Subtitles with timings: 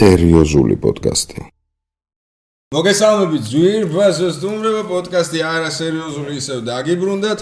[0.00, 1.42] სერიოზული პოდკასტი.
[2.72, 7.40] მოგესალმებით ძვირფას სტუმრება პოდკასტი არა სერიოზული ისევ დაგიბრუნდათ.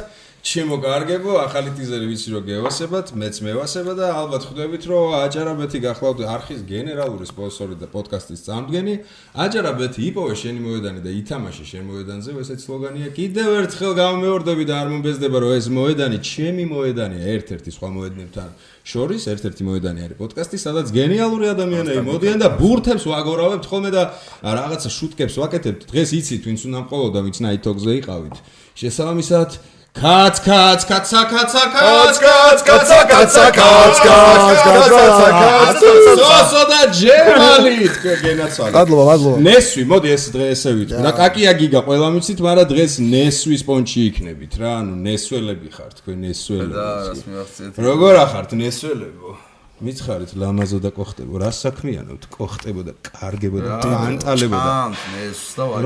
[0.48, 6.18] ჩემო კარგებო, ახალი ტიზერი ვიცი რომ გევასებათ, მეც მევასება და ალბათ ხვდებით რომ აჭარაბეთი გახლავთ
[6.34, 8.95] არხის გენერალური სპონსორი და პოდკასტის წამდგენი.
[9.34, 13.09] აჭარაბეთი იპოვე შენი მოედანი და ითამაშე შენ მოედანზე, ესეც სლოგანია.
[13.18, 18.48] კიდევ ერთხელ გამეორდები და არ მომბეზდება რომ ეს მოედანი ჩემი მოედანია, ერთ-ერთი სხვა მოედნებთან.
[18.88, 24.02] შორის ერთ-ერთი მოედანი არის პოდკასტი, სადაც გენიალური ადამიანები მოდიან და ბურთებს ვაგორავებთ ხოლმე და
[24.41, 25.80] რაღაცა შუტკებს ვაკეთებთ.
[25.92, 28.37] დღეს იცით ვინც უნდა მყოლოდა, ვინც ნაითოგზე იყავით.
[28.80, 29.51] შესაბამისად
[29.97, 35.80] კაც კაც კაცა კაცა კაც კაც კაცა კაცა კაც კაც კაცა კაც
[36.20, 41.56] სოსო და ჯემალი თქვენ გენაცვალე მადლობა მადლობა ნესვი მოდი ეს დღე ესე ვიტყვი და კაკია
[41.59, 46.89] გიგა ყველა მიცით მაგრამ დღეს ნესვის პონჩი იქნებით რა ანუ ნესველები ხართ თქვენ ნესველები და
[47.09, 49.47] რას მივახციეთ როგორ ახართ ნესველებო
[49.79, 51.39] მითხარით ლამაზო და კოხტებო.
[51.39, 54.75] რა საქმიანო კოხტებო და კარგებო და დანტალებო და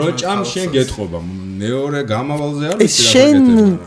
[0.00, 1.18] როჭამ შენ გეტყობა
[1.60, 3.38] მეორე გამავალზე არ ვიცი რა შენ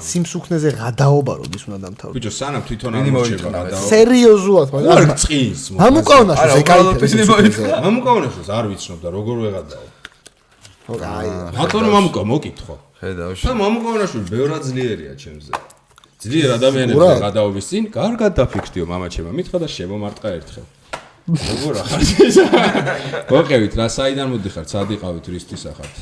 [0.09, 6.55] სიმსუქნეზე გადაობა როდის უნდა დამთავრო ბიჭო სანამ თვითონ ამორჩება გადაობა სერიოზულად მაგრამ არ წინს მამუკავნაშოს
[6.61, 7.05] ეკაიფე
[7.85, 9.87] მამუკავნაშოს არ ვიცნობ და როგორ ვეღადაო.
[10.85, 12.75] ხო აი ბატონო მამუკა მოკითხო.
[13.01, 15.51] ხედავ შენ მამუკავნაშოს ბევრად ძლიერია ჩემზე
[16.25, 20.65] ძლიერ ადამიანებს გადაობის წინ კარგად დაფიქრდიო მამაჩემა მითხა და შემომარტყა ერთხელ.
[21.25, 22.01] როგორ ახარ
[23.33, 25.95] მოყევით რა საიდან მოდიხარ სად იყავით რისთვის ახართ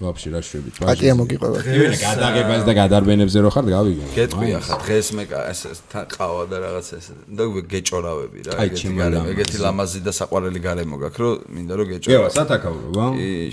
[0.00, 0.74] ვაფშე რა შვებით?
[0.80, 1.58] ბაჟი აკია მოგიყვება.
[1.60, 4.04] ივენე გადაგებას და გადარბენებზე რო ხარ გავიგე.
[4.16, 9.56] გეტყვი ახლა დღეს მე ეს ყავა და რაღაც ეს და გეჭორავები რა ეგეთი გარემო ეგეთი
[9.64, 13.06] ლამაზი და საყვარელი გარემო გაქვს რომ მინდა რომ გეჭორავ ევა სათაკაურო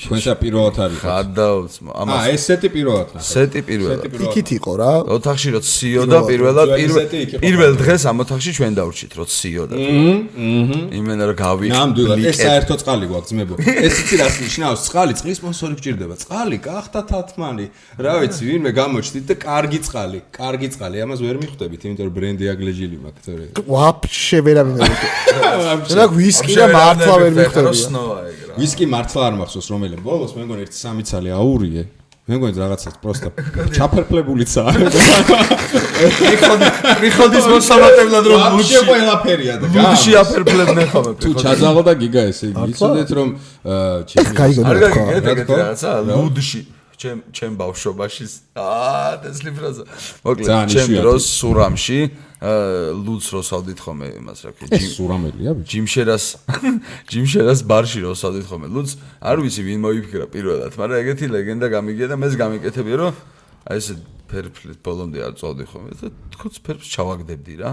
[0.03, 3.99] თქვენსა პირველად არის ხადავს ამას აა ეს სეტი პირველად ნახე სეტი პირველად.
[4.27, 4.91] იქით იყო რა?
[5.17, 6.67] ოთახში რო ციო და პირველად
[7.43, 10.15] პირველ დღეს ამ ოთახში ჩვენ დავრჩით რო ციო და აჰა
[10.99, 13.53] იმენა რომ გავიყ ნამდვილად ეს საერთო წყალი გვაქვს ძმებო.
[13.87, 14.79] ეს იცი რას ნიშნავს?
[14.87, 16.15] წყალი წყლის სპონსორი გჭირდება.
[16.23, 16.36] წყალი
[16.67, 17.65] გახდა თათმანი.
[17.97, 20.95] რა ვიცი, ვინმე გამოჩდით და კარგი წყალი, კარგი წყალი.
[21.03, 23.45] ამას ვერ მიხვდებით, იმიტომ რომ ბრენდი აგლეჯილი მაქვს, თორე.
[23.65, 25.95] ვაფშე ვერ მიხვდებით.
[25.97, 27.77] რა ვისკი და მართლა ვერ მიხვდებით.
[28.57, 29.99] ვისკი მართლა არ მახსოვს რომელია.
[30.01, 31.83] ბოლოს მე მგონი ერთი სამი ცალი აურიე.
[32.27, 33.29] მე მგონი რაღაცა პროსტა
[33.71, 34.71] ჩაფერფლებულიცაა.
[37.03, 41.13] მიხოდის მოსამატებლად რომ ბუში ყველაფერია და ბუში აფერფლებდნენ ხოლმე.
[41.23, 42.67] თუ ჩაძაღო და გიგა ესე იგი.
[42.75, 43.27] იცოდეთ რომ
[44.11, 44.35] ჩემი
[44.67, 46.61] არ გაგიგეთ რაღაცა ლუდში
[46.97, 48.25] ჩემ ჩემ ბავშვობაში
[48.57, 49.83] აა დასლი ფრაზა.
[50.25, 51.99] მოკლედ ჩემ დროს სურამში
[53.05, 56.25] ლუდს როსავდით ხოლმე იმას რა ქვია ჯიმ სურამელია ჯიმშერას
[57.13, 58.67] ჯიმშერას ბარში როსავდით ხოლმე.
[58.73, 63.13] ლუდს არ ვიცი ვინ მოიფიქრა პირველად მაგრამ ეგეთი ლეგენდა გამიგია და მეც გამიკეთებია რომ
[63.69, 63.87] აი ეს
[64.27, 65.91] ფერფლით ბოლომდე არ წავდი ხოლმე.
[66.01, 67.71] და თქოს ფერფს ჩავაგდებდი რა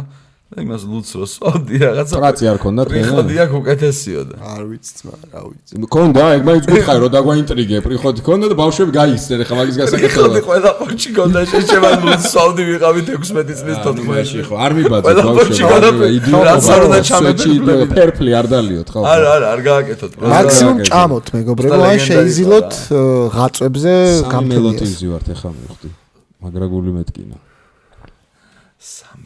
[0.62, 4.34] იმას ლუც რო სვავდი რაღაცა ტრაცი არ ქონდა თქვენ პრიხოდი აქ უკეთესიო და.
[4.54, 5.72] არ ვიცი ძმა რა ვიცი.
[5.84, 7.76] მქონდა ეგ მაინც გითხარი რომ დაგვაინტრიგე.
[7.86, 10.30] პრიხოდი ქონდა და ბავშვები გაიქცნენ ხა მაგის გასაკეთებლად.
[10.34, 16.06] პრიხოდი ყველა პორჩი ქონდა შეჩება ლუც სვავდი ვიყავით 16 წლის თოთხმეტში ხო არ მიბაძე ბავშვები.
[16.18, 17.50] იდიოტობა ჩამებდი
[17.94, 22.72] ფერფლი არ დალიოთ ხო არა არა არ გააკეთოთ მაქსიმუმ ჭამოთ მეგობრებო აი შეიზილოთ
[23.36, 23.94] ღაწვებზე
[24.34, 25.88] გამელოთი ვიზივართ ეხა მივხვდი
[26.44, 27.36] მაგრაგული მეტკინა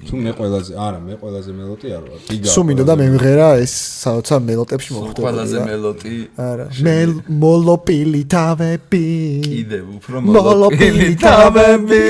[0.09, 3.73] თუ მე ყველაზე არა მე ყველაზე მელოტი არ ვარ გიგა სულ მინდოდა მე მღერა ეს
[4.03, 6.15] საოცა მელოტებში მოხვდება ყველაზე მელოტი
[6.49, 6.97] არა მე
[7.43, 9.05] მოლოპილი თავები.
[9.49, 12.03] კიდე უფრო მოლოპილი თავები.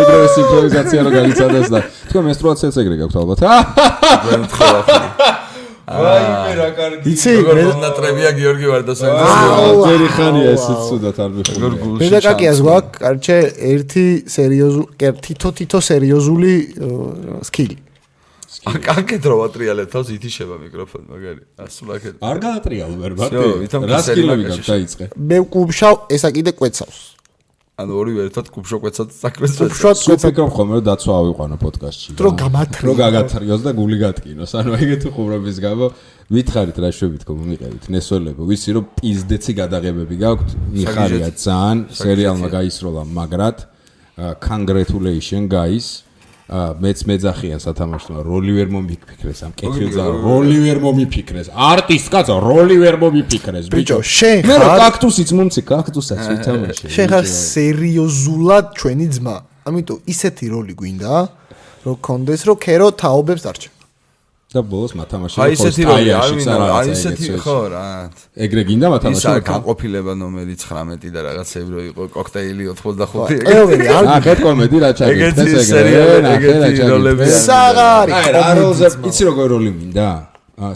[0.00, 3.40] ეგრე სიმპროვიზაცია რო გაიცადოს და თქვენ მენსტრუაციას ეგრე გაქვთ ალბათ
[4.30, 4.78] მე მთხოვნ
[5.84, 7.04] ვაიმე რა კარგი.
[7.12, 9.24] იცი, მე ნატრებია გიორგი ვარდასაძე.
[9.84, 11.56] ძერი ხანია ესეც სუდათ არ მიხდი.
[12.00, 13.38] მე და კაკიას გვაქვს, კარჩე,
[13.72, 14.88] ერთი სერიოზული,
[15.24, 16.52] თითო თითო სერიოზული
[17.48, 17.76] სკილი.
[18.64, 21.42] აკაკეთ რო ვატრიალებ თავს ითიშება მიკროფონი მაგარი.
[21.60, 22.14] ასულაკეთ.
[22.24, 23.68] არ გაატრიალ ვერ ბარტი.
[23.92, 25.04] რა სკილები გაქვს დაიწყე?
[25.20, 27.13] მე კუბშავ, ესა კიდე კვეცავს.
[27.74, 29.72] ანუ ორივე ერთად კუბშო კვეცად საქმეს კვეცად.
[29.74, 32.14] კუბშო ფიქრობ ხოლმე რომ დაცვა ავიყვანო პოდკასტში.
[32.14, 32.86] დრო გამათრიო.
[32.86, 34.52] რო გაგათრიოს და გული გატკინოს.
[34.62, 35.86] ანუ ეგეთი ხუმრობის გამო
[36.30, 38.42] ვითხარით რა შვებით ხო მომიყევით ნესველებო.
[38.46, 40.48] ვიცი რომ პიზდეცი გადაღებები გაქვთ.
[40.70, 43.56] მიხარია ძალიან სერიალმა გაისროლა მაგრად.
[44.38, 46.03] congratulation guys.
[46.44, 51.48] მეც მეძახიან სათამაშოა როლი ვერ მომიფიქრეს ამ კეთილზა როლი ვერ მომიფიქრეს.
[51.48, 53.72] არტისტ კაცო როლი ვერ მომიფიქრეს.
[53.72, 59.36] ბიჭო შენ ხარ მე კაქტუსიც მომცი კაქტუსაც ვითამაშე შენ ხარ სერიოზულად ჩვენი ძმა.
[59.64, 61.12] ამიტომ ისეთი როლი გვინდა
[61.88, 63.73] რომ კონდეს რომ ქერო თაობებს დარჩა
[64.54, 67.84] და ბოლოს მათამაში აი ესეთი როლი არ მინდა აი ესეთი ხო რა.
[68.46, 74.04] ეგრე გინდა მათამაში ისა განყოფილება ნომერი 19 და რაღაც ევრო იყო კოქტეილი 85 ეგრე არ
[74.26, 80.08] ხეთ კომედი რა ეგეთი სერიალი ეგეთი როლები საღარი აი როლზე იცი როგორ როლი მინდა?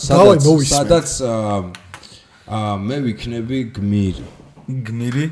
[0.09, 0.43] სადაც
[0.75, 1.09] სადაც
[2.49, 4.25] აა მე ვიქნები გმირი.
[4.89, 5.25] გმირი?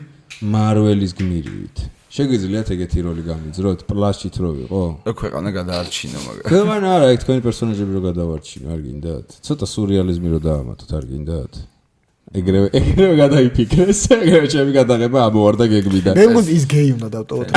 [0.55, 1.77] მარველის გმირივით.
[2.17, 4.83] შეგიძლიათ ეგეთი როლი გამიძროთ პლაშით რო ვიყო?
[5.21, 9.27] ქვეყანა გადაარჩინო მაგრამ ქევან არა, ეგ თქვენი პერსონაჟები რო გადავარჩინო, არ გინდათ?
[9.45, 11.53] ცოტა სურეალიზმი რო დაამატოთ, არ გინდათ?
[12.37, 16.15] ეგრევე ეგრევე გადაიფიქრეს, ეგრევე ჩემი გადაღება ამოვარდა გეგმიდან.
[16.19, 17.49] მე მგონი ის გეი უნდა დავტოვოთ.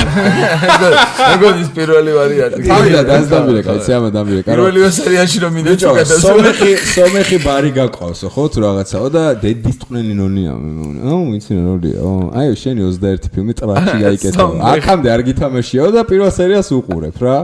[1.29, 4.41] მეგონის პირველი ვარიანტი თავიდან დასდამირე, კაცი ამა დამირე.
[4.47, 4.57] კარო.
[4.59, 5.91] პირველი სერიაში რომ მინდა ბიჭო,
[6.23, 10.99] სომეხი, სომეხი ბარი გაყავსო, ხო თუ რაღაცაო და დედის ტყნენი ნონია მე მგონი.
[11.09, 11.97] აუ, ვიცი როლია.
[11.99, 14.37] აუ, აი შენი 21 ფილმი ტრაში გაიკეთო.
[14.39, 14.69] სომეხი.
[14.79, 17.37] აქამდე არ გითამაშიაო და პირველ სერიას უყურებ რა.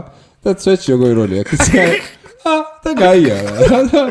[0.46, 1.74] და ცეჩი როგორი როლია, კიცი.
[2.86, 4.02] და გაია რა.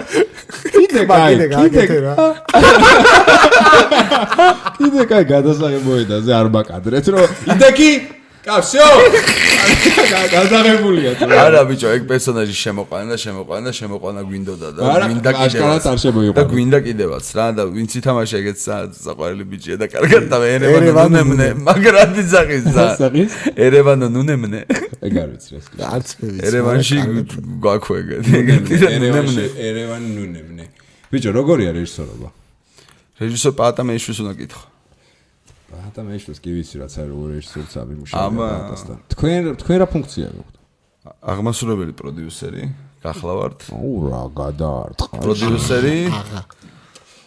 [0.75, 2.13] კიდე კაი, კიდე კიდე გააკეთე რა.
[4.77, 7.27] კიდე კაი გადასაღებოედაზე არ მაკადრეთ რომ
[8.45, 8.87] იდეკი კავსიო
[10.35, 11.37] გადაღებულია თუ რა.
[11.45, 16.37] არა ბიჭო ეგ პერსონაჟი შემოყვანა და შემოყვანა და შემოყვანა გვინდოდა და გვინდა აშკარად არ შემოიყვანა.
[16.37, 20.77] და გვინდა კიდევაც რა და ვინც ითამაშა ეგეც სა- საყვარელი ბიჭია და კარგად და ერევანო
[20.77, 22.85] ერევანო ნუნემნე მაგრამ დიზაღის და
[23.65, 24.59] ერევანო ნუნემნე
[25.05, 25.59] ეგ არ ვიცი რა.
[25.95, 26.41] არც მე ვიცი.
[26.47, 26.97] ერევანში
[27.65, 27.89] გვაქვს
[28.25, 30.63] და ერევანში ნუნემნე ერევანი ნუნემნე.
[31.11, 32.29] ბიჭო, როგორია რეჟისორობა?
[33.21, 34.63] რეჟისორ პატა მეიშვის უნდა კითხო
[35.75, 38.97] ბატა მეშვის კი ვიცი რაც არის როგორ რეჟისორიც ამიმუშავე ამა- ბატასთან.
[39.13, 40.55] თქვენ თქვენ რა ფუნქცია გაქვთ?
[41.31, 42.63] აღმასრულებელი პროდიუსერი
[43.05, 45.15] გახლავართ აუ რა გადაარტყა.
[45.25, 45.97] პროდიუსერი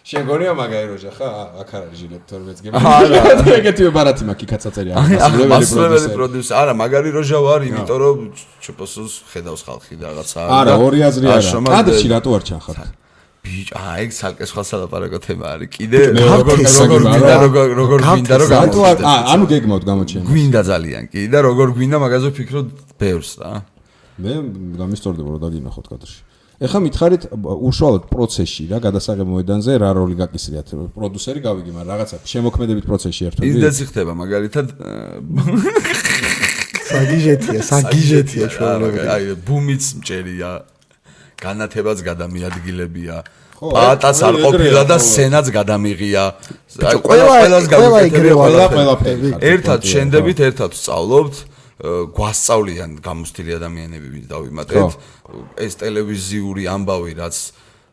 [0.09, 1.29] შენ გონია მაგარი როჟა ხა?
[1.62, 2.75] აქ არ არის ჟილეთ 12 გემი.
[2.81, 3.45] არა.
[3.61, 8.19] ეგეთივე ბარათი მაქვს კაცაწერი აღმასრულებელი პროდიუსერი არა მაგარი როჟა ვარ იმიტომ რომ
[8.65, 11.61] ჩპოსოს ხედავს ხალხი და რაღაცა არა, ორი აზრი არა.
[11.75, 12.89] კადრში რატო არ ჩახართ?
[13.49, 15.69] ბიჭ, აა ეგ ცალკე სხვა სალაპარაკო თემა არის.
[15.73, 19.00] კიდე როგორ როგორ გვინდა როგორ როგორ გვინდა რომ გამოვიდეთ.
[19.09, 20.23] აა ანუ გეგმავთ გამოჩენ.
[20.29, 22.67] გვინდა ძალიან კი და როგორ გვინდა მაგაზე ვფიქრობ
[23.00, 23.53] ბევრს რა.
[24.21, 24.33] მე
[24.81, 26.21] გამისწორდება რომ დაგინახოთ კადრში.
[26.59, 32.85] ეხლა მითხარით უშუალოდ პროცესში რა გადასაღებ მოედანზე რა როლი გაკისრიათ პროდიუსერი გავიგი მაგრამ რაღაცა შემოქმედებით
[32.91, 34.67] პროცესში ის ერთობი დაცი ხდება მაგალითად
[36.89, 39.09] საგიჟეთია, საგიჟეთია ჩვეულებრივ.
[39.12, 40.50] აი ბუმიც მჭერია.
[41.40, 43.17] განათებაც გადამიადგილებია.
[43.58, 46.23] პატას არ ყოფილა და სენაც გადამიღია.
[46.79, 47.64] აი ყველა ყველა- ყველას
[48.38, 49.31] ყველა- ყველაფერი.
[49.52, 51.35] ერთად შენდებით, ერთად სწავლობთ,
[52.14, 54.90] გვასწავლიან გამოსტილი ადამიანები, ვინც დავიმატეთ.
[55.58, 57.37] ეს ტელევიზიური ამბავი, რაც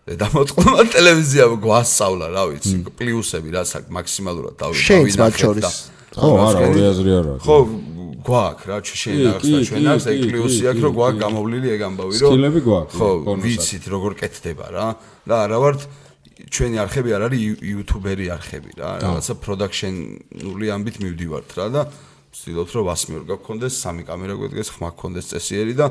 [0.05, 5.65] დამოწყდა ტელევიზია გვასწავლა, რა ვიცი, პლუსები, რაც აქ მაქსიმალურად დავი- შენც მათ შორის.
[6.15, 7.55] ხო არა ორი აზრი არა ხო
[8.25, 8.75] გვაქვს რა
[9.35, 12.59] აქვს და კი, ჩვენ აქვს ეგ პლუსი აქვს რომ გვაქვს გამოვლილი ეგ ამბავი რომ სკილები
[12.65, 13.07] გვაქვს, ხო
[13.45, 14.87] ვიცით როგორ კეთდება რა.
[15.29, 15.79] და არა ვართ
[16.51, 18.89] ჩვენი არხები არ არის იუ- იუთუბერი არხები რა.
[19.05, 21.81] რაღაცა პროდაქშენული ამბით მივდივართ რა და
[22.35, 25.87] ვცდილობთ რომ ვასმიორ გქონდეს სამი კამერა გვედგეს ხმა გქონდეს წესიერი და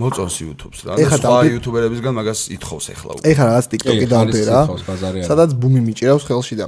[0.00, 0.92] მოწონს YouTube-ს რა.
[0.96, 3.24] და ეხლა სხვა იუთუბერებისგან მაგას ითხოვს ახლა უკვე.
[3.30, 4.06] ეხლა რაღაც TikTok-ი
[4.50, 4.60] რა.
[4.66, 5.26] არა.
[5.28, 6.66] სადაც ბუმი მიჭირავს ხელში და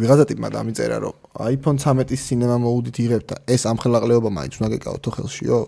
[0.00, 1.14] ვიღაცა ტიპმა დამიწერა რომ
[1.52, 5.58] iPhone 13-ის cinema mode-ით იღებ და ეს ამხელაყლეობა მაინც უნდა გეკავოთ თუ ხელშიო?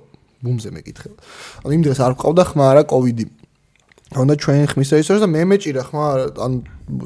[0.42, 1.16] ბუმზე მეკითხება.
[1.62, 3.24] ანუ იმ დღეს არ ყავდა ხმა არა COVID-ი.
[4.12, 6.06] უნდა ჩვენ ხმის რეჟისორს და მე მეჭირა ხმა
[6.44, 6.52] ან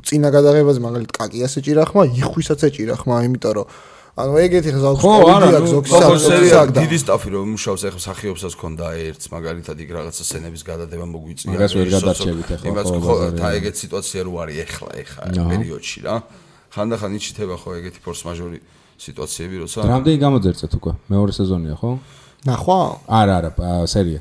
[0.02, 3.66] წინა გადაღებაზე მაგალითად კაკიას ეჭირა ხმა, იხვისაც ეჭირა ხმა, იმიტომ რომ
[4.16, 5.12] ანუ ეგეთი ხა ზოგს ხო,
[5.92, 10.62] ზოგს სერია და დიდი სტაფი რომ მუშაობს ახლა სახიობსაც ქონდა ერთს მაგალითად იქ რაღაცა სცენების
[10.64, 13.50] გადადება მოგვიწია მაგას ვერ რეჟისორს, გადარჩევით ახლა, იმას ხო, და არა.
[13.60, 16.14] ეგეთ სიტუაცია რო არის ახლა ახლა პერიოდში რა
[16.76, 18.58] ხანდახან იჩითება ხო ეგეთი ფორს მაჟორი
[19.00, 20.92] სიტუაციები როცა რამდენი გამოძერწეთ უკვე?
[21.12, 21.90] მეორე სეზონია ხო?
[22.46, 22.78] ნახვა?
[23.08, 23.50] არა არა
[23.88, 24.20] სერია.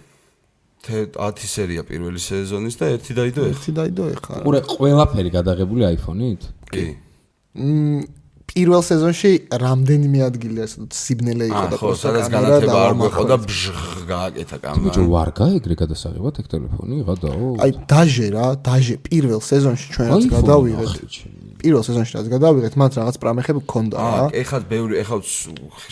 [0.86, 4.36] თე 10 სერია პირველი სეზონის და ერთი დაიდო ახლა ერთი დაიდო ეხლა.
[4.46, 6.42] ყურე ყველაფერი გადაღებული iPhone-ით?
[6.70, 6.86] კი.
[7.58, 8.06] მ,
[8.56, 9.32] პირველ სეზონში
[9.64, 13.80] რამდენიმე ადგილი ასე სიბნელე იყო და ხო სადაც განათება არ გვეყო და ბჟღ
[14.12, 19.88] გააკეთა ბიჭო კამერა ვარ გაეგრე გადასაღებად ეგ ტელეფონი ღადაო აი დაჟე რა, დაჟე პირველ სეზონში
[19.96, 20.94] ჩვენ რაც გადავიღეთ.
[21.66, 24.06] პირველ სეზონში რაც გადავიღეთ, მათ რაღაც პრამეხები გქონდა რა.
[24.06, 25.18] აა ეხლა ბევრი ეხლა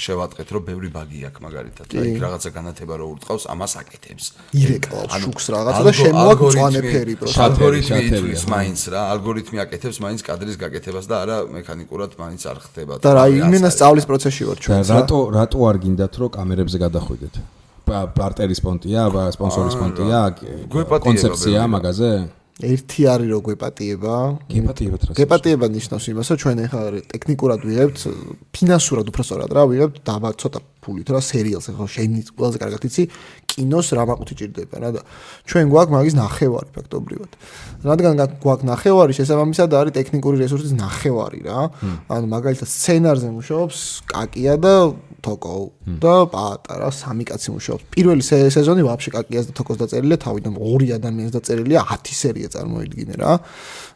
[0.06, 5.14] შევატყეთ რომ ბევრი ბაგი აქვს მაგალითად რა იქ რაღაცა განათება რო ურტყავს ამას აკეთებს ირეკლავს
[5.24, 7.42] შუქს რაღაცა და ალგო- შემოაქვს ალგორითმი- მწვანე ფერი პროსტა.
[7.48, 8.48] ალგორითმი ხო.
[8.54, 13.24] მაინც რა ალგორითმი აკეთებს მაინც კადრის გაკეთებას და არა მექანიკურად მაინც არ ხდება და რა,
[13.42, 14.80] იმენა სწავლის პროცესში ვარ ჩვენ.
[14.94, 17.36] რატო რატო არ გინდათ რომ კამერებზე გადახვიდეთ
[17.88, 19.02] პა- პარტერის პონტია,
[19.36, 20.20] სპონსორის პონტია,
[21.04, 22.12] კონცეფცია მაგაზე?
[22.64, 24.16] ერთი არის რო გვეპატიება.
[24.46, 25.12] გეპატიებათ რა.
[25.18, 26.82] გეპატიება ნიშნავს იმას, რომ ჩვენ ახლა
[27.14, 27.98] ტექნიკურად ვიღებთ,
[28.54, 33.04] ფინანსურად უფრო სწორად რა ვიღებთ დაბა ცოტა ფულით რა სერიალს ხო შენი ყველაზე კარგად იცი
[33.54, 35.02] კინოს რა მაყუთი ჭირდება რა და
[35.50, 37.32] ჩვენ გვაქვს მაგის ნახევარი ფაქტობრივად.
[37.86, 41.60] რადგან გა- გვაქვს ნახევარი შესაბამისად არის ტექნიკური რესურსის ნახევარი რა.
[42.10, 43.78] ანუ მაგალითად სცენარზე მუშაობს
[44.14, 44.74] კაკია და
[45.24, 45.72] თოკო
[46.04, 47.84] და პატარა სამი კაცი მუშაობს.
[47.96, 53.16] პირველი სე- სეზონი ვაფშე კაკიას და თოკოს დაწერილია თავიდან ორი ადამიანის დაწერილია 10 სერია წარმოიდგინე
[53.24, 53.32] რა.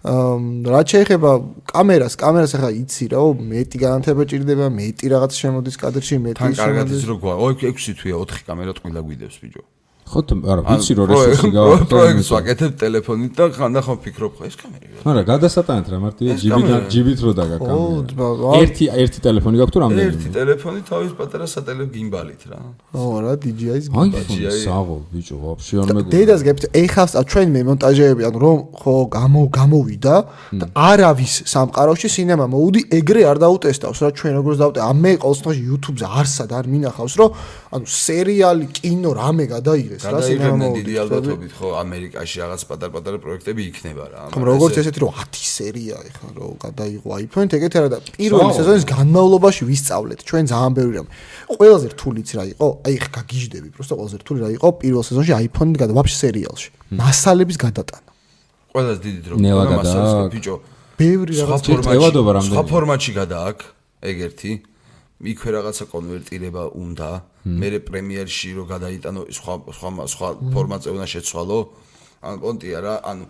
[0.07, 1.31] ამ, რაც შეეხება
[1.67, 3.19] კამერას კამერას ახლა იცი რა
[3.51, 7.33] მეტი განათება ჭირდება მეტი რაღაც შემოდის კადრში მეტი თან კარგად შემოდის ის რო გვა
[7.75, 9.76] 6 თვია 4 კამერა ტყილა გვიდევს ბიჭო
[10.07, 10.19] ხო
[10.51, 11.47] არა ვიცი რომ რესურსი
[11.91, 16.81] პროექტს გავა ვაკეთებ ტელეფონით და ხანდახან ვფიქრობ ხო ეს კამერა არა გადასატანეთ რა მარტივია ჯიბიდან
[16.91, 21.85] ჯიბით რო დაგა კამერა ერთი ერთი ტელეფონი გაქვს თუ ერთი რამდენი ტელეფონი თავის პატარა სატელე
[21.91, 22.59] გიმბალით რა.
[22.95, 24.51] ო რა აიფონი GI.
[24.63, 29.41] საღო ბიჭო ვაფშე არ მეგონა დედას გებთ ეხავს ჩვენ მე მონტაჟეები ანუ რომ ხო გამო
[29.57, 30.15] გამოვიდა
[30.61, 36.07] და არავის სამყაროში სინემა მოუდი ეგრე არ დაუტესტავს რა ჩვენ როგორც დავტე ამე ყოველთვის YouTube-ზე
[36.21, 37.29] არსად არ მინახავს რომ
[37.75, 39.45] ანუ სერიალი კინო რამე
[39.96, 44.44] გადაიღეს რა სინემა გადაიღებდნენ მოუდი დიდი ალბათობით ხო ამერიკაში რაღაც პატარ-პატარა პროექტები იქნება რა ხომ
[44.52, 48.56] როგორც ესეთი რომ 10 სერია ეხლა რომ გადაიღო iPhone-ით ეგეთი არა და პირველი სავ.
[48.60, 51.10] სეზონის განმავლობაში ვისწავლეთ ჩვენ ძალიან ბევრი რამე
[51.56, 55.76] ყველაზე რთულიც რა იყო აი ხა გაგიჟდები просто ყველაზე რთული რა იყო პირველ სეზონში iPhone-ით
[55.82, 56.68] გადა ვაფშე სერიალში
[57.00, 58.08] მასალების გადატანა
[58.72, 60.32] ყველას დიდი დრო ნელა მაგრამ მასალას გადააქვს.
[60.36, 60.54] ბიჭო
[61.02, 62.54] ბევრი სხვა რაღაც ფორმატში- ტევადობა ფორმატში რამდენი?
[62.56, 63.66] სხვა ფორმატში გადააქვს
[64.10, 64.50] ეგ ერთი
[65.17, 67.09] იქვე რაღაცა კონვერტირება უნდა.
[67.47, 71.59] მე პრემიერში რო გადაიტანო სხვა სხვა სხვა ფორმატზე უნდა შეცვალო.
[72.21, 73.25] ან პონტია რა ანუ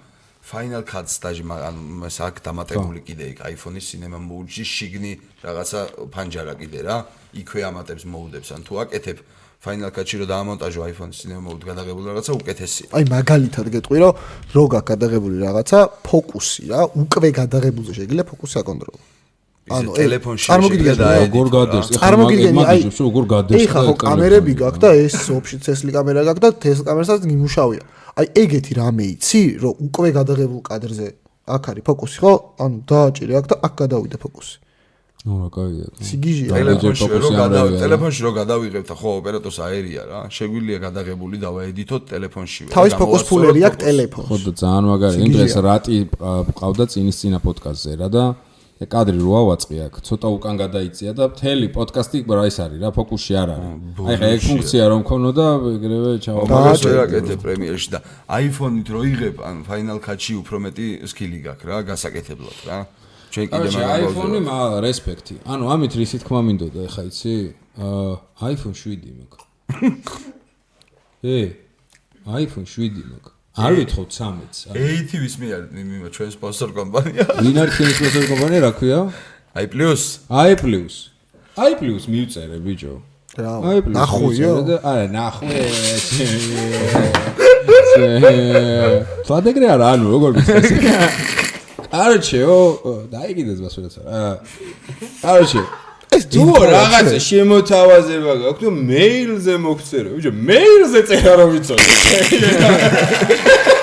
[0.47, 5.11] Final Cut-ს დაჟე ანუ მას აქ დამატებული კიდე იქ iPhone-ის Cinema Mode-ში შიგნი
[5.43, 5.79] რაღაცა
[6.11, 6.95] ფანჯარა კიდე რა.
[7.35, 8.49] იქვე ამატებს მოუდებს.
[8.55, 9.17] ან თუ აკეთებ
[9.63, 14.13] Final Cut-ში რო დაამონტაჟო iPhone-ის Cinema Mode გადაღებული რაღაცა უკეთესია აი მაგალითად გეტყვი რომ
[14.55, 19.16] რო გაქვს გადაღებული რაღაცა ფოკუსი რა უკვე გადაღებულზე შეიძლება ფოკუსი აკონტროლო
[19.67, 21.07] ანუ ეს ტელეფონში წარმოგიდგენთ რა?
[21.07, 25.91] დაედიტო როგორ გადაერს წარმოგიდგენი აი როგორ გადაერს ეხა ხო კამერები გაქვს და ეს ოფში თესლი
[25.97, 27.83] კამერა გაქვს და თესლ კამერასაც იმუშავია
[28.17, 31.07] აი ეგეთი რამე იცი რომ უკვე გადაღებულ კადრზე
[31.47, 32.33] აქ არის ფოკუსი ხო
[32.63, 34.55] ანუ დააჭირე აქ და აქ გადავიდა ფოკუსი
[35.27, 36.73] ნუ რა კაია სიგიჟია აი, რა.
[36.77, 37.81] ტელეფონში ფოკუსი რო არ გადა ავიღე, რა.
[37.83, 43.77] ტელეფონში რო გადავიღებთ ხო ოპერატორს აერია რა შეგვიძლია გადაღებული დავაედიტოთ ტელეფონში თავის ფოკუს ფულერი აქვს
[43.77, 45.35] ხო ტელეფონში და ძალიან მაგარი იმ სიგიჟეა.
[45.35, 45.95] დღეს რატი
[46.61, 48.23] ყავდა წინის წინა პოდკასტზე რა და
[48.85, 53.33] კადრი როა ვაწყი აქ ცოტა უკან გადაიწია და მთელი პოდკასტი რა ის არის რა ფოკუსში
[53.41, 53.71] არ არის?
[54.05, 56.41] აი ხა ეგ ფუნქცია რომ ქონოდა ეგრევე ჩავა.
[56.85, 57.99] ვერ აკეთებ პრემიერში და
[58.37, 62.77] iPhone-ით რო იღებ ან Final Cut-ში უფრო მეტი სკილი გაქვს რა გასაკეთებლად რა.
[63.33, 67.33] ჩვენ კიდე მაგას iPhone-ი მა რესპექტი ანუ ამით რისით თქმა მინდოდა ეხა იცი?
[67.81, 68.13] აა
[68.53, 69.43] iPhone 7 მაქვს
[71.37, 71.39] ე
[72.25, 77.25] iPhone 7 მაქვს არ ვითხოვთ 13-ს AT ვისმე არის მიმა ჩვენ სპონსორ კომპანია.
[77.41, 78.99] ვინ არის ჩვენი სპონსორი კომპანია რა ქვია?
[79.57, 80.93] აი პლუს i plus.
[81.57, 82.93] I plus მიუწერე ბიჭო.
[83.41, 85.61] რა i plus ნახვიო არა ნახვე
[89.25, 90.69] თვადეგრე არა ანუ როგორ მიცეს
[91.91, 92.57] კაროჩეო
[93.13, 94.31] დაიგიდეს მასურაცა აა
[95.23, 95.61] კაროჩე
[96.15, 101.85] ეს თუ რაღაცა შემოთავაზება გაქვს თუ მეილზე მოგწერო ბიჭო მეილზე წერა რომ ვიცოდე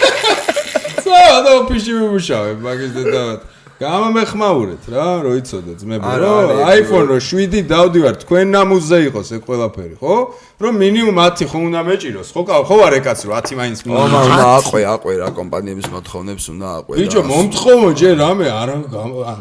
[1.45, 3.41] საერთოდ ოფისში ვიმუშავებ მაგის დედავად
[3.85, 9.43] გამომეხმაურეთ რა რო იცოდე ძმებო არა, რომ iPhone რო 7 დავდივარ თქვენ ნამუზე იყოს ეს
[9.49, 10.15] ყველაფერი ხო
[10.65, 13.91] რომ მინიმუმ 10 ხო უნდა მეჭიროს ხო კა- ხო არ ეკაც რომ 10 მაინც ო
[14.15, 18.75] მა უნდა აყვე აყვე რა კომპანიების მოთხოვნებს უნდა აყვე ბიჭო მომთხოვო ჯერ რამე არა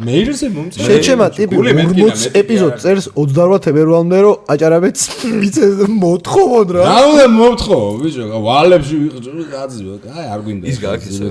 [0.07, 4.97] მეილზე მომწე შეჩემა ტიპი 40 ეპიზოდ წერს 28 ფებრუარამდე რომ აჭარაბეც
[5.39, 9.19] მიცეს მოთხოვონ რა რა უნდა მომთხოვო ბიჭო ვალებში ვიყო
[9.53, 11.27] გაძიო აი არ გვინდა ის გაქვს ეს რა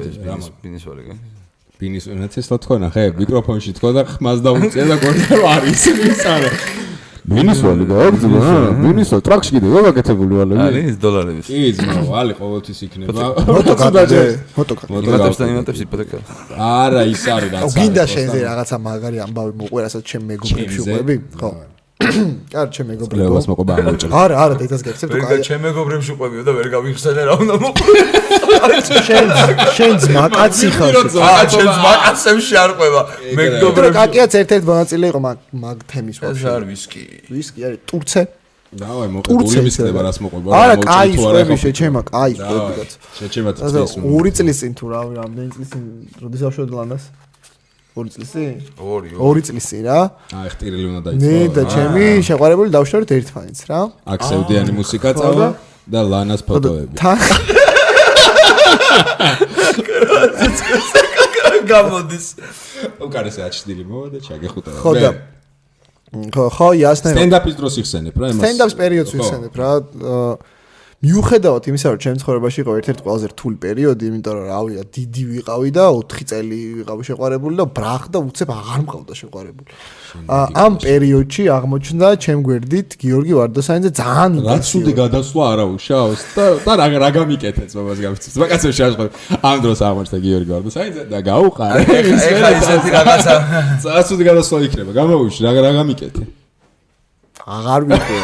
[0.62, 0.85] ბინის
[1.83, 5.83] ბინის ვარეგა ბინის ნაცესლა თქვა ნახე მიკროფონში თქვა და ხმას დაუწია და გორდა რომ არის
[5.91, 6.51] ის არა
[7.23, 11.47] მინისვალი ძმა მინისვა ტრაქში კიდე რა გაკეთებული ვალები არის დოლარების.
[11.47, 13.27] კი ძმა ვალი ყოველთვის იქნება.
[13.47, 14.23] მოტოკარზე
[14.59, 16.19] მოტოკარ იმატებს და იმატებს იპოთეკა
[16.59, 21.51] არა ის არის რაც გინდა შენზე რაღაცა მაგარი ამბავი მოყვე რასაც ჩემ მეგობრებში უყვები ხო
[22.54, 23.14] კარ ჩემ მეგობრებო.
[23.14, 26.52] კვლევას მოყვება არ მოჭრა არა არა დედას გექცევ თუ ვერ კაი ჩემ მეგობრებში ყვებიო და
[26.59, 28.00] ვერ გავიხსენე რა უნდა მოყვე
[29.09, 29.26] შენ
[29.76, 31.16] შენ ძმა კაცი ხარ შენ.
[31.30, 33.00] აა ჩემ მაკაცებში არ ყვება.
[33.38, 36.49] მეგობრებში კაკიაც ერთ-ერთ მონაწილე იყო მაგ მაგ თემის ეს ვაფშე.
[36.56, 37.02] არ ვისკი.
[37.32, 38.23] ვისკი არის ტურცე.
[38.73, 40.09] დავაი მისნება რა.
[40.09, 42.90] რას მოყვება არა კაი ყვები შეჩემა კაი ყვები კაც
[43.21, 45.82] შეჩემა წეს ორი წლის წინ თუ რა რამდენი წლის წინ
[46.25, 47.04] როდის ავშოთ ლანას
[47.92, 48.52] ორი წლის წინ?
[48.80, 49.40] ორი ორი.
[49.44, 49.99] წლის წინ რა?
[50.32, 53.80] აი ხტირილი უნდა მე დაიწყო და ჩემი შეყვარებული დავშორეთ ერთმანეთს რა?
[54.12, 55.49] აქ სევდიანი მუსიკა წავა
[55.92, 56.00] და?
[56.12, 56.94] ლანას ფოტოები.
[56.96, 57.18] თან
[61.72, 62.26] გამოდის.
[63.02, 64.70] უკარესე აჩდილი მოვა და ჩაგეხუტა.
[64.82, 65.11] ხო და
[66.32, 68.42] ხო ხო იასნე სტენდაპის დროს იხსენებ რა იმას.
[68.42, 69.16] სტენდაპს პერიოდს ხო.
[69.20, 70.32] ვიხსენებ რა აა,
[71.02, 75.71] მიუხედავად იმისა რომ ჩემ ცხოვრებაში იყო ერთ-ერთი ყველაზე რთული პერიოდი იმიტომ რომ რავია დიდი ვიყავი
[75.75, 79.71] და 4 წელი ვიყავი შეყვარებული და ბრახ და უცებ აღარ მყავდა შეყვარებული
[80.62, 86.73] ამ პერიოდში აღმოჩნდა ჩემ გვერდით გიორგი ვარდოსანიძე ძალიან რა ცუდი გადასვლა არა უშაოს და და
[86.78, 88.37] რა რა გამიკეთეთ მომას გამიწევს.
[88.42, 89.04] მაგაცო შეაშყო.
[89.42, 91.82] ამ დროს აღმოჩნდა გიორგი ვარდოსანიძე და გაუყარე.
[92.30, 93.35] ეხლა ისეთი რაღაცა
[93.82, 94.90] ძალიან ცუდი გადასვლა იქნება.
[95.00, 96.23] გამოვიში რა რა გამიკეთე.
[97.42, 98.14] აღარ ვიყო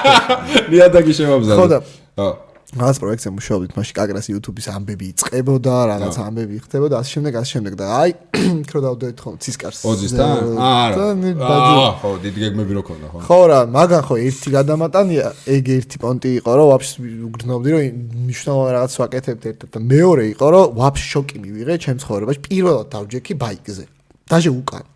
[0.70, 1.56] ნიადაგი შემაბზადე.
[1.56, 2.50] ხო და- ხო.
[2.70, 7.74] რაღაც პროექტზე მუშაობდით მაშინ კაგრას YouTube-ის ამბები იწყებოდა, რაღაც ამბები ხდებოდა, ასე შემდეგ, ასე შემდეგ
[7.80, 8.10] და აი,
[8.70, 9.80] ქრო დავდეთ ხომ ცისკარს.
[9.90, 10.30] ოძისთან?
[10.54, 11.08] არა.
[11.50, 13.18] აა, ხო, დიდი გეგმები რო ქონდა, ხო.
[13.26, 16.96] ხო რა, მაგან ხო ერთი გადამატანია, ეგ ერთი პონტი იყო, რომ ვაფშე
[17.26, 17.82] ვგრძნობდი, რომ
[18.30, 23.34] მნიშვნელოვანი რაღაც ვაკეთებთ ერთად და მეორე იყო, რომ ვაფშე შოკი მივიღე ჩემ ცხოვრებაში, პირველად დავჯექი
[23.34, 23.84] ბაიკზე.
[24.30, 24.89] დაჟე უკან.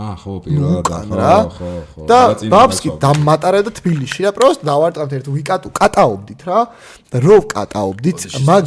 [0.00, 1.36] აა, ხო, პირველად რა.
[1.52, 2.02] ხო, ხო.
[2.08, 2.96] და ბაბსკი ხო.
[3.04, 6.60] დამატარებდა თბილისში და პროსტ დავარტყამთ ერთ ვიკატუ კატაობდით რა
[7.12, 8.64] და რო კატაობდით მაგ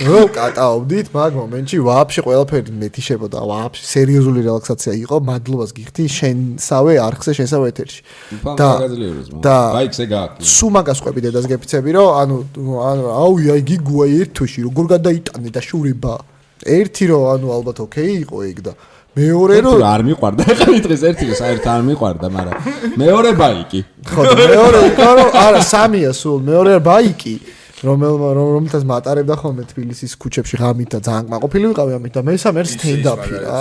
[0.00, 7.32] რო კატაობდით მაგ მომენტში ვაფშე ყველაფერი მეთიშებოდა ვაფშე სერიოზული რელაქსაცია იყო მადლობას გიხდი შენსავე არხზე
[7.40, 8.00] შენსავე ეთერში
[8.56, 8.68] და
[9.44, 10.44] და ბაიქზე გააკეთე.
[10.44, 12.36] სუ მაგას ყვები დედას გეფიცები რომ ანუ
[12.84, 16.14] ანუ აუ აი გიგუა ერთოში როგორ გადაიტანე და შურება
[16.66, 18.72] ერთი რომ ანუ ალბათ ოკეი იყო ეგ და
[19.10, 22.56] მეორე ერთი რომ რომ არ მიყვარდა, ახლა დღეს ერთი რომ საერთოდ არ მიყვარდა, მაგრამ
[23.02, 23.80] მეორე ბაიკი.
[24.06, 27.34] ხო მეორე იყო რომ არა სამია სულ მეორე ბაიკი
[27.80, 33.36] რომელ რომელთაც მატარებდა ხოლმე თბილისის ქუჩებში ღამით და ძალიან კმაყოფილი ვიყავი ამით და მესამე სტენდაპი
[33.40, 33.58] რა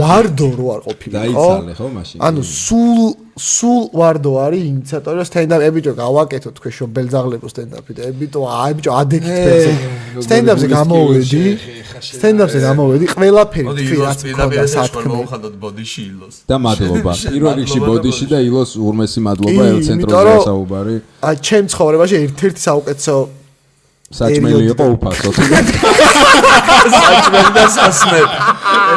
[0.00, 2.18] ვარდო რო არ ყოფილი დაიცალე ხო მაშინ?
[2.24, 3.00] ანუ სულ
[3.40, 9.36] სულ ვარდო არის ინიციატორი სტენდაპ ებიჭო გავაკეთო თქვენ შობელძაღლებო სტენდაპი და ებიტო აი ბიჭო ადექით
[9.46, 9.72] ფერზე
[10.26, 11.42] სტენდაპზე გამოვედი
[12.10, 17.12] სტენდაპზე გამოვედი ყველაფერი თქვი რაც მქონდა სათქმე მოხადოთ ბოდიში ილოს და მადლობა.
[17.32, 20.94] პირველ რიგში ბოდიში და ილოს ურმესი მადლობა ელცენტროზე იმიტომ რომ- საუბარი.
[21.28, 23.16] აი ჩემ ცხოვრებაში ერთ-ერთი საუკეთესო
[24.20, 25.28] საჭმელი იყო უფასო.
[27.00, 28.26] საჭმელი და სასმელი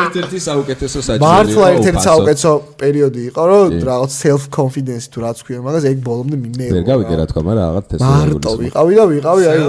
[0.03, 2.51] ერთ-ერთი საუკეთესო საჭმელი მართლა ერთ-ერთი საუკეთესო
[2.81, 6.67] პერიოდი იყო, რომ რაღაც self confidence თუ რაც ქვია მაგას, ეგ ბოლომდე მინე.
[6.73, 9.59] ვერ გავიგე რა თქვა, მაგრამ რაღაც ეს მარტო ვიყავი და ვიყავი აი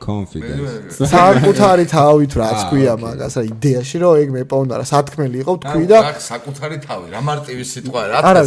[0.00, 0.98] confidence.
[1.12, 5.98] საკუთარი თავით რაც ქვია მაგას, რა იდეაში რომ ეგ მეპოვნა რა სათქმელი იყო თქვი და
[6.00, 8.42] და საკუთარი თავი რა მარტივი სიტყვა რა არა,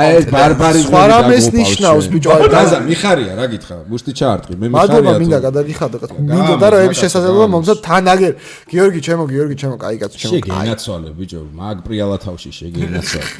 [0.00, 4.66] აი ეს ბარბარიზმი სხვა რამეს ნიშნავს ბიჭო აი გაზა მიხარია რა გითხრა გუშტი ჩაარტყი მე
[4.76, 5.96] მადლობა მიხარია მინდა თუ- გადაგიხადო
[6.30, 8.32] მინდა და რომ ეს შესაძლებლობა მომცა თან აგერ
[8.72, 10.50] გიორგი ჩემო გიორგი ჩემო კაი კაცო ჩემო კაი.
[10.50, 13.30] შეგენაცვალე ბიჭო მაგ პრიალა თავში შეგენაცვალე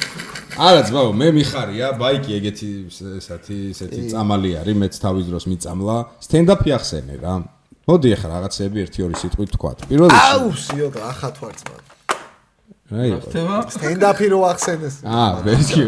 [0.57, 2.69] არა ძმაო მე მიხარია ბაიკი ეგეთი
[3.21, 5.95] ესეთი ესეთი წამალი არის მეც თავის დროს მიწამლა.
[6.25, 7.33] სტენდაპი ახსენე რა
[7.87, 9.77] მოდი ახლა რაღაცები ერთი ორი სიტყვით თქვათ.
[9.87, 11.77] პირველ რიგში აუ სიო ახათ ვარ ძმა
[12.91, 13.55] რა იყო ხდება?
[13.75, 14.95] სტენდაპი რო ახსენეს.
[15.07, 15.83] აა მეთქი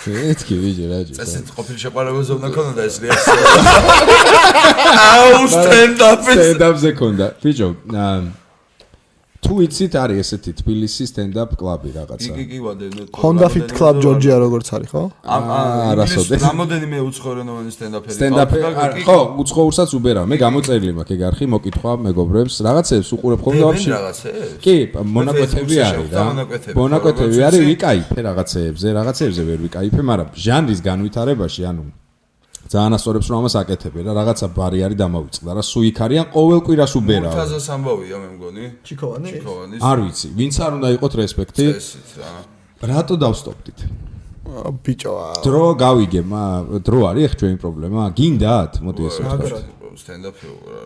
[0.00, 3.40] მეთქი ბიჭო რა ჯო წესით ყოფილი შეყარებაზე უნდა ქონოდა ეს რეაქცია.
[5.08, 7.26] აუ სტენდაპის სტენდაპზე ქონდა.
[7.40, 8.20] ბიჭო აა,
[9.40, 12.32] თუ იცით არის ესეთი თბილისის სტენდაპ კლუბი რაღაცა.
[12.36, 12.86] კი კი ვადე
[13.22, 15.04] Honda Fit Club Georgia როგორც არის ხო?
[15.24, 16.40] აა, რასოდეს?
[16.44, 21.92] რამოდენიმე უცხოენოვანი სტენდაპერი სტენდაპი და კი, ხო უცხოურსაც უბერავ მე გამოწერილი მაქვს ეგ არხი მოკითხვა
[22.06, 23.90] მეგობრებს რაღაცებს უყურებ ხოლმე ვაფშე.
[24.60, 24.74] კი
[25.16, 26.22] მონაკვეთები არის რა.
[26.76, 31.84] მონაკვეთები, არის ვიკაიფე რაღაცეებზე რაღაცეებზე ვერ ვიკაიფე მაგრამ ჟანრის განვითარებაში ანუ
[32.70, 35.62] ძალიან ასწორებს რომ ამას აკეთებენ რა რაღაცა ბარი არის დამავიწყდა რა.
[35.70, 36.26] სუ იქ არიან?
[36.30, 38.64] ყოველ კვირას უბერავ მურთაზას ამბავია მე მგონი.
[38.86, 39.28] ჩიქოვანი?
[39.34, 42.30] ჩიქოვანის არ ვიცი ვინც არ უნდა იყოს რესპექტი ესეთ რა.
[42.90, 43.78] რატო დავსტოპდით?
[44.86, 45.12] ბიჭო
[45.46, 46.44] დრო გავიგე მა
[46.86, 48.00] დრო არის ახ ჩვენი პრობლემა.
[48.18, 49.62] გინდათ მოდი ესე ვთქვათ.
[49.98, 50.82] სტენდაპი რა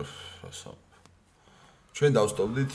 [1.95, 2.73] ჩვენ დავსტობდით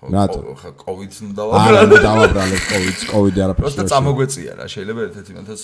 [0.00, 0.40] რატო?
[0.56, 5.32] ხო კოვიდს ნუ არა დავაბრალეთ დავაბრალეთ კოვიდ კოვიდი არაფერს პროსტა ვერ წამოგვეწია რა შეიძლება ერთ-ერთი
[5.36, 5.60] მათაც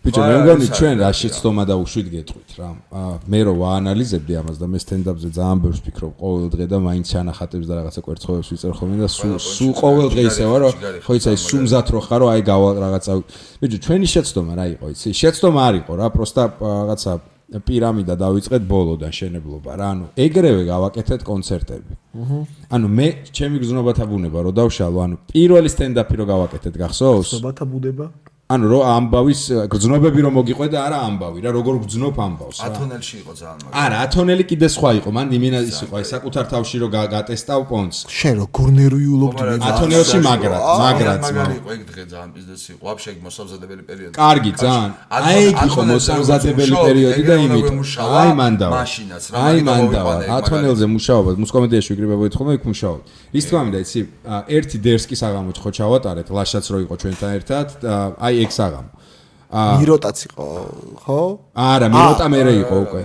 [0.00, 2.68] ბიჭო მე არა, მგონი ჩვენ რა შეცდომა და უშვით გეტყვით რა.
[3.26, 7.66] მე რო ვაანალიზებდი ამას და მე სტენდაპზე ძალიან ბევრს ვფიქრობ ყოველ დღე და მაინც ჩანახატებს
[7.66, 10.72] და რაღაცა კვერცხობებს ვიწერ ხოლმე და სულ სულ ყოველ დღე ისევა რომ
[11.02, 13.12] ხო იცი სუმზად რო ხარო აი გავა რაღაცა
[13.58, 15.08] ბიჭო ჩვენი შეცდომა რა იყო იცი?
[15.18, 17.12] შეცდომა არ იყო რა პროსტა რაღაცა
[17.50, 19.86] პირამიდა დავიწყეთ ბოლოდან შენებლობა რა.
[19.90, 21.92] ანუ ეგრევე გავაკეთეთ კონცერტები.
[22.70, 27.28] ანუ მე ჩემი გზნობათა ბუნება რო დავშალო ანუ პირველი სტენდაპი რო გავაკეთეთ გახსოვს?
[27.34, 28.06] სობათა ბუდება.
[28.50, 32.66] ანუ რო ამბავის გრძნობები რომ მოგიყვე და არა ამბავი რა როგორ გრძნობ ამბავს რა?
[32.66, 33.74] ათონელში იყო ძალიან მაგარი.
[33.84, 37.60] არა ათონელი კიდე სხვა იყო მან იმენა ის იყო აი საკუთარ თავში რო გა- გატესტავ
[37.70, 37.96] პონს.
[38.10, 38.36] შენ
[39.30, 42.82] მაგრამ მე ათონელში მაგრად მაგრად მაგარი იყო ეგ დღე ძალიან ბიზნესი იყო.
[42.90, 44.14] ვაფშე ეგ მოსამზადებელი პერიოდი.
[44.18, 47.66] კარგი ძალიან აი ეგ იყო მოსამზადებელი პერიოდი და იმით.
[48.18, 48.74] აი მანდავა.
[48.82, 51.30] მაშინაც რა აი მანდავა ათონელზე მუშაობა.
[51.44, 52.98] მუსკომედიაში ვიკრიბებოდით ხოლმე იქ მუშაობ
[53.30, 54.00] რის თქმა უნდა იცი
[54.58, 57.94] ერთი დერსკი საღამოც ხო ჩავატარეთ ლაშაც რო იყო ჩვენთან ერთად და
[58.40, 58.90] აი ეგ საღამო
[59.50, 60.46] მიროტაც იყო
[61.02, 61.20] ხო?
[61.58, 63.00] არა მიროტა მერე იყო უკვე.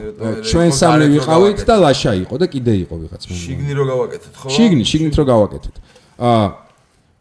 [0.45, 4.47] ჩვენ სამი ვიყავით და ლაშა იყო და კიდე იყო ვიღაც მე შიგნი რო გავაკეთეთ, ხო?
[4.53, 5.75] შიგნი შიგნით რო გავაკეთეთ.
[6.21, 6.45] აა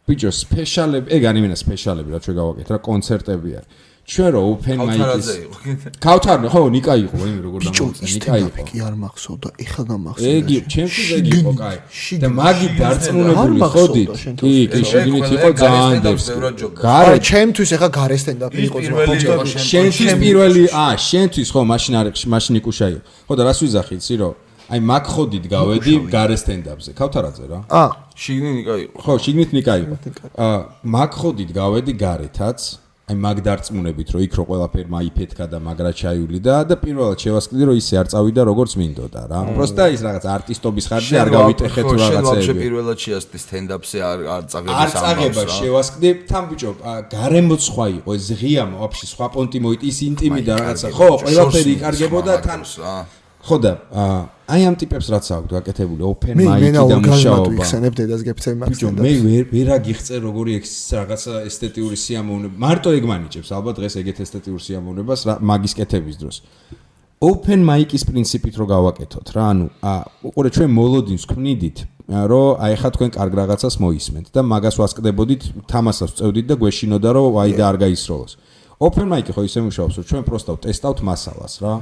[0.05, 3.69] ბიჭო სპეშალები ეგ არ იმენა სპეშალები რა ჩვენ გავაკეთეთ რა კონცერტები არის
[4.05, 5.57] ჩვენ რო open mic-ის იყო.
[6.05, 8.63] ქავთარნე ხო ნიკა იყო იმ როგორ ის ნიკა იყო.
[8.69, 11.77] კი არ მახსოვდა ეხა გამახსოვდა ეგი ჩემთვის ეგ იყო კაი.
[11.81, 14.09] და შიგნით, მაგი დარწმუნებული არ ხოდით
[14.41, 19.01] კი კი შიგნით ყველა იყო ეგ ძალიან არა გარე ჩემთვის ეხა გარე სტენდაპი იყო იყო
[19.09, 23.59] შენ- შენთვის შენ- პირველი აა შენთვის ხო მაშინ არ მაშინ იკუშა იყო ხო და რას
[23.65, 24.33] ვიზახი იცი რომ
[24.65, 26.89] აი მაგ ხოდით გავედი გარე სტენდაპზე.
[26.97, 27.59] ქავთარაძე რა?
[27.69, 27.83] ა
[28.17, 28.97] შიგნი ნიკა იყო.
[29.01, 29.95] ხო, შიგნით ნიკა იყო.
[30.45, 30.57] აა
[30.93, 32.59] მაგ ხოდით გავედი გარეთაც,
[33.05, 37.63] აი მაგ დარწმუნებით, რომ იქ რო ყველაფერი მაიფეთქა და მაგრა ჩაიული და და პირველად შევასყიდი,
[37.69, 39.41] რომ ისე არ წავიდა როგორც მინდოდა რა.
[39.53, 42.61] პროსტა ის რაღაც არტისტობის ხარჯი არ გავიტეხე თუ შენ ვაფშე რაღაცეები.
[42.65, 48.09] პირველად შეასწდი სტენდაპზე არ არ წაგების არ წაგება შევასყდი, თან ბიჭო, აა, გარემოც სხვა იყო,
[48.17, 50.87] ეს ღია ვაფშე სხვა პონტი მოიტ ის ინტიმი და რაღაცა.
[50.97, 52.61] ხო, ყველაფერი იკარგებოდა თან.
[53.45, 53.73] ხო და
[54.45, 57.49] აი ამ ტიპებს რაც აქვს გაკეთებული open მე mic-ი და მუშაობა.
[57.53, 62.55] ვიხსენებ დედას გეფცემ მაგ ბიჭო მე ვერ ვერ აგიხწე როგორი ეს რაღაცა ესთეტიური სიამოვნება.
[62.65, 66.35] მარტო ეგ მანიჭებს ალბათ დღეს ეგეთ ესთეტიურ სიამოვნებას მაგის კეთების დროს.
[67.21, 69.93] open mic-ის პრინციპით რო გავაკეთოთ რა ანუ ა
[70.25, 75.41] უყურე ჩვენ მოლოდინს ქმნიდით ა, რომ აი ხა თქვენ კარგ რაღაცას მოისმენთ და მაგას ვასკდებოდით
[75.65, 78.33] თამასას წევდით და გვეშინოდა რომ აი და არ გაისროლოს.
[78.77, 81.73] open mic-ი ხო ისე მუშაობს რომ ჩვენ პროსტა ტესტავთ მასალას რა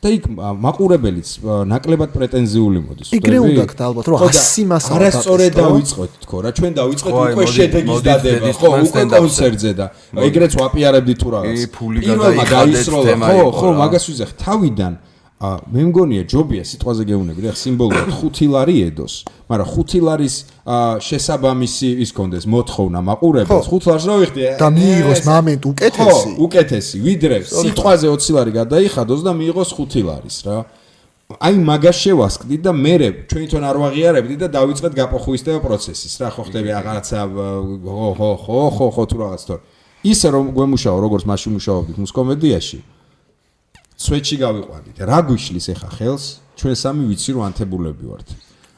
[0.00, 1.28] და იქ მაყურებელიც
[1.68, 3.08] ნაკლებად პრეტენზიული მოდის.
[3.12, 3.40] ხვდები?
[3.52, 5.60] უნდა გქთ ალბათ, რომ ხო და 100 მასალა არასწორედ დატესტო.
[5.60, 6.88] დავიწყოთ თქო რა ჩვენ აი,
[7.36, 9.86] უკვე შედეგის დადება ხო უკვე კონცერტზე და
[10.24, 11.58] ეგრეც ვაპიარებდით თუ რაღაც.
[12.00, 13.04] პირველმა გაისროლა.
[13.12, 14.92] თემა ხო ხო მაგას ვიზახ თავიდან
[15.40, 19.14] ა მე მგონია ჯობია სიტყვაზე გეუბნები რა სიმბოლურად 5 ლარი ედოს.
[19.48, 20.34] მაგრამ 5 ლარის
[21.00, 23.70] შესაბამისი ის კონდეს მოთხოვნა მაყურებელს.
[23.72, 26.04] 5 ლარს რო ვიხდი და მიიღოს მომენტ უკეთესი.
[26.04, 30.56] ხო, უკეთესი, ვიდრე სიტყვაზე 20 ლარი გადაიხადოს და მიიღოს 5 ლარის რა.
[31.38, 36.42] აი მაგას შევასკდი და მე ჩვენ თვითონ არ ვაღიარებდი და დავიწყეთ გაპოხუისტება პროცესის რა ხო
[36.50, 37.18] ხდები რაღაცა
[37.86, 39.60] ხო ხო ხო ხო ხო თუ რაღაც თორ
[40.10, 42.78] ისე რომ გვემუშაო როგორც მაშინ მუშაობდით მუსკომედიაში
[44.00, 46.24] სვეჩი გავიყვანით რა გვიშლის ახლა ხელს
[46.60, 48.28] ჩვენ სამი ვიცი რომ ანთებულები ვართ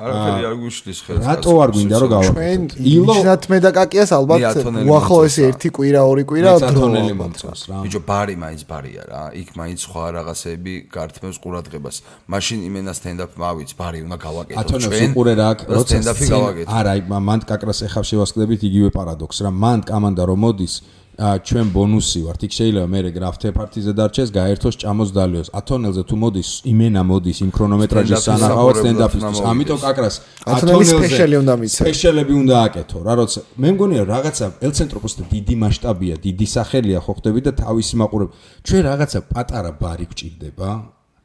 [0.03, 1.23] არაფერი არ გვიშლის ხელს.
[1.31, 4.43] რატო არ გვინდა რომ ჩვენ გავაკეთოთ ილო ილო მე და კაკიას ალბათ
[4.91, 7.21] უახლოესი ერთი კვირა ორი კვირა მეც დრო ათონელი ალბათ.
[7.23, 9.23] მომწონს რა ბიჭო ბარი მაინც ბარია რა.
[9.43, 11.97] იქ მაინც სხვა რაღაცები გართმევს ყურადღებას.
[12.33, 16.35] მაშინ იმენა სტენდაპ მავიც ბარი უნდა გავაკეთო ათონებს უყურე რა აქ რომ როცა სტენდაპი სცენ-
[16.43, 16.69] გავაკეთო.
[16.83, 20.75] არა აი მან კაკრას ეხავ შევასკდებით იგივე პარადოქს რა მან კამანდა რომ მოდის
[21.19, 22.41] ჩვენ ბონუსი ვართ.
[22.49, 25.49] იქ შეიძლება მე გრაფთე პარტიზე დარჩეს გაერთოს ჭამოს დალიოს.
[25.53, 30.15] ათონელზე თუ მოდის იმენა მოდის იმ ქრონომეტრაჟის სანახავად სტენდაპისთვის ამიტომ კაკრას
[30.49, 31.77] ათონელის სპეშალი უნდა მიცე.
[31.85, 32.99] სპეშალები უნდა აკეთო.
[33.05, 37.95] რა როცა მე მგონია რაღაცა ელცენტროპოს და დიდი მასშტაბია დიდი სახელია ხო ხდები და თავისი
[38.01, 38.29] მაყურებ
[38.67, 40.71] ჩვენ რაღაცა პატარა ბარი გვჭირდება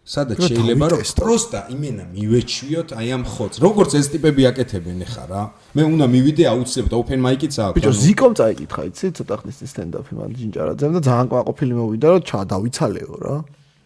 [0.08, 5.42] სადაც შეიძლება რომ პროსტა იმენა მივეჩვიოთ აი ამ ხოც როგორც ეს ტიპები აკეთებენ ახლა რა.
[5.76, 9.06] მე უნდა მივიდე აუცილებლად open mic-იც აქვს ბიჭო ზიკომ წაიკითხა იცი?
[9.20, 13.36] ცოტა ხნის წინ სტენდაპი მან ჯინჯარაძემ და ძალიან ყვაყოფილი მოვიდა რომ ჩა დავიცალეო რა.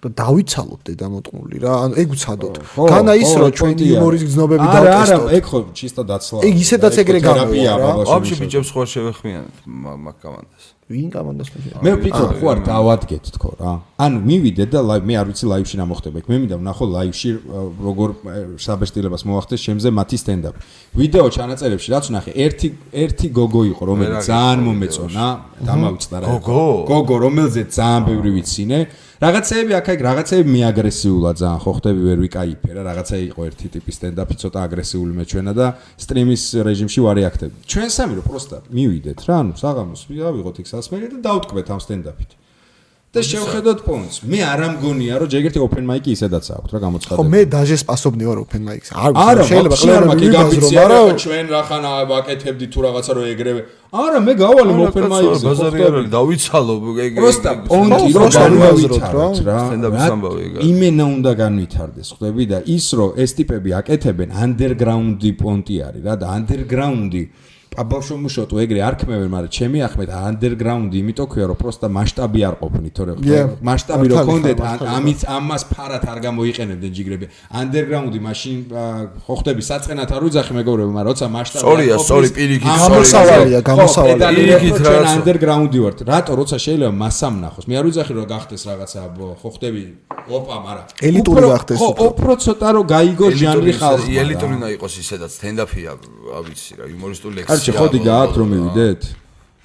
[0.01, 1.73] და დავიცალოთ დედამოტყმული რა.
[1.85, 3.89] ანუ ეგ უცადოთ ხო, განა ის რომ ეგ ჩვენ პონტია.
[3.91, 5.29] იუმორის გზნობები არა არა დავტესტოთ.
[5.37, 7.89] ეგ ხო ჩისტა დაცლა ეგ ისედაც ეგრე გამოვა, რა.
[8.09, 9.55] ვაფშე ბიჭებს ხო არ შევეხმიანეთ
[10.05, 10.65] მაგ კომანდას.
[10.91, 13.73] ვინ კამანდას მე მე ვფიქრობ ხო არ დავადგეთ თქო რა.
[14.01, 16.25] ანუ მივიდე და ლაივ მე არ ვიცი ლაივში რა მოხდება იქ.
[16.31, 17.29] მე მინდა ვნახო ლაივში
[17.81, 20.59] როგორ ა, საბესტილებას მოახდეს შემზე მათი სტენდაპი
[20.99, 25.25] ვიდეო ჩანაწერებში რაც ვნახე ერთი ერთი გოგო იყო რომელიც ძალიან მომეწონა
[25.65, 26.27] დამავიწყდა რა.
[26.27, 26.65] გოგო?
[26.91, 28.79] გოგო რომელზეც ძალიან ბევრი ვიცინე
[29.21, 33.95] რაღაცეები აქ აქ რაღაცეები მიაგრესიულა ძალიან ხო ხდები ვერ ვიკაიფე რა რაღაცა იყო ერთი ტიპის
[34.01, 35.67] სტენდაპი ცოტა აგრესიული მეჩვენა და
[36.01, 41.17] სტრიმის რეჟიმში ვარეაქტები ჩვენ სამი რო პროსტა მივიდეთ რა ანუ საღამოს ვიღოთ იქ სასმელი და
[41.29, 42.40] დავტკბეთ ამ სტენდაპით
[43.11, 46.79] და შევხედოთ პონს მე არ ამგონია რომ ჯერ ერთი open mic-ი ისედაც აქვს რა ხო
[46.83, 48.87] გამოცხადება მე დაჟე სპასობნი ვარ open mic-ს.
[48.95, 51.17] არ არა ვიცი შეიძლება ყველა მაგი რომ არა არა.
[51.23, 53.61] ჩვენ რახან ვაკეთებდი თუ რაღაცა რო ეგრევე.
[53.91, 58.71] არა მე გავალი open mic-ზე ბაზარი არ არის დავიცალო ეგ პროსტა ხო, პონტი რომ განვითაროთ
[58.71, 60.63] განვითაროთ, რა სტენდაპის რა ამბავი ეგ არის.
[60.71, 66.27] იმენა უნდა განვითარდეს ხვდები და ის რომ ეს ტიპები აკეთებენ underground-ი პონტი არის რა და
[66.39, 67.23] underground-ი
[67.71, 72.55] აბავშვო თუ ეგრე არ ქმევენ, მაგრამ ჩემი ახმეთ ანდერგრაუნდი იმიტომ ქვია, რომ პროსტა მასშტაბი არ
[72.59, 73.11] ყოფნი, თორე
[73.63, 74.59] მასშტაბი რო კონდეთ,
[74.91, 77.25] ამის ამას ფარად არ გამოიყენებდნენ ჯიგრები.
[77.47, 78.57] ანდერგრაუნდი მაშინ
[79.23, 82.91] ხო ხდები საწყენად არ უძახი მეგობრებო, მაგრამ როცა მასშტაბი სწორია, სწორი, პირიქით, სწორი.
[82.91, 84.27] გამოსავალია, გამოსავალია.
[84.35, 85.15] პირიქით, ჩვენ რაცო.
[85.15, 85.97] ანდერგრაუნდი ვართ.
[86.11, 87.63] რატო როცა შეიძლება მასამ ნახოს?
[87.71, 88.99] მე არ ვიძახი რომ გახდეს რაღაცა,
[89.39, 89.83] ხო ხდები?
[90.31, 92.31] ოპა, მაგრამ ელიტური გახდეს ხო, უფრო.
[92.43, 94.11] ცოტა რომ გაიგო ჟანრი ხალხმა.
[94.11, 94.21] რა.
[94.23, 95.91] ელიტური უნდა იყოს ისედაც სტენდაფია,
[96.39, 97.60] ავიცი რა, იუმორისტული ლექსია.
[97.61, 99.01] კარჩე ხოდი გააქვთ რომ მივიდეთ?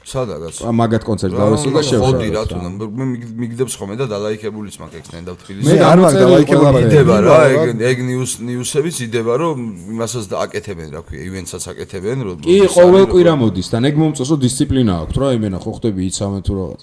[0.07, 0.57] სადაგაც?
[0.63, 2.47] ა მაგათ კონცერტს გავასწრო და ხოდი რა შევშალოთ.
[2.47, 2.57] თუ
[2.99, 5.79] მე მიგ- მიგდებს ხოლმე და დალაიქებულიც მაქვს ეგ სტენდაფ მე თბილისში.
[5.83, 9.57] არ მაქვს დალაიქებული იდება რა, ეგ ეგ ნიუს ნიუსებიც იდება რომ
[9.97, 14.31] იმასაც და აკეთებენ რა ქვია, ივენტსაც აკეთებენ რომ კი, ყოველ კვირა მოდის და ეგ მომწონს
[14.31, 16.81] რომ დისციპლინა აქვს რა, იმენა ხო ხდები იცამენ თუ რაღაც.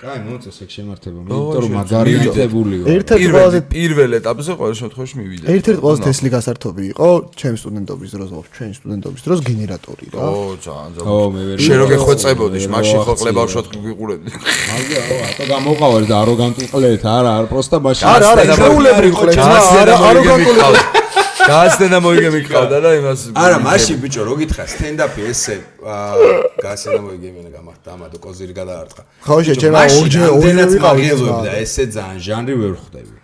[0.00, 2.30] კაი, მომწონს ეგ შემართება, მე იმიტომ რომ მაგარი მივიდეთ.
[2.32, 2.82] აქტებულიო.
[2.94, 5.44] ერთ-ერთი ყველაზე პირველ ეტაპზე ყოველ შემთხვევაში მივიდე.
[5.54, 7.08] ერთ-ერთი ყველაზე თესლი გასართობი იყო
[7.40, 10.18] ჩემ სტუდენტობის დროს, ხო, ჩვენ სტუდენტობის დროს გენერატორი რა.
[10.24, 13.20] ო, ძალიან ო, მე ვერ შენ რო ვიყავ, გეხვეწებოდი, ვერ მაშინ ხო ვახციე.
[13.20, 14.30] ყლებავშოთ გიყურებდი.
[14.70, 18.04] მაგა, ო, ატო გამოყავარ და აროგანტულ ყლეთ, არა, არა, პროსტა მაშინ.
[18.14, 20.60] არა, არა, ჩვეულებრივ იყო, ყლეთ, ჩა- არა, აროგანტული
[21.50, 25.56] გასცენა მოიგე მიყავდა და იმას არა, მაშინ ბიჭო, რო გითხრა სტენდაპი ესე
[26.64, 29.02] გასენა მოიგებინა გამახდა ამადო კოზირი გადაარტყა.
[29.26, 30.30] ხო, შე, ბიჭო, ჩემ მაშინ ორჯერ-
[30.74, 33.16] ვიყავი ეს მაგელოები და ესე ძალიან ჟანრი ვერ ხვდები.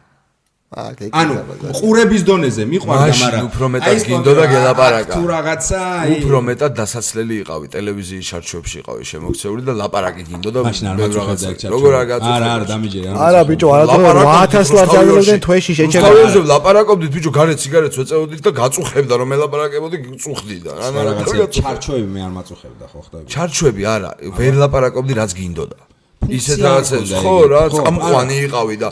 [0.66, 1.34] ანუ
[1.78, 5.14] ყურების დონეზე მიყვარდა, მაგრამ უფრო მეტად გინდოდა პონტი, გელაპარაკა.
[5.14, 10.74] თუ რაღაცა, აი უფრო მეტად დასაცლელი იყავი ტელევიზიის ჩარჩოებში იყავი შემოქცეული და ლაპარაკი გინდოდა ეგ
[10.82, 11.70] ჩარჩო.
[11.70, 13.06] როგორ არ გაწუხებდა არა, არა, დამიჯერე.
[13.14, 16.08] არა, ბიჭო, არა, თუ 1000 ლარს დაგილებდნენ თვეში შეჭერა.
[16.10, 16.46] შეჭერა.
[16.50, 22.08] ლაპარაკობდით ბიჭო, გარეთ სიგარეტს ვეწეოდით და გაწუხებდა რომ ელაპარაკებოდი, წუხდი და რა რაღაცა რა ჩარჩოები
[22.10, 23.26] მე არ მაწუხებდა ხო ხდები.
[23.30, 25.78] ჩარჩოები არა, ვერ ლაპარაკობდი რაც გინდოდა.
[26.26, 28.88] ისეთ რაღაცებს ხო რა, წამყვანი იყავი და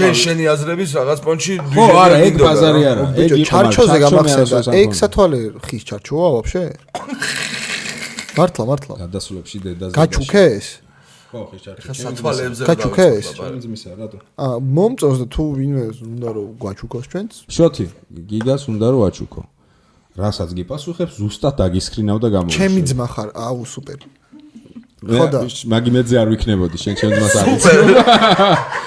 [0.00, 3.04] შენ შენი აზრების რაღაც პონჩი ხო, არა, ეგ ბაზარი არა.
[3.20, 4.58] ეგ ჩარჩოზე გამახსენდა.
[4.80, 6.64] ეგ სათვალე ხის ჩარჩოა ვაფშე?
[8.38, 8.94] მართლა, მართლა.
[9.04, 9.94] გადასულებში დედაზე.
[10.00, 10.66] გაჩუქეს?
[11.30, 11.92] ხო, ხი ჩარჩო.
[11.94, 13.26] სათვალეებზე გაჩუქეს?
[13.36, 14.18] ჩემი ძმისა, რატო?
[14.40, 17.30] აა, მომწონს და თუ ვინმე უნდა რომ გვაჩუქოს ჩვენც?
[17.50, 17.86] შოთი,
[18.30, 19.42] გიგას უნდა რომ აჩუქო.
[20.20, 22.58] რასაც გიპასუხებს, ზუსტად დაგისკრინავ და გამოიშვი.
[22.58, 24.08] ჩემი ძმა ხარ, აუ, სუპერი.
[25.00, 25.40] ხო და?
[25.48, 27.64] მაგი მეძე არ ვიქნებოდი, შენ ჩემ ძმას არის.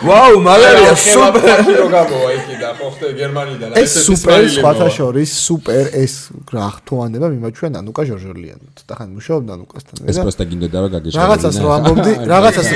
[0.06, 1.60] ვაუ, მაგარია, სუპერ.
[1.74, 3.70] რო გამოვა იქიდან, ხო ხტე გერმანიდან.
[3.82, 6.14] ეს სუპერ სხვათა შორის სუპერ ეს
[6.54, 8.60] რა ხთოვანება მიმაჩვია ნანუკა ჟორჟოლიან.
[8.78, 9.96] ცოტა ხანი მუშაობდა ნანუკასთან.
[10.06, 11.18] ეს პროსტა გინდა რა გაგეშალე.
[11.24, 12.68] რაღაცას რო ამბობდი, რაღაცას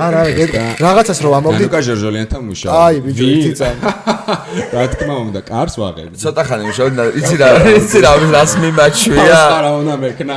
[0.00, 1.60] არა, არა, რაღაცას რო ამბობდი.
[1.60, 2.72] ნანუკა ჟორჟოლიანთან მუშაობ.
[2.80, 3.76] აი, ბიჭო, იცი წამ.
[4.74, 6.10] რა თქმა უნდა, კარს ვაღებ.
[6.16, 9.40] ცოტა ხანი მუშაობდი და იცი რა, იცი რა, რას მიმაჩვია.
[9.60, 10.36] არა უნდა მექნა.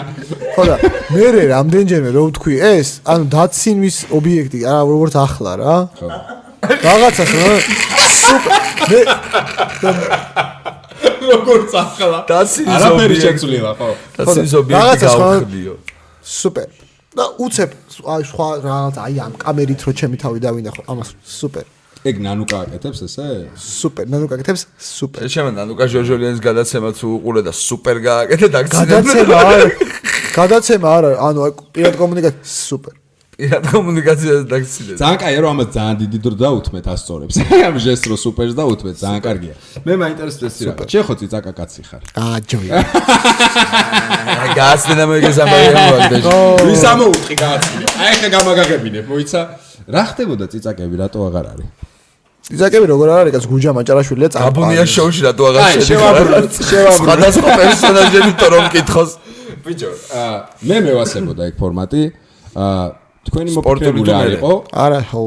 [0.53, 0.75] ხო და
[1.13, 5.75] მე რამდენჯერმე რო ვთქვი ეს, ანუ დაცინვის ობიექტი, არა როგორც ახლა რა.
[6.01, 6.07] ხო.
[6.63, 7.53] რაღაცას რა
[8.23, 9.01] სუპერ მე
[11.29, 12.19] როგორ წახლა?
[12.27, 13.23] დაცინის არაფერი ობიექტი.
[13.23, 13.89] შეცვლილა, ხო?
[14.17, 15.75] დაცის ობიექტი გავხდიო.
[16.23, 16.69] სუპერ
[17.13, 17.71] და უცებ
[18.09, 21.65] აი სხვა რაღაც აი ამ კამერით რო ჩემი თავი დავინახო ამას სუპერ
[22.03, 23.27] ეგ ნანუკა აკეთებს ესე?
[23.55, 29.69] სუპერ ნანუ გაკეთებს სუპერ შეჩემენ ნანუკა ჟორჟოლიანის გადაცემაც უყურე და სუპერ გააკეთე და გადაცემა არა
[30.35, 32.99] გადაცემა არა ანუ პირად კომუნიკაცია სუპერ
[33.33, 34.93] პირად კომუნიკაციას დაგცინე.
[35.01, 37.35] ძალიან კაია რომ ამას ძალიან დიდი დრო დაუთმეთ ასწორებს.
[37.67, 39.53] ამ ჟესტს რო სუპერს დაუთმეთ, ძალიან კარგია.
[39.85, 40.73] მე მაინტერესებს ეს რა.
[40.85, 42.01] შენ ხო ციცაკა კაცი ხარ?
[42.13, 42.67] აა ჯოი
[44.59, 46.21] გასწენა მოიგეს ამბავი ამბავი.
[46.69, 47.73] ვის ამოუწყი კაცი?
[48.05, 49.41] აი ხა გამაგაგებინე, მოიცა?
[49.89, 51.92] რა ხდებოდა ციცაკები, რატო აღარ არის?
[52.43, 56.97] დიზაკები როგორ არის კაც გუჯა მაჭარაშვილია გაბუნია შოუში რატო აღარ შევაბრუნოთ, შევაბრუნოთ.
[56.99, 59.11] სხვადასხვა პერსონაჟები თუ რომ კითხოს.
[59.63, 59.91] ბიჭო,
[60.67, 62.01] მე მევასებოდა ეგ ფორმატი.
[62.51, 64.53] აა თქვენი თუ არ იყო?
[64.83, 65.21] არა ხო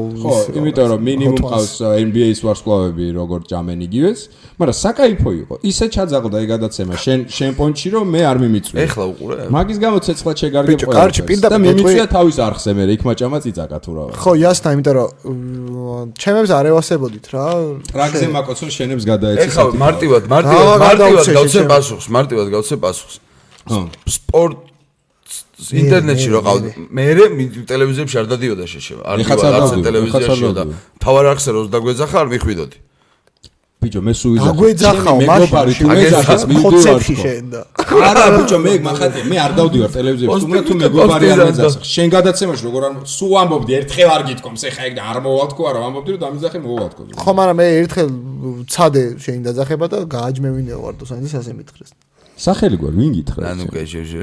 [0.53, 1.73] იმიტომ რომ მინიმუმ ყავს
[2.07, 4.19] NBA-ის ვარსკვლავები როგორ ჯამენ იგივეს,
[4.61, 5.53] მაგრამ საკაიფო იყო.
[5.65, 8.77] ისე ჩაძაღდა ეგ გადაცემა შენ შენ პონჩი რომ მე არ მიმიწვია.
[8.85, 9.35] ეხლა უყურე?
[9.49, 13.77] მაგის გამო ცეცხლად შეგარგებ ბიჭო, კარჩი, პირდაპირ და მიმიწვია თავის არხზე მე იქ მაჭამა წიწაკა
[13.81, 14.03] თუ რა.
[14.21, 17.45] ხო იასნა იმიტომ რომ ჩემებს არ ევასებოდით რა
[17.91, 19.41] ტრაქზე მაკოცონ შენებს გადაეცი.
[19.47, 23.15] ეხლა მარტივად, მარტივად, მარტივად გავცე პასუხს, მარტივად გავცე პასუხს.
[23.67, 23.81] ხო.
[24.05, 24.76] სპორტ
[25.81, 26.57] ინტერნეტში რო ყავ
[26.97, 27.03] მე
[27.71, 29.01] ტელევიზიებში არ დადიოდა შეშება.
[29.11, 30.63] არ ეხაც არ დიოდა არც დავდივარ, ეხაც არ ტელევიზიაში და
[31.03, 32.77] თავარ არხზე რო დაგვეძახა არ მიხვიდოდი.
[33.77, 34.49] ბიჭო მე სულ ვიზახ.
[34.57, 37.61] აგვეძახაო მეგობარი თუ მეძახეს მივდივარ შენ და
[38.09, 42.63] არა ბიჭო მე მახატე მე არ დავდივარ ტელევიზიებში თუმცა თუ მეგობარი არ მეძახს შენ გადაცემაში
[42.67, 46.09] როგორ არ სულ ამბობდი ერთხელ არ გითქვამს ეხა ეგ და არ მოვალ თქო არა ამბობდი
[46.17, 48.09] რომ დამიზახე მოვალ თქო ხო მაგრამ მე ერთხელ
[48.65, 51.91] ცადე შენ დაძახება და გააჯმევინეო ვარდოს ანძის ასე მითხრეს
[52.37, 54.19] სახელი გვარ ვინ გითხრა ანუ კეჟეჟე.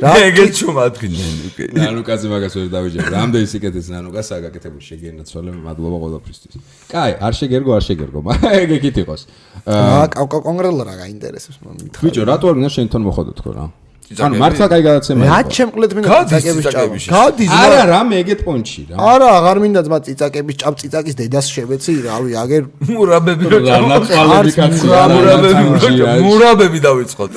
[0.00, 3.02] რა ეგეც ადგინენ უკვე ნანუკაზე მაგას ვერ დავიჯერ.
[3.16, 6.54] რამდენი სიკეთეს ნანუკას აგაკეთებული შეგენაცვალე მადლობა ყველაფრისთვის.
[6.92, 8.18] კაი, არ შეგერგო, არ შეგერგო,
[8.60, 9.20] ეგ ეგით იყოს.
[9.66, 13.64] აა კონკრეტულად რა გაინტერესებს მითხარ ბიჭო, რატო არ მინდა შენ თან მოხოდო თქო რა?
[14.10, 14.38] ანუ წიწაკები?
[14.42, 15.22] მართლა კაი გადაცემა.
[15.30, 18.00] რა ჩემყლეთ მინდა ციცაკების ჭამ გადის არა, რა?
[18.10, 18.94] მე ეგეთ პონჩი რა.
[19.10, 23.58] არა აღარ მინდა ძმა ციცაკების ჭამ ციცაკის დედას შევეცი რავი აგერ მურაბები რა
[23.90, 26.14] ნაცვალები კაცი რა, მურაბები ნაცვალში, რა.
[26.26, 27.32] მურაბები დავიწყოთ.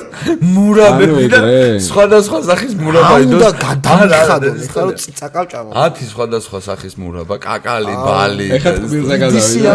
[0.54, 1.40] მურაბები ანუ და
[1.88, 4.48] სხვადასხვა სახის მურაბა აუ და იდოს გადამიხადო?
[4.74, 9.14] ხა რომ ციცაკავ ჭამო 10 სხვადასხვა სახის მურაბა კაკალი ბალი ეხლა ტკბილზე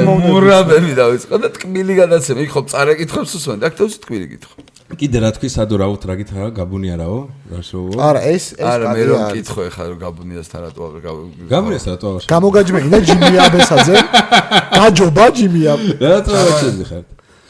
[0.08, 2.40] მომ- მურაბები დავიწყოთ და ტკბილი გადაცემა.
[2.44, 4.54] იქ ხო წარე კითხავს უსმენ და აქ ტკბილი კითხო
[4.90, 7.20] კიდე რა თქვი სადო რაუთ რა გითხრა გაბუნია რაო?
[7.54, 7.94] რა შოუო?
[8.02, 9.36] არა ეს ეს არა მე რომ არის.
[9.38, 11.02] კითხო ეხლა რომ გაბუნიასთან რატო აღარ
[11.54, 13.96] გაბუნიას რატო აღარ გამოგაჯმენინა ჯიმი აბესაძე
[14.80, 17.06] გაჯობა ჯიმი აბ რატო აღარ შეძიხარ?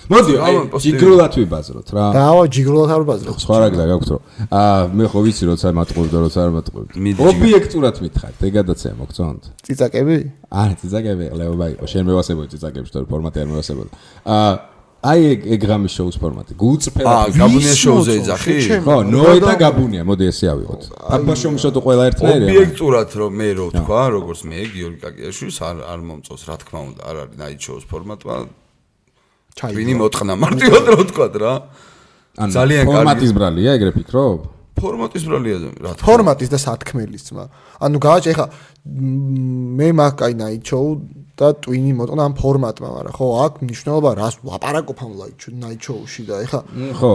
[0.09, 0.33] მოდი,
[0.81, 2.05] ჯიგრულად ვიბაზროთ რა.
[2.17, 6.09] დაავა ჯიგრულად არ ბაზრო სხვა რა გდა გაქვთ რომ აა მე ხო ვიცი როცა მატყუებ
[6.09, 6.87] და როცა არ მატყუებ.
[6.97, 9.43] მიდი, ობიექტურად მითხართ, ეგ გადაცემა მოგწონთ?
[9.69, 10.17] ციცაკები
[10.49, 13.91] არა, ციცაკები, ლეობა იყო, შენ მევასებოდი ციცაკებს, თორე ფორმატი არ მევასებოდა.
[14.25, 14.51] აა
[14.99, 16.51] აი ეგ ეგ რამის შოუს ფორმატი.
[16.53, 17.31] აა გულწრფელად.
[17.39, 20.81] გაბუნია შოუზე ეძახი შენ- ხო, ნოე და გაბუნია, მოდი ესე ავიღოთ.
[21.15, 22.47] აბა შოუმშო თუ ყველა ერთნაირია.
[22.51, 27.01] ობიექტურად რომ მე რო თქვა როგორც მე გიორგი კაკიაშვილს არ არ მომწონს რა თქმა უნდა
[27.09, 28.35] არ არის night shows ფორმატმა
[29.55, 31.53] ჩაი ვინი მოტყნა მარტივად რო თქვა რა
[32.39, 32.91] ანუ ძალიან კარგი.
[32.91, 34.39] ფორმატის ბრალია, ეგრე ფიქრობ?
[34.79, 37.45] ფორმატის ბრალია რა თქმა ფორმატის და სათქმელის ძმა.
[37.83, 38.45] ანუ გააჭე ხა
[38.83, 40.99] მ, მე მაგ აი night show
[41.39, 45.11] და twin-ი მოტყნა ამ ფორმატმა, მაგრამ ხო აქ მნიშვნელობა რას ლაპარაკობ ამ
[45.63, 46.59] night show-ში და ეხა
[46.99, 47.13] ხო.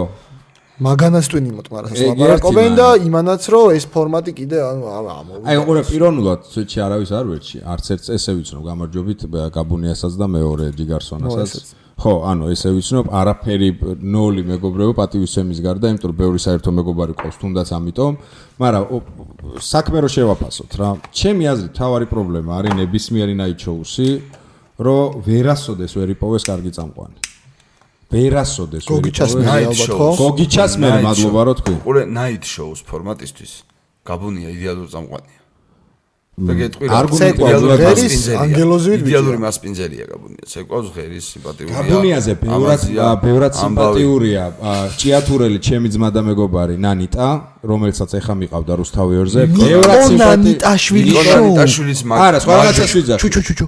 [0.75, 3.05] მაგანას twin-ი მოტყნა რას ეგ ლაპარაკობენ ერთი და მან.
[3.07, 7.85] იმანაც რომ ეს ფორმატი კიდე ანუ ამ აი უყურე პიროვნულად სვეტში არავის არ ვერჩი, არც
[7.95, 9.19] ერთ ესე ვიცნობ გამარჯობით
[9.55, 11.84] გაბუნიასაც და მეორე ჯიგარსონასაც.
[11.95, 13.69] ხო, ანუ ესე ვიცნობ, არაფერი
[14.03, 18.13] ნოლი მეგობრებო პატივისცემის გარდა, იმიტომ რომ ბევრი საერთო მეგობარი ყავს თუნდაც ამიტომ,
[18.59, 18.83] მაგრამ
[19.63, 20.89] საქმე რო შევაფასოთ რა.
[21.15, 24.09] ჩემი აზრით თავარი პრობლემა არის ნებისმიერი show-ში,
[24.75, 27.17] რომ ვერასოდეს ვერ იპოვეს კარგი წამყვანი.
[28.11, 29.45] ვერასოდეს ვერ გოგიჩას იპოვეს.
[29.45, 30.09] მე ალბათ ხო?
[30.19, 31.75] გოგიჩას მე მადლობა რო თქვი.
[31.79, 33.51] უყურე night shows ფორმატისთვის
[34.05, 35.39] გაბუნია იდეალური წამყვანია
[36.35, 36.95] და გეტყვი რა.
[36.99, 38.39] არგუმენტი იდეალური მასპინძელია.
[38.43, 39.45] ანგელოზივით იდეალური ვიწია.
[39.45, 40.43] მასპინძელია გაბუნია.
[40.51, 42.81] ცეკვავს ღერის სიმპათიურია გაბუნიაზე ბევრად
[43.23, 44.43] ბევრად სიმპათიურია.
[44.99, 47.27] ჭიათურელი ჩემი ძმა და მეგობარი ნანიტა
[47.71, 51.47] რომელსაც ეხა მიყავდა რუსთავიორზე ბევრად ნიკო სიმპათი ნანიტაშვილი შოუ.
[51.55, 53.67] ნანიტაშვილის მაგ არა სხვა რაღაცას ვიძახი ჩუ ჩუ ჩუ ჩუ.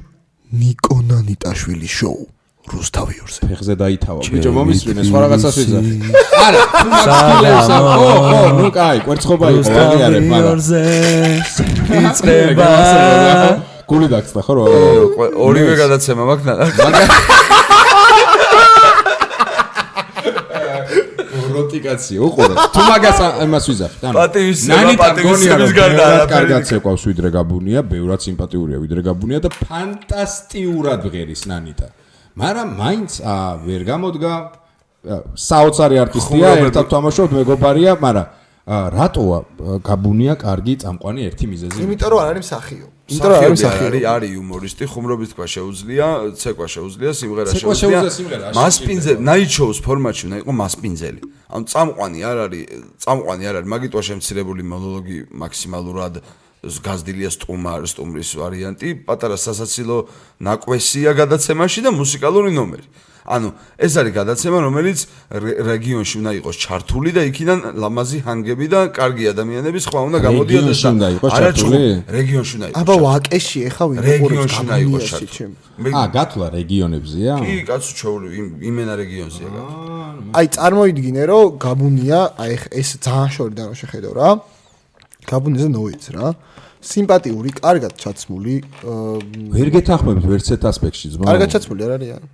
[0.60, 2.37] ნიკო ნანიტაშვილი შოუ
[2.74, 3.40] რუსთავიორზე.
[3.48, 4.20] ფეხზე დაითავა.
[4.34, 5.94] ბიჭო მომისვინე სხვა რაღაცას ვიძახი
[6.46, 10.60] არა თუ მაგ ფილებს ამ ხო ხო ნუ კაი კვერცხობა იყო აღიარე მაგრამ
[12.04, 12.70] იწება.
[13.88, 14.64] გული დაგწდა ხო რა
[15.48, 16.54] ორივე გადაცემა მაქვს ნა
[21.58, 22.54] როტიკაცია უყურე.
[22.74, 27.04] თუ მაგას ა- ამას ვიზახით ანუ პატივისცემა, ნანიტა პატივისცემის მგონია, რომ გარდა არაფერი კარგად ცეკვავს
[27.10, 31.88] ვიდრე გაბუნია ბევრად სიმპათიურია ვიდრე გაბუნია და ფანტასტიურად ღერის ნანიტა
[32.38, 33.12] მაგრამ მაინც
[33.66, 34.34] ვერ გამოდგა.
[35.40, 38.28] საოცარი არტისტია ერთად თამაშობთ მეგობარია მაგრამ
[38.68, 39.38] რატოა
[39.88, 41.78] გაბუნია კარგი წამყვანი ერთი მიზეზი?
[41.86, 45.46] იმიტომ რომ არ არის მსახიო იმიტომ რომ არ არის მსახიო არის არის იუმორისტი ხუმრობის თქვა
[45.56, 46.08] შეუძლია
[46.42, 48.00] ცეკვა შეუძლია სიმღერა შეუძლია.
[48.60, 51.22] მასპინძელი shows ფორმატში უნდა იყოს მასპინძელი.
[51.56, 52.64] ანუ წამყვანი არ არის
[53.04, 53.70] წამყვანი არ არის.
[53.74, 56.14] მაგიტო შემცირებული მონოლოგი მაქსიმალურად
[56.64, 59.98] გაზდილია სტუმარ სტუმრის ვარიანტი პატარა სასაცილო
[60.42, 62.88] ნაკვესია გადაცემაში და მუსიკალური ნომერი.
[63.28, 65.00] ანუ ეს არის გადაცემა რომელიც
[65.44, 70.80] რე- რეგიონში უნდა იყოს ჩართული და იქიდან ლამაზი ჰანგები და კარგი ადამიანები სხვა უნდა გამოდიოდეს
[70.80, 71.78] რეგიონში უნდა იყოს ჩართული?
[72.18, 75.36] რეგიონში უნდა იყოს აბა ვაკეში ახლა ვინ უყურებს რეგიონში უნდა იყოს გაბუნიაში ჩართული.
[75.36, 75.52] ჩემ
[75.84, 79.50] მე ა გათვლა რეგიონებზია კი კაცო ჩაული იმ იმენა რეგიონზეა
[80.40, 84.30] აი წარმოიდგინე რომ გაბუნია აი ეს ძალიან შორიდან რომ შეხედო რა
[85.32, 86.34] გაბუნიაზე ნოიც რა
[86.88, 88.56] სიმპათიური კარგად ჩაცმული
[89.58, 92.28] ვერ გეთანხმებით ვერც ერთ ასპექტში ძმა კარგად ჩაცმული არ არის ან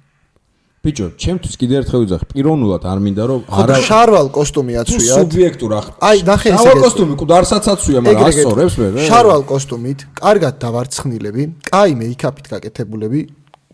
[0.84, 5.86] ბიჭო ჩემთვის კიდე ერთხელ ვიძახი პიროვნულად არ მინდა რომ და შარვალ კოსტუმი აცვიათ სუბიექტურ ახ
[6.04, 11.96] აი, ნახე ეს შარვალ კოსტუმი კუდარსაც აცვია მაგრამ ასწორებს მე შარვალ კოსტუმით კარგად დავარცხნილები კაი
[12.04, 13.22] მეიქაპით გაკეთებულები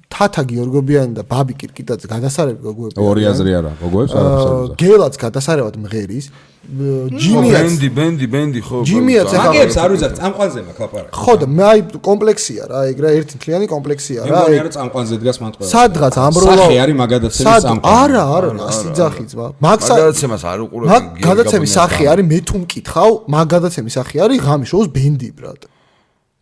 [0.10, 5.76] თათა გიორგობიანი და ბაბი კირკიტაძე გადასარევი გოგოები ორი აზრი არა გოგოებს აა, არაფერს გელაც გადასარევად
[5.86, 6.26] მღერის.
[6.69, 11.45] ჯიმიაც ბენდი ბენდი ბენდი ხო ჯიმიაც ეხლა- მაგებს არ ვიზარ წამყვანზე მაქვს ლაპარაკი ხო და
[11.58, 15.38] მე აი კომპლექსია რა ეგ რა ერთი თლიანი კომპლექსია მე რა ეგ რომ წამყვანზე დგას
[15.41, 15.69] მან ყველა.
[15.74, 17.95] სადღაც ამბროლა სახე არის მაგადაცემის წამყვანი.
[18.02, 22.56] არა არა ასი ძახი ძმა მაგ მაგადაცემას არ უყურებ მაგ გადაცემის სახე არის მე თუ
[22.65, 25.62] მკითხავ მაგ გადაცემის სახე არის ღამის შოუს ბენდი ბრატ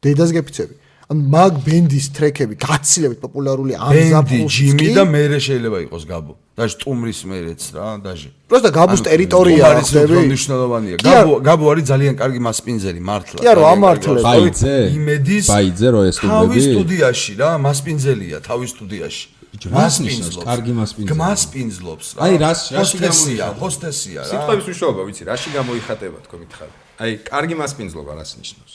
[0.04, 0.74] დედას გეფიცები
[1.08, 6.34] მაგ ბენდის ტრეკები გაცილებით პოპულარული ამ ბენდი, ზაფხულში ჯიმი და მერე შეიძლება იყოს გაბო.
[6.58, 8.30] დაჟე ტუმრის მერეც რა, დაჟე.
[8.52, 10.96] პროსტა გაბუს ტერიტორია ხდები მნიშვნელოვანია.
[11.00, 13.40] გაბო გაბო არის ძალიან კარგი მასპინძელი მართლა.
[13.40, 14.24] კი არა, ამართლებს.
[14.28, 14.76] ბაიძე?
[15.00, 16.44] იმედის ბაიძე რო ეს სტუდიები?
[16.44, 19.26] თავის სტუდიაში რა, მასპინძელია თავის სტუდიაში.
[19.58, 21.18] ნიშნავს კარგი მასპინძელი?
[21.24, 22.20] მასპინძლობს რა.
[22.26, 23.60] აი, რას- რაში ჰოსტესია, გამოიხატება?
[23.64, 24.30] ჰოსტესია რა.
[24.32, 26.70] სიტყვების მნიშვნელობა ვიცი, რაში გამოიხატება თქო მითხარ.
[27.00, 28.74] აი, კარგი მასპინძლობა რას ნიშნავს?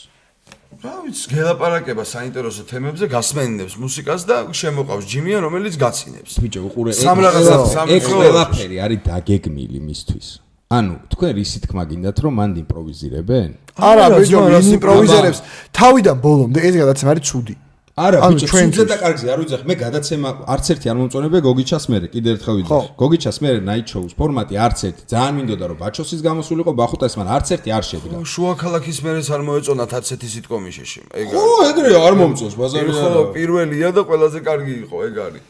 [0.80, 6.32] რა ვიცი, გელაპარაკება საინტერესო თემებზე, გასმენინებს მუსიკას და შემოყავს ჯიმია, რომელიც გაცინებს.
[6.40, 10.26] ბიჭო, უყურე სამ რაღაცას, სამ ეს ყველაფერი არის დაგეგმილი მისთვის.
[10.72, 13.48] ანუ თქვენ რისით ხმა გინდათ რომ მანდ იმპროვიზირებენ?
[13.76, 15.38] არა ბიჭო რას იმპროვიზერებს
[15.76, 17.54] თავიდან ბოლომდე ეს გადაცემა არის ცუდი
[17.92, 18.72] არა, ბიჭო, ჩვენთვის.
[18.72, 22.54] ცუძე და კარგზე არ ვიცახ, მე გადაცემა არც ერთი არ მომწონებია გოგიჩას მერე, კიდე ერთხელ
[22.58, 22.72] ვიძახ.
[22.72, 22.80] ხო.
[23.02, 27.48] გოგიჩას მერე night show-ს ფორმატი არც ერთი, ძალიან მინდოდა რომ ბაჩოსის გამოსულიყო ბახუტას, მაგრამ არც
[27.52, 28.16] ერთი არ შედგა.
[28.32, 31.00] შუა ქალაქის მერეს არ მოეწონათ არცეთი სიტკომი შეში.
[31.20, 33.22] ეგ ო, ეგრე არ მომწონს ბაზარი ხო, არა.
[33.36, 35.42] პირველია და ყველაზე კარგი იყო, ეგ არის.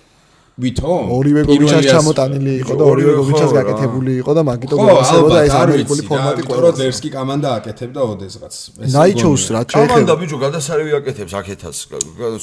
[0.53, 1.05] ვითომ?
[1.17, 3.63] ორივე გოგიჩას ჩამოტანილი იყო და ორივე გოგიჩას ხო, რა.
[3.63, 8.55] გაკეთებული იყო და მაგიტო ხო, ალბათ ეს ამერიკული ფორმატი რომ ყველა დერსკი კომანდა აკეთებდა ოდესღაც.
[8.85, 9.57] ეს ნაიჩოუს მგონია.
[9.57, 11.77] რა კამანდა შეიძლება ბიჭო გადასარევი აკეთებს აქეთას.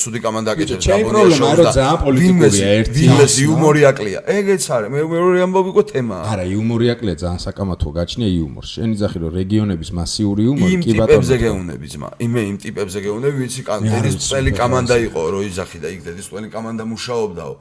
[0.01, 4.19] ცუდი კამანდა აკეთებს გაბონია არის, და რომ ძალიან პოლიტიკურია ერთი ვინმეს იუმორი აკლია.
[4.25, 4.89] ეგეც არის.
[4.89, 6.23] მე მეორე ამბობი იყო თემაა.
[6.33, 8.69] არა, იუმორი აკლია ძალიან საკამათო გაჩნია იუმორს.
[8.73, 11.43] შენ იძახი რომ რეგიონების მასიური იუმორი იმ კი ტიპებზე ბატონო.
[11.45, 12.09] გეუნები ძმა.
[12.25, 15.77] იმე იმ ტიპებზე გეუნები, ვიცი, კან მე არ დედის ვიცი, წელი კამანდა იყო, რო იძახი
[15.83, 17.53] და იქ დედის წელი კამანდა მუშაობდაო.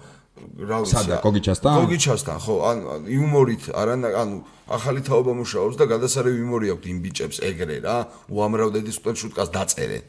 [0.68, 0.94] რა ვიცი.
[0.94, 1.72] სადა, ა- გოგიჩასთან?
[1.82, 2.78] გოგიჩასთან, ხო, ან
[3.08, 4.36] იუმორით, არა, ანუ
[4.68, 7.96] ახალი თაობა მუშაობს და გადასარევი იუმორი აქვს იმ ბიჭებს ეგრე რა.
[8.28, 10.04] უამრავ დედის წელი შუტკას დაწერენ.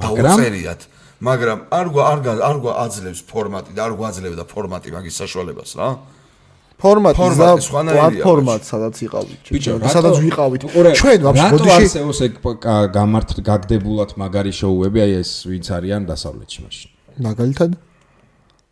[0.00, 0.36] მაგრამ?
[0.36, 0.80] დაუწერიათ.
[1.20, 2.18] მაგრამ არ გვა არ
[2.48, 5.88] არ გვა აძლევს ფორმატი და არ გვაძლევდა ფორმატი მაგის საშუალებას რა.
[6.80, 9.40] ფორმატი და პლატფორმად სადაც იყავით
[9.84, 12.32] და სადაც ვიყავით ჩვენ ვაფშე რატო ბოდიში არსებობს ეგ
[12.96, 16.88] გამართ გაგდებულად მაგარი შოუები, აი ეს ვინც არიან დასავლეთში მაშინ.
[17.20, 17.70] მაგალითად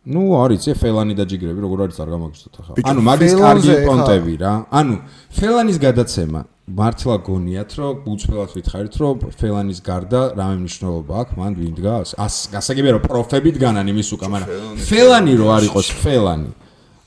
[0.09, 2.73] ნუ არის ე ფელანი და ჯიგრები როგორ არის არ გამაგზავნოთ ახლა.
[2.89, 4.53] ანუ მაგის კარგი პონტები რა.
[4.79, 4.95] ანუ
[5.37, 11.73] ფელანის გადაცემა მართლა გონიათ რომ უცხოელად ვითხარით რომ ფელანის გარდა რამე მნიშვნელობა აქვს მან ვინ
[11.77, 12.07] დგას?
[12.25, 14.49] ას გასაგებია რომ პროფები დგანან იმის უკან, მაგრამ
[14.89, 16.51] ფელანი რო არ იყოს ფელანი.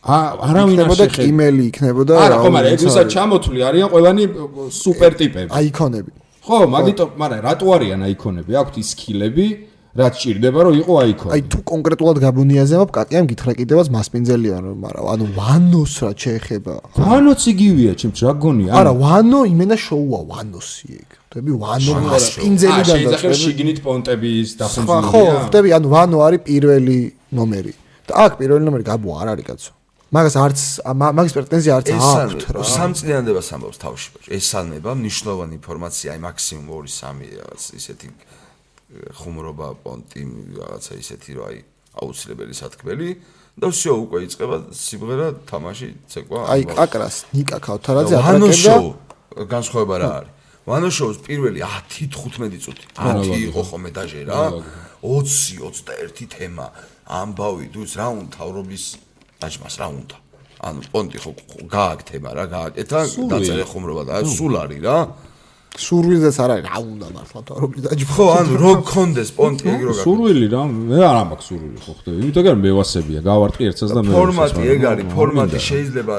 [0.03, 0.17] ა
[0.51, 1.15] არავინ არ შეხედა.
[1.15, 4.23] კიმელი იქნებოდა არა, ხო, რა მაგრამ ეგრესაც ჩამოთვლი არიან ყველანი
[4.83, 5.51] სუპერ ტიპები.
[5.59, 6.11] აიკონები
[6.43, 8.51] ხო, მაგიტო, მაგრამ რატო არიან აიკონები?
[8.59, 9.47] აქვთ ის სკილები,
[9.93, 11.31] რაც ჭირდება რომ იყო აიკონი.
[11.37, 16.75] აი თუ კონკრეტულად გაბუნიაზე მაქვს კაკიამ გითხრა კიდევაც მასპინძელია რომ მაგრამ ანუ ვანოს რა შეეხება
[16.97, 18.65] ვანოც იგივეა, ჩემ რა გონი?
[18.73, 25.11] არა ვანო იმენა შოუა ვანოსი ეგ ხდები ვანო მასპინძელიდან და შეიძლება დაწყებული შიგნით პონტების დახუნჯულია.
[25.13, 26.99] ხო ხდები ანუ ვანო არის პირველი
[27.37, 27.73] ნომერი
[28.09, 29.73] და აქ პირველი ნომერი გაბო არ არის კაცო
[30.13, 30.61] მაგას არც
[31.01, 36.67] მა- მაგის პრეტენზია არც აქვს რა სამწლიანდებას ამბობს თავში ბაჭო ესალმება მნიშვნელოვანი ინფორმაცია აი მაქსიმუმ
[36.69, 38.07] 2-3 რაღაც ისეთი
[39.20, 40.22] ხუმრობა პონტი
[40.60, 41.58] რაღაცა ისეთი რომ აი
[41.98, 43.10] აუცილებელი სათქმელი
[43.58, 46.78] და всё უკვე იწყება სიმღერა თამაში ცეკვა აი ამბავს.
[46.78, 48.90] კაკრას ნიკა ქავთარაძე ვანო ატაკებდა შოუ
[49.54, 50.32] განსხვავება რა არის
[50.68, 53.68] ვანო შოუს პირველი 10-15 წუთი 10 მონოლოგი, იყო ხო.
[53.72, 54.42] ხოლმე დაჟე რა
[55.04, 56.66] 20-21 თემა
[57.08, 58.86] ამბავი დუს რა უნდა თავრობის
[59.42, 60.18] დაჭმას რა უნდა
[60.68, 63.30] ანუ პონტი ხო ხო, გააკ თემა რა გააკეთა სული.
[63.32, 64.98] დაწერე ხუმრობა და სულ არის რა
[65.73, 69.93] სურვილზეც არ არის რა უნდა მართლა თორობი დაჯბო ხო ანუ რო გქონდეს პონტი ეგ რო
[69.93, 72.17] გააკეთე სურვილი რა, მე არ მაქვს სურვილი ხო ხდება.
[72.23, 74.13] იმიტომ რომ მევასებია, გავარტყი ერთსაც და მე.
[74.13, 76.17] ფორმატი ეგ არის ფორმატი შეიძლება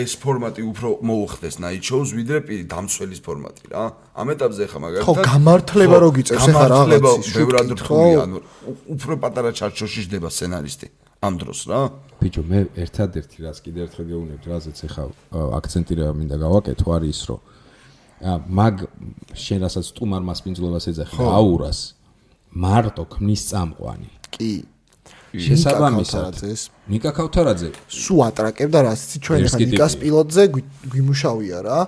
[0.00, 2.38] ეს ფორმატი უფრო მოუხდეს night shows ვიდრე
[2.70, 7.80] დამცველის ფორმატი რა ამ ეტაპზე ხა მაგალითად ხო, გამართლება რო გიწევს, გამართლება რაღაცის ბევრად შუქით,
[7.80, 8.36] რთული ანუ
[8.70, 10.86] უ- უფრო პატარა ჩარჩოში ჯდება სცენარისტი
[11.26, 11.80] ამ დროს რა
[12.20, 15.04] ბიჭო, მე ერთადერთი რაც კიდე ერთხელ გეუბნებთ, რაზეც ახლა
[15.58, 17.40] აქცენტი რა მინდა გავაკეთო, არის ის, რომ
[18.20, 18.84] მაგ
[19.32, 21.78] შენ რასაც სტუმარ მასპინძლობას ეძახი და აურას
[22.52, 24.10] მარტო ქმნის წამყვანი.
[24.34, 24.52] კი.
[25.30, 26.60] შესაბამისად, ქავთარაძეს.
[26.90, 27.68] ნიკა ქავთარაძე.
[27.86, 31.78] სუ ატრაკებდა რაც იცი ჩვენ ახლა ნიკას პილოტზე გვი- გვიმუშავია რა.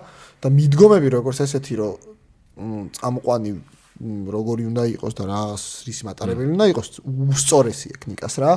[0.42, 1.94] და მიდგომები როგორც ესეთი რომ
[2.98, 3.50] წამყვანი
[4.02, 5.42] როგორი უნდა იყოს და რა
[5.86, 8.52] რის მატარებელი უნდა იყოს უსწორესი აქ ნიკას რა.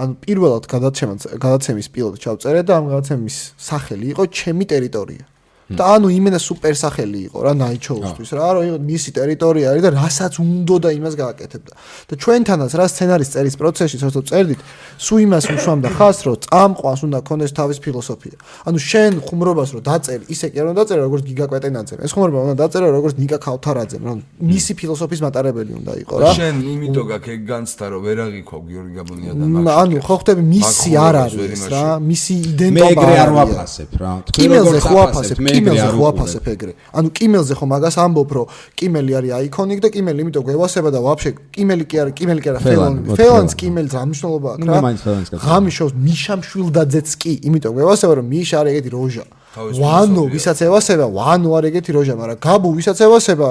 [0.00, 5.24] ანუ პირველად გადაცემას გადაცემის პილოტი ჩავწერე და ამ გადაცემის სახელი იყო ჩემი ტერიტორია
[5.66, 9.90] და ანუ იმენა სუპერ სახელი იყო რა ნაიჩოუსთვის რა რომ იყო მისი ტერიტორია არის და
[9.98, 11.72] რასაც უნდა და იმას გააკეთებდა.
[12.06, 14.60] და ჩვენთანაც რა სცენარის წერის პროცესში სულ წერდით
[14.94, 18.36] სუ იმას უშვამდა ხას რომ წამყვანს უნდა ქონდეს თავის ფილოსოფია.
[18.68, 22.38] ანუ შენ ხუმრობას რომ დაწერ ისე კი არ უნდა დაწერო როგორც გიგა კვეტენაძემ ეს ხუმრობა
[22.46, 26.30] უნდა დაწერო როგორც ნიკა ქავთარაძემ რომ მისი ფილოსოფიის მატარებელი უნდა იყო რა.
[26.38, 30.14] შენ იმიტომ გაქვს ეგ განცდა რომ ვერ აღიქვა გიორგი გაბუნია და მ, მაგ ანუ ხო
[30.20, 34.12] ხდები მისი არ არის რა მისი მე იდენტობა ეგრე არ ვაფასებ რა.
[34.30, 36.72] თქვენ როგორც ხო აფასებთ, ვაფასებ, მე კიმელზე ხო აფასებ ეგრე.
[36.96, 38.46] ანუ კიმელზე ხო მაგას ამბობ, რომ
[38.78, 42.60] კიმელი არის აიკონიკ და კიმელი იმიტომ გვევასება და ვაფშე კიმელი კი არის, კიმელი კი არა
[42.66, 43.54] ფელანს ფელანი.
[43.60, 44.80] კიმელს ამშნობა აქვს რა.
[44.86, 45.42] მაინც ფელანს გაწევს.
[45.46, 49.24] ღამის შოუს მიშა მშვილდაძეც კი, იმიტომ გვევასება რომ მიშა არის ეგეთი როჟა.
[49.56, 53.48] ვანო ვისაც ევასება, ვანო არის ეგეთი როჟა, მაგრამ გაბუ ვისაც ევასება,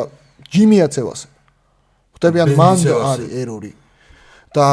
[0.53, 1.33] ჯიმიაც ევასება.
[2.15, 3.01] ხვდები ან ევასება.
[3.11, 3.71] არის ერორი.
[4.55, 4.67] და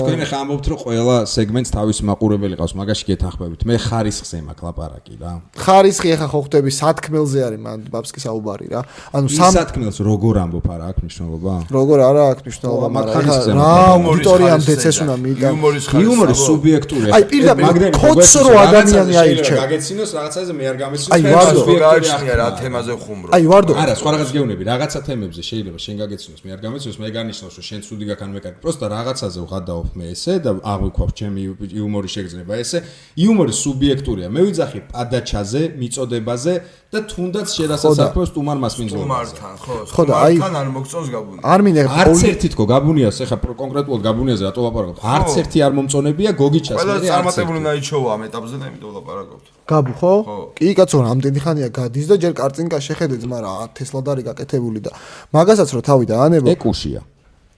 [0.00, 3.60] თქვენ ახლა ამბობთ რომ ყველა სეგმენტს თავის მაყურებელი ყავს, მაგაში გეთანხმებით.
[3.70, 5.32] მე ხარისხზე მაქვს ლაპარაკი რა.
[5.54, 8.80] ხარისხი ახლა ხო ხვდები სათქმელზე არის მან ბაბსკი საუბარი რა.
[9.14, 11.54] ანუ სამ სათქმელს როგორ ამბობ არა აქვს მნიშვნელობა?
[11.70, 13.22] როგორ არა აქვს მნიშვნელობა, მაგრამ
[13.60, 15.94] რა აუდიტორიამდეც ეს უნდა ხარისხი.
[16.00, 17.12] იუმორი სუბიექტურია.
[17.14, 19.56] აი, პირდაპირ კოდს რო ადამიანი აირჩევ.
[19.62, 21.12] გაგეცინოს რაღაცაზე მე არ გამეცინოს.
[21.14, 21.60] აი, ვარდო.
[21.80, 23.28] გააჩნია რა თემაზე ხუმრო.
[23.36, 27.08] აი ვარდო არა, სხვა რაღაც გეუბნები, რაღაცა თემებზე შეიძლება შენ გაგეცინოს, მე არ გამეცინოს, მე
[27.16, 28.58] განისნოს, რომ შენ ცუდი გაქან მე კარგი.
[28.64, 28.86] პროსტა
[29.20, 31.40] რაღაცაზე ვღადაობ მე ესე და აღვიქვავ ჩემი
[31.76, 32.78] იუმორი შეგრძნება ესე.
[33.20, 34.28] იუმორი სუბიექტურია.
[34.32, 36.52] მე ვიძახი პადაჩაზე, მიწოდებაზე
[36.90, 39.04] და თუნდაც შედასაცხოს სტუმარ მასმინძლობაზე.
[39.04, 39.74] სტუმართან, ხო?
[39.94, 41.40] ხო და აი- სტუმართან არ მოგწონს გაბუნი.
[41.44, 44.96] არ მინდა არც ერთი თქო გაბუნიას, ეხა კონკრეტულად გაბუნიაზე რატო ლაპარაკობ?
[45.14, 46.76] არც ერთი არ მომწონებია გოგიჩას.
[46.80, 47.66] ყველა მე არც წარმატებული ერთი.
[47.68, 49.44] ნაიჩოვა ამ ეტაპზე და იმიტომ ლაპარაკობთ.
[49.70, 50.12] გაბუ ხო?
[50.58, 54.90] კი კაცო რამდენი ხანია გადის და ჯერ კარწინკა შეხედე ძმა რა თესლადარი გაკეთებული და
[55.30, 57.00] მაგასაც რო თავი დაანებო ეკუშია.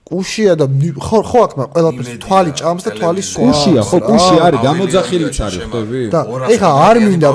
[0.02, 0.66] კუშია და
[0.98, 5.36] ხო ხო აქ მაგ ყველაფერს თვალი ჭამს და თვალი სვამს კუშია, ხო, კუში არის, გამოძახილიც
[5.46, 6.00] არის, ხვდები?
[6.12, 6.20] და
[6.52, 7.30] ეხა არ მინდა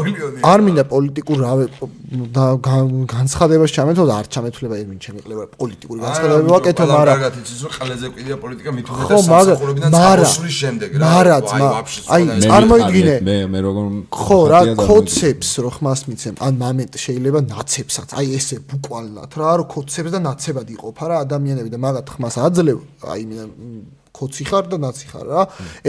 [0.51, 1.65] არ მინდა პოლიტიკურ რავე
[2.07, 7.33] და გან- განცხადებას ჩამეთო და არ ჩამეთვლება ერმინ ჩემი ყლება პოლიტიკური განცხადებები ვაკეთო მაგრამ მაგრამ
[7.43, 11.03] იცის რომ ყველაზე კიდია პოლიტიკა მით ხო უმეტეს მაგრამ სამსახურებიდან მარა წამოსვლის შემდეგ რა.
[11.03, 11.67] მარა აი, ძმა
[12.15, 13.85] აი წარმოიდგინე მე მე როგორ
[14.23, 19.65] ხო რა კოცებს რო ხმას მიცემ ან მომენტ შეიძლება ნაცებსაც აი ესე ბუკვალნათ რა რო
[19.75, 23.37] კოცებს და ნაცებად იყოფა რა ადამიანები და მაგათ ხმას აძლევ აი მე
[24.17, 25.41] კოცი ხარ და ნაცი ხარ რა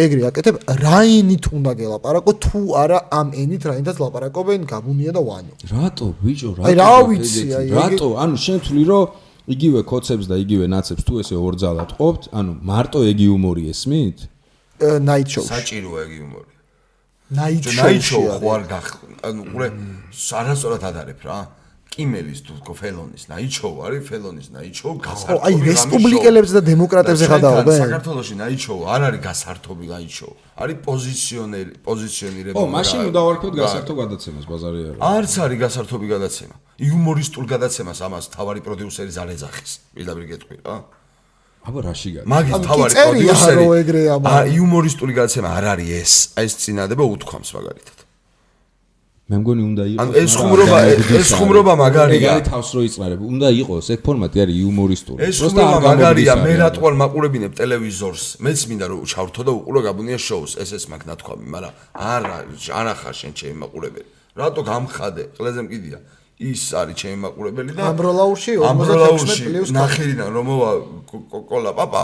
[0.04, 6.06] ეგრე აკეთებ რაინით უნდა გელაპარაკო თუ არა ამ ენით რაინდაც ლაპარაკობენ გაბუნია და ვანო რატო?
[6.22, 6.66] ბიჭო რატო?
[6.68, 8.08] აი, რა ვიცი, აი, რატო?
[8.22, 9.04] ანუ შენ თვლი რომ
[9.48, 14.18] იგივე კოცებს და იგივე ნაცებს თუ ესე ორძალად ყოფთ ანუ მარტო ეგი უმორი ესმით?
[14.78, 16.52] ნაით შოუ საჭიროა იგი უმორი.
[17.38, 18.86] ნაით ნაიჩო შოუ ხო არ გახ
[19.28, 19.68] ანუ ყურე
[20.38, 21.38] არასწორად ადარებ რა.
[21.88, 27.80] კიმელის თუ თქო ფელონის ნაიჩო არის ფელონის ნაიჩო ხო გასართობი აი რესპუბლიკელებს და დემოკრატებზე გადაობენ
[27.82, 30.28] საქართველოში ნაიჩო არ არის გასართობი ნაიჩო
[30.62, 36.54] არის პოზიციონერი პოზიციონირება ო მაშინ უნდა ვარქოთ გასართო გადაცემას ბაზარი არა არც არის გასართობი გადაცემა.
[36.78, 40.76] იუმორისტულ გადაცემას ამას თავარი პროდიუსერი ზალეძახის პირდაპირ გეტყვი რა.
[41.68, 44.34] აბა რაში გადა მაგის თავარი კი წერია, პროდიუსერი რომ ეგრე ამა.
[44.54, 46.12] იუმორისტული გადაცემა არ არის ეს.
[46.38, 47.98] აი ეს წინადება უთქვამს მაგალითად
[49.28, 50.84] მე მგონი უნდა იყოს ანუ ეს ხუმრობა-
[51.20, 52.30] ეს ხუმრობა მაგარია.
[52.40, 55.18] ეგ თავს რო იწნარებ უნდა იყოს ეგ ფორმატი არის იუმორისტული.
[55.28, 60.18] ეს ხუმრობა მაგარია მე რატო არ მაყურებინებ ტელევიზორს მეც მინდა რომ ჩავრთო და უყურო გაბუნია
[60.26, 60.52] შოუს.
[60.64, 62.36] ეს ეს მაგ ნათქვამი მაგრამ არა
[62.80, 64.08] არა ხარ შენ ჩემი მაყურებელი
[64.40, 65.22] რატო გამხადე?
[65.36, 65.98] ყველაზე მკიდია.
[66.38, 70.70] ის არის ჩემი მაყურებელი და ამბროლაურში 56 ამბროლაურში პლუს ნახირიდან რომ მოვა
[71.10, 72.02] კო- კო- კოლა პაპა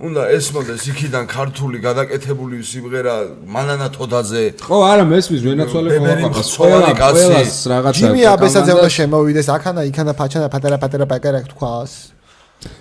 [0.00, 6.56] უნდა ესმოდეს იქიდან ქართული გადაკეთებული სიმღერა მანანა თოდაზე ხო არა მესმის ვენაცვალე ბებერი ყოლა მწვავანი
[6.56, 7.26] ყველა კაცი.
[7.28, 11.92] ყველას რაღაცა ჯიმი აბესაძე უნდა შემოვიდეს აქანა იქანა ფაჩანა პატარა პატარა პაკარა თქვას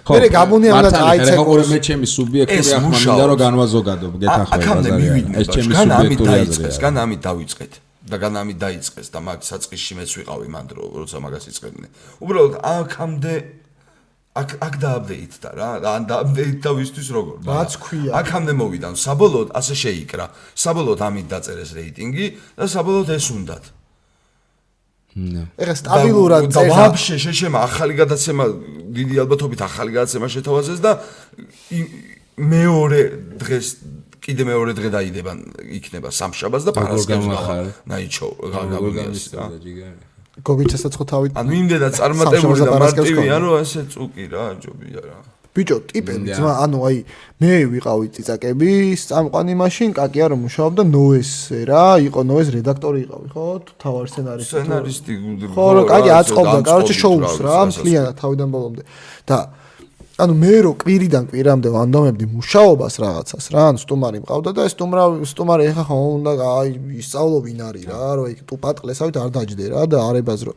[0.07, 4.89] ხო, მერე გამონია უნდა ხერხა ყურე მე ჩემი სუბიექტური ახლა მინდა რომ განვაზოგადო გეთახმე აქამდე
[4.89, 6.73] ბაზარი მივიდნენ ეს ჩემი სუბიექტური აზრია.
[6.85, 7.73] გან ამით დავიწყეთ.
[8.11, 11.89] და გან ამით დაიწყეს და მაგ საწყისში მეც ვიყავი მან დრო როცა მაგას იწყებდნენ.
[12.23, 13.33] უბრალოდ აქამდე
[14.31, 18.11] აქ აქ დააპდეიტდა რა ან დააპდეიტდა ვისთვის როგორ მაგრამ რაც ქვია.
[18.15, 18.87] აქამდე მოვიდა.
[18.95, 20.25] საბოლოოდ ასე შეიკრა.
[20.55, 22.25] საბოლოოდ ამით დაწერეს რეიტინგი
[22.55, 23.63] და საბოლოოდ ეს უნდათ.
[25.59, 28.43] ეხლა სტაბილურად და წერს ვაფშე შეშემა ახალი გადაცემა
[28.95, 30.91] დიდი ალბათობით ახალი გადაცემა შეთავაზეს და
[32.39, 33.01] მეორე
[33.35, 33.67] დღეს
[34.23, 35.31] კიდე მეორე დღე დაიდება
[35.75, 37.69] იქნება სამშაბათს და პარასკევს გამახარე.
[37.91, 39.45] ნაიჩო გაგაბუნიას რა?
[39.59, 40.10] ჯიგარი
[40.47, 43.37] გოგიჩასაც ხო თავი ანუ იმდენად წარმატებული და ქონდა.
[43.43, 45.17] რომ ესე წუკი რა ჯობია რა
[45.51, 46.97] ბიჭო ტიპები ძმა ანუ აი
[47.43, 53.47] მე ვიყავი ციცაკები წამყვანი მაშინ კაკია რომ მუშაობდა ნოესზე რა იყო ნოეს რედაქტორი იყავი ხო?
[53.83, 55.13] თავარ სცენარისტი სცენარისტი
[55.51, 58.83] ხო რა რა, აწყობდა კაროჩე შოუს რა, მთლიანად თავიდან ბოლომდე.
[59.27, 59.37] და
[60.21, 65.03] ანუ მე რო კვირიდან კვირამდე ვანდომებდი მუშაობას რაღაცას რა ანუ სტუმარი მყავდა და ეს სტუმრა
[65.31, 66.69] სტუმარი ეხა ხო უნდა აი
[67.01, 70.53] ისწავლო ვინ არის რა რომ იქ თუ პატყლესავით არ დაждდე რა და არებაზრო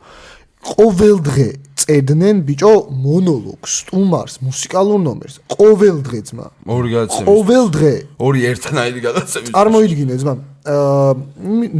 [0.65, 1.49] ყოველ დღე
[1.85, 5.35] წერდნენ ბიჭო მონოლოგს სტუმარს მუსიკალურ ნომერს.
[5.53, 6.47] ყოველ დღე ძმა.
[6.65, 7.93] ორი გადაცემა ყოველ დღე.
[8.17, 10.33] ორი ერთნაირი გადაცემა წარმოიდგინე ძმა.
[10.65, 11.11] აა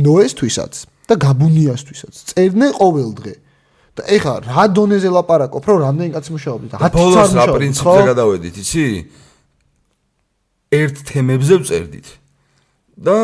[0.05, 0.73] ნოესთვისაც
[1.09, 2.13] და გაბუნიასთვისაც.
[2.33, 3.33] წერდნენ ყოველ დღე
[3.95, 8.55] და ეხა რა დონეზე ლაპარაკობ რომ რამდენი კაცი მუშაობდით 10 ბოლოს წამი რა პრინციპზე გადავედით
[8.63, 8.85] იცი
[10.75, 12.07] ერთ თემებზე ვწერდით
[12.95, 13.15] და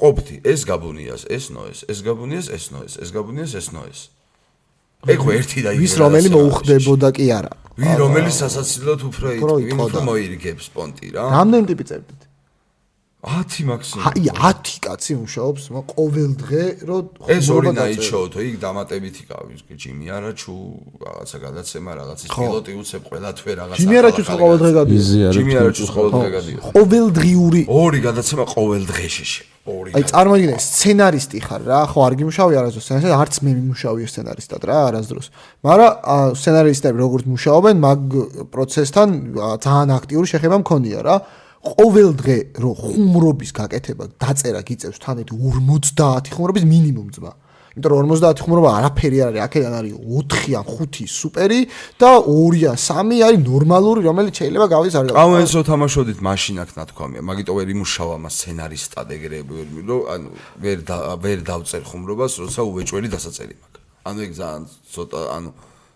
[0.00, 4.00] ყოფთი ეს გაბუნიას, ეს ნოეს, ეს გაბუნიას, ეს ნოეს, ეს გაბუნიას, ეს ნოეს.
[5.04, 5.84] ეგ ხო ერთი და იგივე.
[5.84, 7.52] ვის რომელი მოუხდებოდა კი არა.
[7.76, 9.84] ვინ რომელიც სასაცილოდ უფრო იტყოდა.
[9.84, 11.24] უფრო მოირგებს პონტი რა.
[11.28, 12.20] რამდენი ტიპი წერდით?
[13.24, 14.04] 10 მაქსიმუმ.
[14.04, 16.98] აი 10 კაცი მუშაობს, მაგრამ ყოველ დღე რო
[17.32, 20.54] ეს ორი ნაიჩოთო, იქ დამატებითი ყავის, ჯიმი არაჩუ,
[21.08, 23.80] რაღაცა გადაცემა, რაღაცის პილოტი უცებ ყველა თვე რაღაცა.
[23.80, 25.06] ჯიმი არაჩუს ახალი ყოველ დღე არის.
[25.36, 26.62] ჯიმი არაჩუს ყოველ დღე გადიოდა.
[26.76, 29.26] ყოველდღიური ორი გადაცემა ყოველ დღეში.
[29.64, 29.96] ორი.
[29.96, 34.76] აი წარმოიდგინე სცენარისტი ხარ რა ხო არ გიმუშავე არასდროს სცენარისტად არც მე მიმუშავე სცენარისტად რა
[34.92, 35.26] არასდროს
[35.64, 35.92] მაგრამ
[36.36, 38.00] სცენარისტები როგორც მუშაობენ მაგ
[38.52, 39.08] პროცესთან
[39.64, 41.16] ძალიან აქტიური შეხება მქონია რა
[41.64, 47.32] ყოველ დღე რო ხუმრობის გაკეთება დაწერა გიწევს თანეთი 50 ხუმრობის მინიმუმ ძმა.
[47.74, 51.60] იმიტომ რომ 50 ხუმრობა არაფერი არ არის აქედან არის 4 ან 5 სუპერი
[51.98, 57.22] და 2 ან 3 არის ნორმალური რომელიც შეიძლება გავდის არ გავდის ყავენსო თამაშობდით მაშინაკ ნათქვამია,
[57.26, 60.28] მაგიტო ვერ იმუშავა მას სცენარისტად ეგრე ვერ რომ ანუ
[60.62, 60.78] ვერ
[61.24, 63.80] ვერ დავწერ ხუმრობას, როცა უვეჭველი დასაწერი მაქვს.
[64.04, 64.62] ანუ ეგ ძალიან
[64.94, 65.50] ცოტა ანუ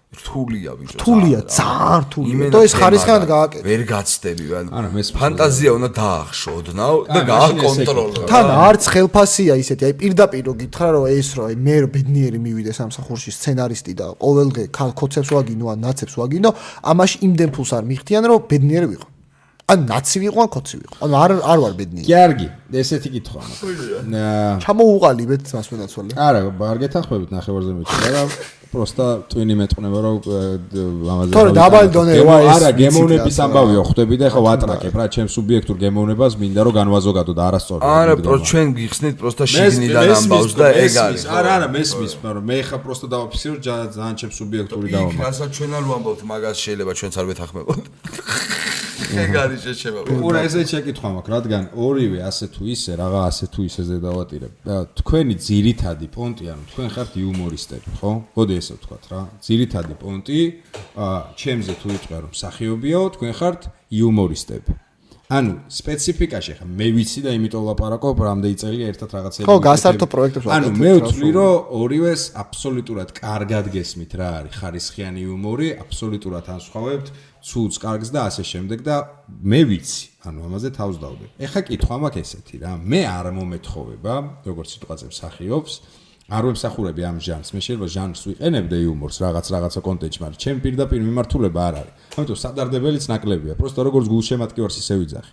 [0.09, 0.97] რთულია ბიჭო.
[0.97, 2.49] რთულია, ძალიან რთულია.
[2.49, 3.65] და ეს თემა ხარისხიან და გააკეთე.
[3.69, 8.25] ვერ გაცდები, ანუ ფანტაზია უნდა დაახშო ოდნავ და გააკონტროლო.
[8.25, 12.39] თან არც ხელფასია ისეთი, აი პირდაპირ რო გითხრა რომ ეს რო აი მე რო ბედნიერი
[12.41, 16.51] მივიდე სამსახურში სცენარისტი და ყოველდღე ქალ კოცებს ვაგინო ან ნაცებს ვაგინო,
[16.89, 19.09] ამაში იმდენ ფულს არ მიხდიან რომ ბედნიერი ვიყო.
[19.69, 20.95] ან ნაცი ვიყო ან კოცი ვიყო.
[21.05, 22.09] ანუ არ არ ვარ ბედნიერი.
[22.09, 24.65] კარგი, ესეთი კითხვა მაქვს.
[24.65, 26.13] ჩამოუყალიბეთ მას მენაცვალე.
[26.17, 26.41] არა,
[26.73, 28.29] არ გეთახმებით ნახევარზე მიჩი, მაგრამ
[28.69, 30.17] პროსტა ტვინი მეტყნება რომ
[31.09, 35.07] ამაზე თორე დაბალი დონე, ვა, ეს არა, გემოვნების რა, ამბავიო ხვდები და ეხლა ვატრაკებ რა,
[35.15, 37.81] ჩემ სუბიექტურ გემოვნებას მინდა რომ განვაზოგადო და არასწორი.
[37.89, 41.23] არა, პრო ჩვენ გიხსნით პროსტა შიგნიდან ამბავს და ეგ არის.
[41.25, 41.33] ხო?
[41.39, 45.25] არა, არა, მესმის, მაგრამ მე ხა პროსტა დავაფიქსირო ძალიან ჩემ სუბიექტური იქ დავამბავ.
[45.25, 47.81] რასაც ჩვენ არ ვამბობთ, მაგას შეიძლება ჩვენც არ ვეთახმებოდ.
[48.99, 50.01] ეგ არის შეშება.
[50.11, 54.53] უყურე ესე შეკითხვა მაქვს, რადგან ორივე ასე თუ ისე, რაღა ასე თუ ისეზე დავატირებ.
[54.69, 58.13] და თქვენი ძირითადი პონტი, ანუ თქვენ ხართ იუმორისტები, ხო?
[58.37, 59.21] მოდი ესე ვთქვათ რა.
[59.47, 60.41] ძირითადი პონტი,
[60.99, 63.61] აა, ჩემზე თუ იყვე რომ მსახიობიო, თქვენ ხართ
[63.95, 64.73] იუმორისტები.
[65.29, 69.45] ანუ სპეციფიკაში ხა მე ვიცი და იმიტომ ლაპარაკობ, რამდენი წელია ერთად რაღაცები.
[69.45, 75.21] ხო, გასართო პროექტებს ანუ ვაკეთებ, მე ვთვლი, რომ ორივეს აბსოლუტურად კარგად გესმით რა არის ხარისხიანი
[75.29, 77.09] იუმორი, აბსოლუტურად ანსხვავებთ
[77.45, 78.97] ცუც, კარგს და ასე შემდეგ და
[79.29, 81.31] მე ვიცი, ანუ ამაზე თავს დავდებ.
[81.45, 84.15] ეხა კითხვა მაქვს ესეთი რა, მე არ მომეთხოვება,
[84.49, 85.73] როგორც სიტუაციებს სახიობს,
[86.29, 91.01] არ ვემსახურები ამ ჟანრს, მე შეიძლება ჟანრს ვიყენებდე იუმორს რაღაც რაღაცა კონტექსტში, მაგრამ ჩემ პირდაპირ
[91.09, 91.95] მიმართულება არ არის.
[92.21, 95.33] ამიტომ სადარდებელიც ნაკლებია, პროსტა როგორც გულშემატკივარს ისე ვიძახი.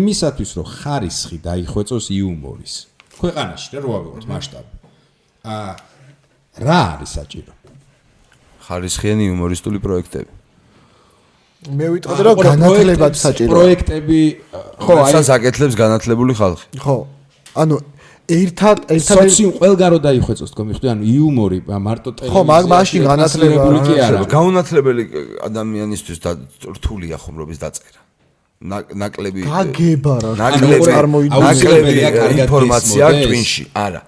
[0.00, 2.74] იმისათვის რომ ხარისხი დაიხვეწოს იუმორის.
[3.20, 4.72] ქვეყანაში რა რო ავიღოთ მასშტაბი.
[5.44, 5.72] აა
[6.64, 7.52] რა არის საჭირო?
[8.64, 10.32] ხარისხიანი იუმორისტული პროექტები.
[11.68, 13.50] მე ვიტყოდი რომ განათლებად საჭირო.
[13.52, 14.20] პროექტები
[14.56, 16.66] ხო, აი რასაც აკეთლებს განათლებული ხალხი.
[16.80, 16.96] ხო.
[17.60, 17.76] ანუ
[18.30, 22.32] ერთად ერთად სოციუმ ყველგან რო დაიხვეწოს თქო მიხვდი, ანუ იუმორი მარტო ტელევიზიაში.
[22.34, 24.18] ხო, მაგ- მაშინ განათლება კი არა.
[24.36, 25.02] გაუნათლებელი
[25.48, 26.30] ადამიანისთვის და
[26.76, 28.00] რთულია ხუმრობის დაწერა.
[28.60, 30.30] ნაკ- ნაკლები გაგება რა.
[30.36, 30.78] ნაკლები
[31.40, 31.92] ნაკლები
[32.44, 33.64] ინფორმაცია ტვინში.
[33.74, 34.00] არა.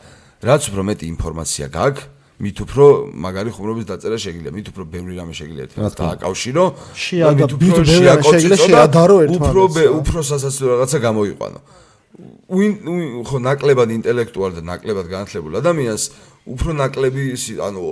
[0.48, 2.02] რაც უფრო მეტი ინფორმაცია გაქვს,
[2.42, 2.84] მით უფრო
[3.24, 6.64] მაგარი ხუმრობის დაწერა შეგიძლია, მით უფრო ბევრი რამე შეგიძლია ერთმანეთს დააკავშირო.
[7.04, 7.82] შეაგა- და მით უფრო
[8.52, 9.92] და შეადარო უფრო ერთმანეთს, რა.
[10.02, 11.58] უფრო სასაცილო რაღაცა გამოიყვანო.
[12.52, 16.04] ხო ნაკლებად ინტელექტუალ და ნაკლებად განათლებულ ადამიანს
[16.52, 17.32] უფრო ნაკლები
[17.64, 17.84] ანუ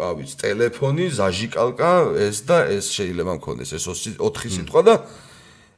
[0.00, 4.94] რა ვიცი ტელეფონი, ზაჟიკალკა, ეს და ეს შეიძლება მქონდეს ეს 4 სიტყვა და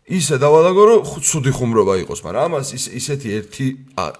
[0.09, 3.67] ისე დავალაგო რომ ცუდი ხუმრობა იყოს, მაგრამ ამას ის ისეთი ერთი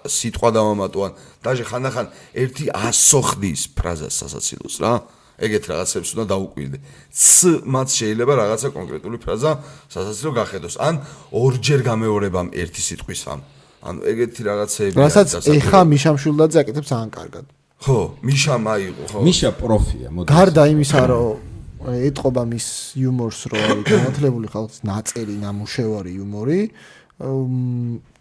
[0.05, 1.11] სიტყვა დავამატوان,
[1.41, 2.07] დაჟე ხანდახან
[2.37, 4.93] ერთი ასოხდის ფრაზას სასაცილოს რა.
[5.33, 6.77] ეგეთ რაღაცებს უნდა დაუკვირდე.
[7.09, 9.51] ც მათ შეიძლება რაღაცა კონკრეტული ფრაზა
[9.89, 11.01] სასაცილო გახედოს, ან
[11.33, 13.41] ორჯერ გამეორებამ ერთი სიტყვის ამ
[13.83, 15.59] ანუ ეგეთი რაღაცეები რასაც დასაკვირველი.
[15.63, 17.45] ეხა მიშამ შულდაძე აკეთებს ძალიან კარგად.
[17.83, 19.19] ხო, მიშა მაიყო, ხო.
[19.27, 20.27] მიშა პროფია, მოდი.
[20.31, 21.51] გარდა იმისა, რომ
[21.83, 26.59] ეთყობა მის იუმორს, რომ არის განათლებული ხალხის ნაწერი ნამუშევარი იუმორი,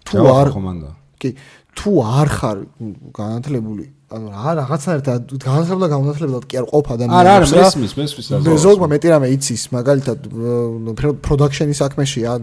[0.03, 0.49] თუ არ
[1.23, 1.31] კი,
[1.79, 2.59] თუ არ ხარ
[3.15, 5.05] განათლებული, ანუ რა რაღაცნაირად
[5.43, 7.19] განათლებული და განათლებულად კი არ ყოფ ადამიანს.
[7.19, 8.41] არა, არა, მესმის, მესმის რა.
[8.45, 10.19] მე ზოგმა მეტი რამე იცის, მაგალითად
[11.27, 12.41] პროდაქშენის საქმეში ან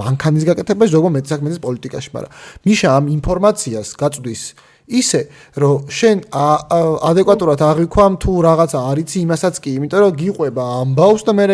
[0.00, 2.32] მანქანის გაკეთებაში, ზოგმა მეტი საქმე იცის პოლიტიკაში, მაგრამ
[2.64, 4.42] მიშა ამ ინფორმაციას გაწვდის
[4.84, 5.20] ისე,
[5.56, 6.16] რომ შენ
[7.08, 11.44] ადეკვატურად აღიქვამ თუ რაღაცა არიცი იმასაც კი, იმიტომ რომ გიყვება ამბავს და მე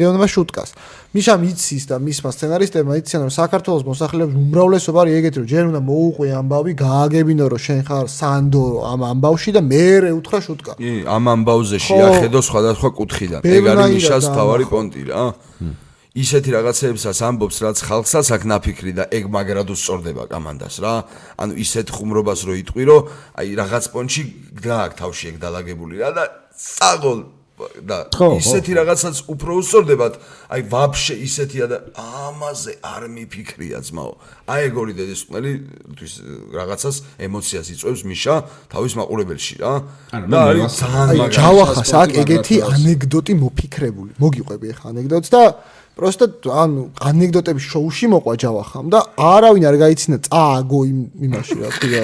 [0.00, 0.70] გეუბნება შუტკას.
[1.12, 5.80] მიშა მიცის და მისმა სცენარისტებმა იციან რომ საქართველოს მოსახლეობის უმრავლესობა არის ეგეთი რომ ჯერ უნდა
[5.90, 9.84] მოუყვე ამბავი, გააგებინო რომ შენ ხარ სანდო ამ ამბავში და მე
[10.16, 10.72] უთხრა შუტკა.
[10.80, 13.40] კი, ამ ამბავზე შეახედო სხვადასხვა კუთხიდან.
[13.44, 15.24] ეგ არის მიშას თავარი პონტი რა.
[16.10, 21.06] ისეთი რაღაცებსაც ამბობს, რაც ხალხსაც აქ ნაფიქრი და ეგ მაგრადო სწორდება კამანდას რა.
[21.38, 23.02] ანუ ისეთ ხუმრობას რო იტყვი, რომ
[23.38, 24.22] აი რაღაც პონჩი
[24.58, 27.18] გააკ თავში ეგ დალაგებული რა და საგოლ
[27.60, 28.08] და
[28.40, 30.14] ისეთი რაღაცაც უფრო უსწორდებათ,
[30.48, 34.12] აი ვაფშე ისეთია და ამაზე არ მიფიქრია ძმაო.
[34.48, 35.52] აი ეგ ორი დედისწული
[35.92, 36.12] თვის
[36.56, 38.34] რაღაცას ემოციას იწვევს მიშა
[38.72, 39.74] თავის მაყურებელში რა.
[40.32, 41.36] და არის ძალიან აი მაგარი.
[41.36, 44.10] ჯავახას აქ ეგეთი მაგრად ანეკდოტი მოფიქრებული.
[44.16, 45.42] მოგიყვები ახლა ანეკდოტს და
[45.95, 46.25] პროსტა
[46.63, 52.03] ანუ ანეკდოტების შოუში მოყვა ჯავახამ და არავინ არ გაიცინა წააგო იმ იმაში რა ქვია.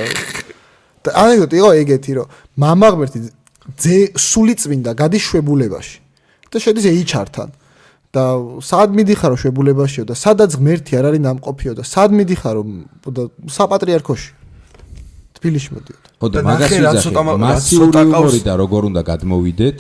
[1.04, 2.28] და ანეკდოტი იყო ეგეთი რომ
[2.64, 3.20] мама ღმერთი
[3.84, 5.98] ძე სული წმინდა გადის შვებულებაში
[6.52, 7.50] და შედის HR-თან
[8.16, 8.24] და
[8.60, 12.62] სად მიდიხარო შვებულებაშიო და სადაც ღმერთი არ არის ნამყოფიო და სად მიდიხარო
[13.18, 13.24] და
[13.58, 14.32] საპატრიარქოში
[15.40, 18.22] თბილისში მოდიოდა ხო და და მაგას ნახე, რა ვიძახე ცოტა მა- რა მასიური ცოტა ყავს.
[18.22, 19.78] უმორი და როგორ უნდა გადმოვიდეთ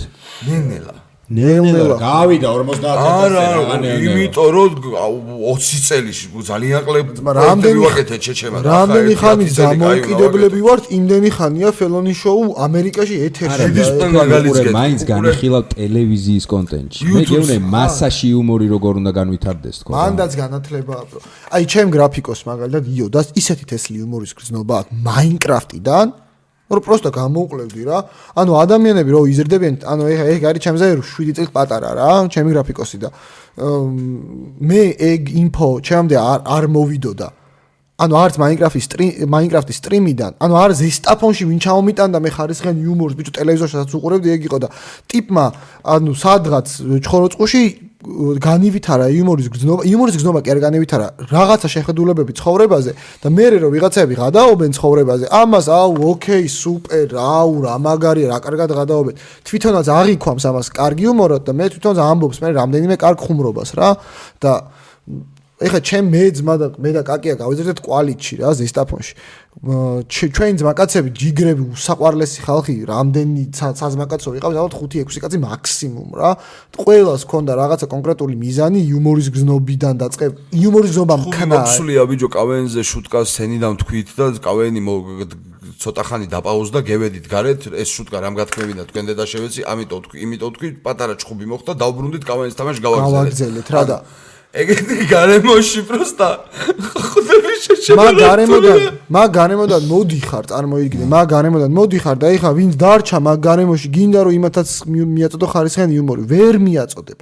[0.48, 0.96] ნენელა.
[1.27, 3.45] ნელ-ნელა გავიდა 50000 არა,
[3.99, 4.70] იმიტომ რომ
[5.43, 6.12] 20 წელი
[6.47, 8.59] ძალიან კლებ რამდენი ვაკეთე ჩეჩემა.
[8.62, 13.59] რამდენი ხანის დამოუკიდებლები ვართ, იმდენი ხანია ფელონი შოუ ამერიკაში ეთერში.
[14.14, 17.01] და გეტყვი, მაინც განიხილავ ტელევიზიის კონტენტში.
[17.11, 19.91] მე გეუბნე მასაში იუმორი როგორ უნდა განვითარდეს თქო.
[19.91, 19.97] რა.
[19.99, 21.18] მანდაც განათლებაა, bro.
[21.51, 26.07] აი, ჩემ გრაფიკოს მაგალითად იოდას ისეთი თესლი იუმორის გრძნობა აქვს Minecraft-იდან,
[26.67, 27.99] რომ პროსტა გამოვკლევდი რა.
[28.35, 32.99] ანუ ადამიანები რო იზრდებიან, ანუ ეხა ეგ არის ჩემზე 7 წელი პატარა რა, ჩემი გრაფიკოსი
[33.03, 33.09] და
[34.67, 37.29] მე ეგ ინფო ჩემამდე არ არ მოვიდოდა.
[37.97, 43.33] ანუ არც Minecraft-ის სტრიმ Minecraft-ის სტრიმიდან, ანუ არ ზესტაფონში ვინ ჩამომიტანდა მე ხარისხიან იუმორს, ბიჭო
[43.41, 44.69] ტელევიზორშიც უყურებდი ეგ იყო და
[45.09, 45.47] ტიპმა
[45.81, 46.67] ანუ სადღაც
[47.01, 47.62] ჩხოროწყუში
[48.07, 52.93] განივითარა იუმორის გზნობა, იუმორის გზნობა კი არ განივითარა, რაღაცა შეხედულებები ცხოვრებაზე
[53.23, 58.71] და მე რო ვიღაცები გადაობენ ცხოვრებაზე, ამას აუ ოკეი, სუპერ, აუ რა მაგარია, რა კარგად
[58.79, 59.15] გადაობენ.
[59.43, 63.91] თვითონაც აღიქვამს ამას კარგი იუმორად და მე თვითონაც ამბობს მე რამდენიმე კარგ ხუმრობას რა
[64.39, 64.53] და
[65.57, 69.13] ეხა ჩემ მე ძმა და მე და კაკია გავიზრდეთ კვალიტში რა ზესტაფონში.
[70.13, 76.31] ჩვენ ძმაკაცები ჯიგრები უსაყვარლესი ხალხი რამდენი საზმაკაცო ვიყავ, ალბათ 5-6 კაცი მაქსიმუმ რა.
[76.77, 80.33] ყველას ქონდა რაღაცა კონკრეტული მიზანი იუმორის გზნობიდან დაწყებ.
[80.61, 81.55] იუმორის ხუბი მქნა.
[81.57, 84.81] მოხსულია ბიჭო კავენზე შუტკას სცენიდან თქვით და კავენი
[85.77, 90.51] ცოტა ხანი დაპაუზდა გევედით გარეთ ეს შუტკა რამ გათქმევინა თქვენ დედა შევეცი ამიტომ თქვი იმიტომ
[90.57, 94.03] თქვი პატარა ჩხუბი მოხდა დავბრუნდით კავენის თამაში გავაგზავნეთ გავაგზავნეთ, რა და-
[94.57, 96.29] ეგეთი გარემოში პროსტა.
[96.97, 98.79] ხვდები შეშება მა გარემოდან
[99.13, 101.05] მა გარემოდან მოდიხარ წარმოიდგინე.
[101.13, 106.23] მა გარემოდან მოდიხარ და ეხა ვინც დარჩა მა გარემოში გინდა რომ იმათაც მიაწოდო ხარისხიანი იუმორი.
[106.33, 107.19] ვერ მიაწოდებ.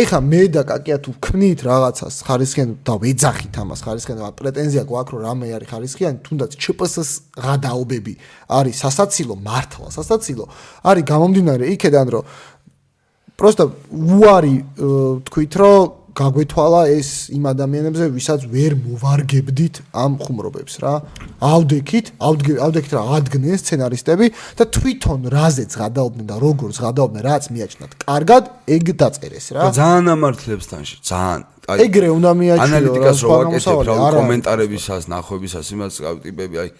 [0.00, 5.12] ეხა მე და კაკია თუ ქნით რაღაცას ხარისხიან და ვეძახით ამას ხარისხიან და პრეტენზია გვაქვს
[5.14, 7.10] რომ რამე არის ხარისხიანი თუნდაც ჩპს-ს
[7.40, 8.14] გადაობები
[8.58, 10.44] არის სასაცილო მართლა სასაცილო
[10.84, 12.24] არის გამომდინარე იქედან რომ
[13.34, 14.56] პროსტა უარი
[15.26, 20.94] თქვით რომ გაგვეთვალა ეს იმ ადამიანებზე ვისაც ვერ მოვარგებდით ამ ხუმრობებს რა.
[21.42, 24.26] ავდექით ავდექით რა ადგენენ სცენარისტები
[24.58, 29.60] და თვითონ რაზეც გადაობდნენ და როგორ გადაობდნენ რაც მიაჩნდათ კარგად ეგ დაწერეს რა.
[29.66, 31.42] და ძალიან ამართლებს თანში ძალიან.
[31.64, 36.70] ეგრე უნდა მიაჩნიო ანალიტიკას რო ვაკეთებ რა კომენტარებისას ნახვებისას იმას ტიპები აი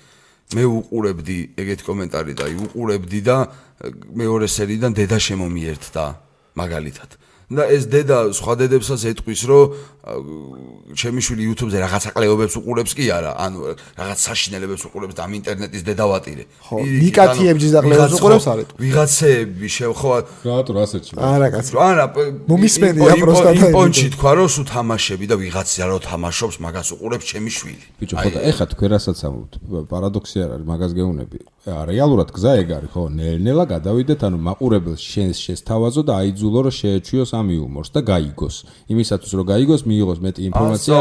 [0.55, 3.37] მე უყურებდი ეგეთი კომენტარი და აი უყურებდი და
[4.15, 6.05] მეორე სერიიდან დედა შემომიერთა
[6.55, 9.75] მაგალითად და ეს დედა სხვა დედებსაც ეტყვის რომ
[10.05, 13.59] ჩემი შვილი YouTube-ზე რაღაც აკლეობებს უყურებს კი არა ანუ
[13.97, 18.11] რაღაც საშინელებებს უყურებს და ამ ინტერნეტის დედა ვატირე ხო, პირიქით, ნიკა ანუ თიებჯის და ვიღაც
[18.19, 18.81] უყურებს, ხო, არ ეტყვის.
[18.85, 20.11] ვიღაცები შევ ხო
[20.45, 21.75] რატო ასეთში არა კაცო.
[21.89, 22.05] არა
[22.53, 24.15] მომისმენია პროსტა და იმპონჩი იმიტო.
[24.21, 27.85] თქვა რომ სულ თამაშები და ვიღაცია რო თამაშობს მაგას უყურებს ჩემი შვილი.
[28.05, 29.53] ბიჭო ხო და ეხა თქვენ რასაც ამბობთ
[29.89, 33.03] პარადოქსი არ არის მაგას გეუნები ა, რეალურად გზა ეგ არის ხო?
[33.09, 38.57] ნელ-ნელა გადავიდეთ ანუ მაყურებელს შენს შესთავაზო და აიძულო რომ შეეჩვიოს ამ იუმორს და გაიგოს.
[38.93, 40.97] იმისათვის რომ გაიგოს მიიღოს მეტი ინფორმაცია.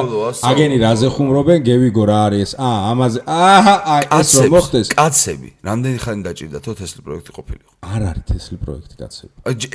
[0.49, 1.59] აგენი რაზე ხუმრობენ?
[1.67, 2.51] გევიგო რა არის ეს.
[2.61, 3.19] აა ამაზე.
[3.25, 4.87] აჰა აი ეს რომ მოხდეს?
[4.93, 5.49] კაცები.
[5.65, 9.33] რამდენი ხანი დაჭირდა თო თესლი პროექტი ყოფილიყო არ არის თესლი პროექტი კაცები.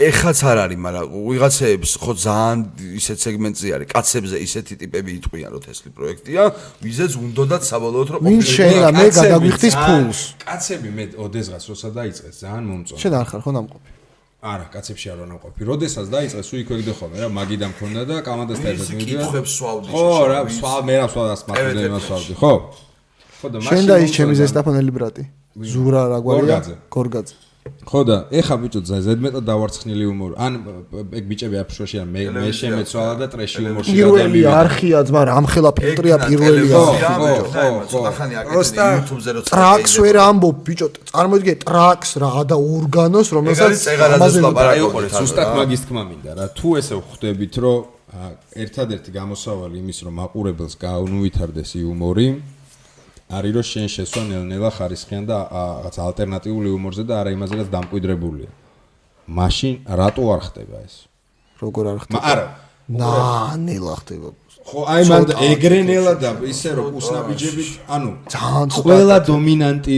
[0.08, 2.58] ეხაც არ არის მაგრამ ვიღაცებს ხო ძალიან
[3.00, 3.88] ისეთ სეგმენტზე არის.
[3.96, 6.42] კაცებზე ისეთი ტიპები იტყვიან რომ თესლი პროექტია.
[6.84, 8.52] ვიზეც უნდათ საბოლოოდ რომ ყოფილიყო.
[8.56, 10.20] შეიძლება მე კაცები გადაგვიხდის ძალიან- ფულს.
[10.46, 13.88] კაცები მე ოდესღაც როცა დაიწყეს ძალიან მომწონს შენ არ ხარ ხო ნამყოფი
[14.38, 18.16] არა კაცებში არ ვარ ნამყოფი როდესაც დაიწყეს სულ იქვე გდეხო მე რა მაგიდან მქონდა და
[18.22, 21.90] ერთად ვისი კითხვებს სვავდი ხო რა სვავ მე რა სვავ და ევეთ, სმარტფონზე ევეთ.
[21.90, 22.52] იმას სვავდი ხო.
[23.42, 25.22] ხო და შენ და ის ჩემი ზესტაფონელი ბრატი?
[25.58, 26.58] ზურა რა გვარია?
[26.86, 27.34] გორგაძე.
[27.88, 30.34] ხო და ეხა ბიჭო ზედმეტად დავარცხნილი უმორი.
[30.36, 30.52] ან
[31.18, 33.96] ეგ ბიჭები აფშოში ან მე მე შემეცვალა და ტრეში უმორში გადამივიდა.
[33.96, 36.62] პირველი არხია ძმა რამხელა ფილტრია პირველი
[38.12, 44.38] ახანი აკეთე YouTube-ზე როცა ტრაქს ვერ ამბობ ბიჭო წარმოიდგინე ტრაქს რა და ორგანოს რომელსაც ამაზე
[44.44, 47.78] ლაპარაკობთ ზუსტად მაგის თქმა მინდა რა თუ ესე ხვდებით რომ
[48.64, 52.26] ერთადერთი გამოსავალი იმის რომ მაყურებელს გაუნუვითარდეს იუმორი
[53.28, 58.50] არის რომ შენ შესვა ნელ-ნელა ხარისხიან და რაღაც ალტერნატიული იუმორზე და არა იმაზე რაც დამკვიდრებულია.
[59.28, 60.94] მაშინ რატო არ ხდება ეს?
[61.60, 62.20] როგორ არ ხდება?
[62.32, 62.46] არა.
[62.88, 64.28] ნანელა ხდება.
[64.68, 69.96] ხო აი მან ეგრენელა და ისე რომ უსნაბიჯებით ანუ ძალიან ყველა დომინანტი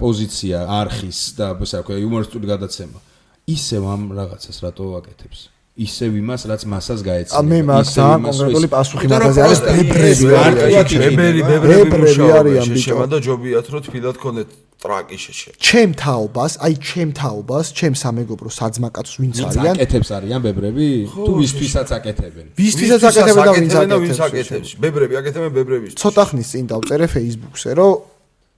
[0.00, 2.98] პოზიცია არხის და ასე ვქვია იუმორისტული გადაცემა.
[3.46, 5.40] ისევ ამ რაღაცას რატო აკეთებს
[5.72, 12.26] ისევ იმას რაც მასას გაეცემა ა მე იმას, კონკრეტული პასუხი მაგაზე არის ბებრები ბებრები ბებრები
[12.28, 12.76] არიან, ბიჭო.
[12.76, 14.48] შეშემა და ჯობიათ რომ თბილად ქონდეთ
[14.84, 20.88] ტრაკი შეშე ჩემ თაობას, აი ჩემ თაობას, ჩემ სამეგობრო საძმაკაცს ვინც არიან, აკეთებს არიან ბებრები
[21.08, 24.70] თუ ვისთვისაც აკეთებენ ვისთვისაც აკეთებენ და ვინც აკეთებს.
[24.76, 27.92] ბებრები აკეთებენ ბებრების ცოტა ხნის წინ დავწერე Facebook-ზე, რომ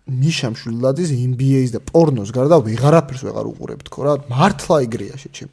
[0.04, 5.52] მიშა მშვილდაძის NBA-ს და პორნოს გარდა ვეღარაფერს ვეღარ უყურებ თქო რა, მართლა ეგრეა შეჩემ.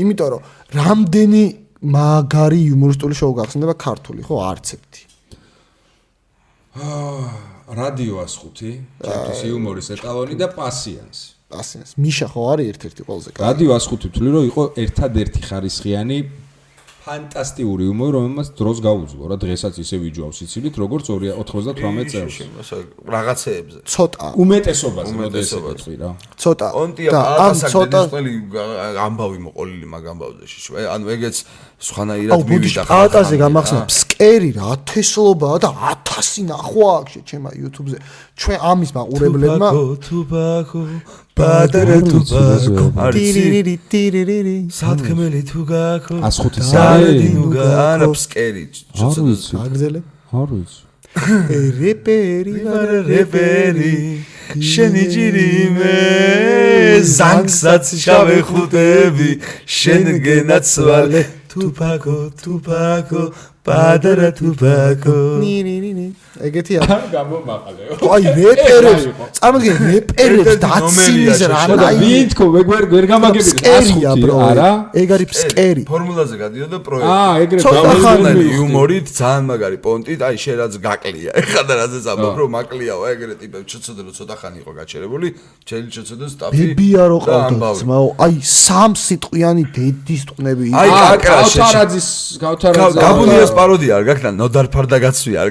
[0.00, 0.42] იმიტომ რომ
[0.78, 1.44] რამდენი
[1.82, 5.02] მაგარი იუმორისტული შოუ გახსნდება ქართული, ხო, არც ერთი.
[7.72, 11.90] რადიო 105 ჩემთვის იუმორის ეტალონი და პასიანსი ასენს.
[12.00, 13.44] მიშა ხო არის ერთ-ერთი ყველაზე კარგი.
[13.44, 16.18] რადიო 105 ვთვლი რომ იყო ერთადერთი ხარისხიანი
[17.02, 22.36] ფანტასტიკური იუმორი რომელმაც დროს გაუძლო რა დღესაც ისე ვიჯვავს იცილით როგორც 98 წელს.
[23.02, 23.78] რაღაცეებზე.
[23.94, 25.82] ცოტა, უმეტესობაზე უმეტესობაზე.
[25.82, 26.10] მოდესები რა.
[26.38, 26.66] ცოტა.
[27.10, 28.00] და ამ ცოტა
[29.02, 31.36] ამბავი მოყოლილი მაგ ამბავზე შეშვა ანუ ეგეც
[31.82, 37.98] სხვანაირად მივიდა პალატაზე გამახსნა ფსკერი რა ათესლობაა და 1000 ნახვა აქ შეჩემა YouTube-ზე.
[38.38, 39.68] ჩვენ ამის მაყურებლებმა
[40.06, 40.82] თუბაკო
[41.34, 44.56] პატარა თუბაკო არის ტირირირი ტირირირი.
[44.78, 48.64] სათქმელი თუ გაქო 105 სადინუგა ანა ფსკერი
[49.02, 49.52] არ ვიცი.
[49.66, 50.00] აგზელე
[50.38, 50.80] არ ვიცი.
[51.82, 53.96] რეპერი ვარ რეპერი.
[54.60, 55.98] შენი ჯირი მე
[57.08, 59.30] ზანგსაც შავეხუტები
[59.80, 61.22] შენგენაც ვალე
[61.52, 63.22] თუბაკო თუბაკო
[63.62, 66.06] პატარა თუბაკო ნირინინი
[66.48, 66.82] ეგეთია
[67.12, 69.04] გამომაყალეო აი რეპერებს
[69.38, 73.04] წარმოიდგინე რეპერებს დაცინეს რა და ვინ თქო მე ვერ ვერ
[73.38, 74.70] ფსკერია ბრო არა?
[74.98, 77.10] ეგ არის ფსკერი ფორმულაზე გადიოდა პროექტი.
[77.12, 77.60] აა ეგრე
[78.02, 81.30] ხანანი იუმორით ძალიან მაგარი პონტით, აი შენ რაც გაკლია.
[81.42, 85.28] ეხლა და რაზეც ამბობ, რომ მაკლიაო, ეგრე ტიპები ჩოცოდე რომ ცოტა ხანი იყო გაჩერებული,
[85.68, 86.56] ჩელი ჩოცოდე სტაფი.
[86.58, 87.78] ბებია რო და ყავდა ამბავი.
[87.82, 92.08] ძმაო აი სამ სიტყვიანი დედის ტყნები აი, აა, კაკრა შეშ- გავთარაძის
[92.42, 95.48] გავთარაძის გაბუნიას პაროდია არ გაქნა, ნოდარ ფარდაგაცვი არ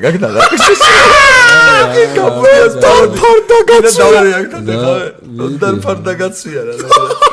[4.41, 4.75] აქ და და
[5.39, 5.81] ნოდარ ვიდეო.
[5.85, 6.73] ფარდაგაცვია რა.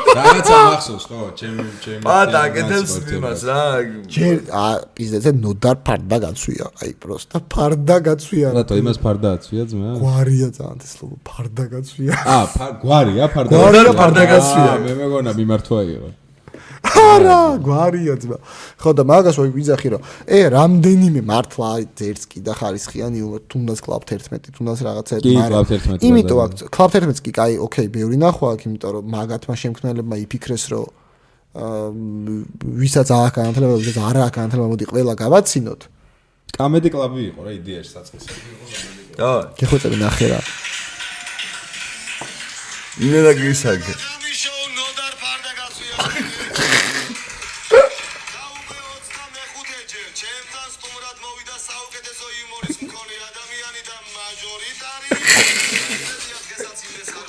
[0.09, 3.59] რაღაცა მახსოვს ხო ჩემი ჩემი პატა აკეთებს იმას რა.
[4.13, 4.65] ჯერ ა
[4.95, 11.15] პიზდეზე ნოდარ ფარდა გაცვია აი პროსტა ფარდა გაცვია რატო იმას ფარდააცვია ძმა გვარია ძალიან თესლობა
[11.29, 12.13] ფარდა გაცვია
[12.57, 14.71] ფა- გვარია ფარდა გვარია ფარდაგაცვია.
[14.85, 16.09] მე მეგონა მიმართვა იყო
[16.83, 18.37] არა გვარია ძმა.
[18.79, 23.43] ხო და მაგას ვაი ვიძახი რომ ე რამდენიმე მართლა აი ძერც კი და ხარისხიანი უბრალოდ
[23.51, 27.87] თუნდაც კლუბ 11 თუნდაც რაღაცა კლუბ 11 იმიტომ რა, აქ კლუბ 11 კი კაი ოკეი
[27.91, 30.87] ბევრი ნახვა აქ იმიტომ რომ მაგათმა შემქმნელებმა იფიქრეს რომ
[31.49, 35.81] ვისაც არ განათლება ვისაც არ განათლება მოდი ყველა გავაცინოთ.
[36.55, 38.29] კამედი კლუბი იყო რა იდეაში საწყისი
[39.17, 40.39] და გეხვეწები ნახე რა.
[42.99, 43.31] მინე და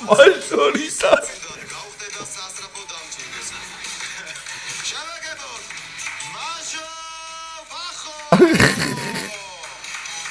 [0.01, 1.35] გისაგე.
[1.41, 1.41] მაჟორიტარი.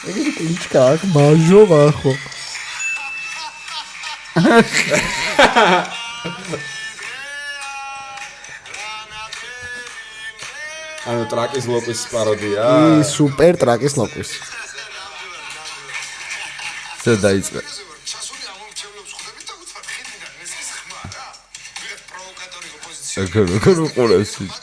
[0.09, 2.13] ეგეთი კლიჩკა აქ მაჟო ვახო
[11.09, 14.31] ანუ ტრაკის ლოპის პაროდია ი სუპერ ტრაკის ლოკვის
[17.03, 17.13] ზე
[23.15, 23.21] დაიწყე.
[23.23, 24.53] ეგ როგორ უყურებს ის?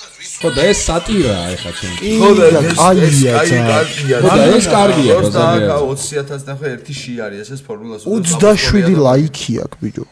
[0.40, 3.34] ხო და ეს სატირაა ეხა ჩვენ ხო და ეს კარგია.
[4.22, 5.68] ხო და ეს კარგია, ხო, და ძალიან.
[5.86, 10.04] 20000 ნახე ერთი ში არის ეს ფორმულა 27 ლაიქი აქვს ბიჭო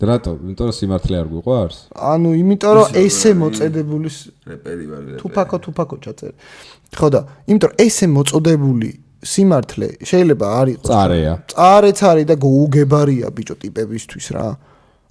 [0.00, 1.78] რატო იმიტომ რომ სიმართლე არ გვიყვარს
[2.12, 5.18] ანუ იმიტომ რომ ესე მოწედებული ს- რეპერი ვარ რეპერი.
[5.20, 6.34] თუფაკო თუფაკო ჩაწერე
[6.96, 7.20] ხო და
[7.52, 8.90] იმიტომ რომ ესე მოწოდებული
[9.32, 14.46] სიმართლე შეიძლება არ იყოს წარეა წარეც არის და გაუგებარია ბიჭო ტიპებისთვის რა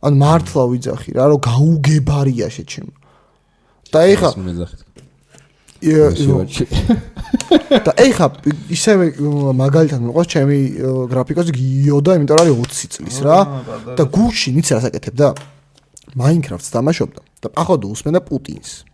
[0.06, 2.88] ან მართლა ვიძახი რა რომ გაუგებარია შეჩემ
[3.93, 4.30] და ეხა
[7.86, 8.28] და ეხა
[8.76, 9.06] ისევე
[9.56, 10.58] მაგალითად მეყავს ჩემი
[11.08, 13.38] გრაფიკოსი გიოდა, იმიტომ რომ არის 20 წლის რა.
[13.95, 15.28] და გუშინ იცი რას აკეთებდა?
[16.20, 18.88] Minecraft-ს თამაშობდა და ახლა უსმენდა პუტინს.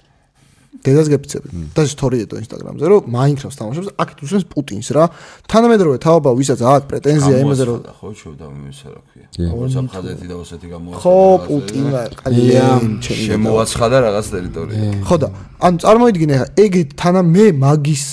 [0.85, 1.47] დედას გეფიცები.
[1.75, 5.05] და ისტორიედო ინსტაგრამზე რომ მაინკრაფტს თამაშობს აქ უსვენს პუტინს რა
[5.51, 9.27] თანამედროვე თაობა ვისაც აქვს პრეტენზია იმაზე რომ ხო შევ და მე რა ქვია.
[9.55, 14.79] როცა ხაზეთი და ოსეთი გამოაცხადა ხო პუტინა ყალიან ჩემი შემოაცხადა რაღაც ტერიტორია.
[15.07, 15.27] ხო და
[15.65, 18.05] ანუ წარმოიდგინე ხა ეგეთ თანა მე მაგის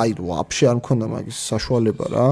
[0.00, 2.28] აი ვაფშე არ მქონდა მაგის საშუალება რა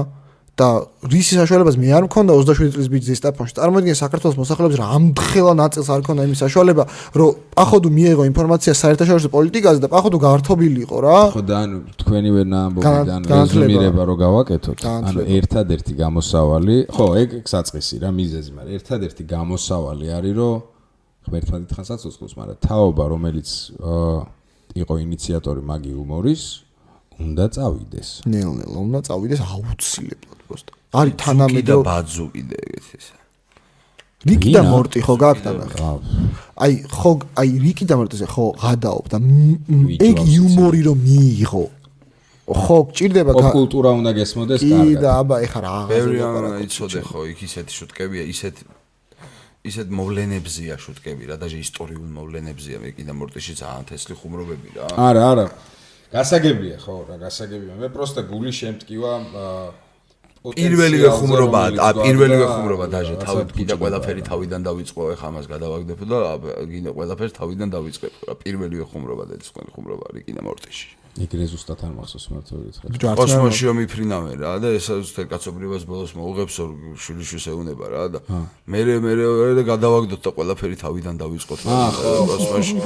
[0.53, 5.53] და რისი საშუალებას მე არ მქონდა 27 წლის ბიჭის სტაფონში წარმოიდგინე საქართველოს მოსახლეობის რა ამდხელა
[5.57, 6.83] ნაწილს არ ქონდა იმის საშუალება
[7.17, 11.17] რომ პახოდუ მიეღო ინფორმაცია საერთაშორისო პოლიტიკაზე და პახოდუ გართობილიყო რა.
[11.33, 14.77] ხო და ანუ თქვენივე ნამბობიდან რეზუმირება რო გავაკეთოთ.
[14.93, 20.53] ანუ ერთადერთი გამოსავალი ხო ეგ საწყისი რა მიზეზი მაგრამ ერთადერთი გამოსავალი არის რომ
[21.23, 23.49] ღმერთმა დიდხანს აცოცხლოს მაგრამ თაობა რომელიც
[23.81, 24.17] აა,
[24.85, 26.41] იყო ინიციატორი მაგი უმორის
[27.23, 28.09] უნდა წავიდეს.
[28.33, 30.67] ნელ-ნელა უნდა წავიდეს აუცილებლად პოსტ
[30.99, 33.15] არის და თანამედროვე ბაძუ კიდე ეგეთ ისე
[34.23, 35.31] რიკი და მორტი ხო რა
[36.63, 37.11] აი ხო
[37.41, 39.17] აი რიკი და მორტიზე ხო გადაობ და
[40.07, 41.65] ეგ იუმორი რომ მიიღო.
[42.43, 47.19] ხო გჭირდება კულტურა უნდა გესმოდეს კი და კარგად აბა ეხა რა ბევრი პარაკოტი იცოდე ხო
[47.31, 48.55] იქ ისეთი შუტკებია ისეთ
[49.63, 54.87] ისეთ მოვლენებზია შუტკები რა დაჟე ისტორიულ მოვლენებზია მე კიდე მორტიში ძალიან თესლი ხუმრობები რა.
[55.07, 55.45] არა არა
[56.13, 59.65] გასაგებია ხო რა გასაგებია მე პროსტა გული შემტკივა აა,
[60.43, 63.77] პირველივე ხუმრობა ა პირველივე ხუმრობა დაჟე თავი ფუჭდება.
[63.81, 66.19] ყველაფერი თავიდან დავიწყო ეხა ამას გადავაგდებ და
[66.73, 71.81] კიდე ყველაფერს თავიდან დავიწყებ რა პირველივე ხუმრობა და ეს ხუმრობა არის კიდე მორტიში ეგრე ზუსტად
[71.85, 72.57] არ მახსოვს მართლა
[72.89, 78.05] მე კოსმოსში რომ იფრინავენ რა და ეს ზუსტად კაცობრიობას ბოლოს მოუღებს ორ შვილიშვილს ეუნება რა
[78.17, 78.21] და
[78.65, 79.13] მე მე
[79.59, 81.59] და გადავაგდოთ და ყველაფერი თავიდან დავიწყოთ
[82.33, 82.77] კოსმოსში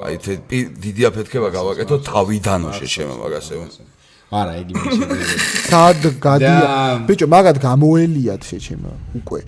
[0.00, 0.32] აი თე
[0.80, 3.84] დიდი აფეთქება გავაკეთოთ თავიდანო შეჩემა მაგას ეუნება
[4.32, 9.40] არა იგი მე შეიძლება სად გადია ბიჭო მაგათ გამოელიათ შეჩემა უკვე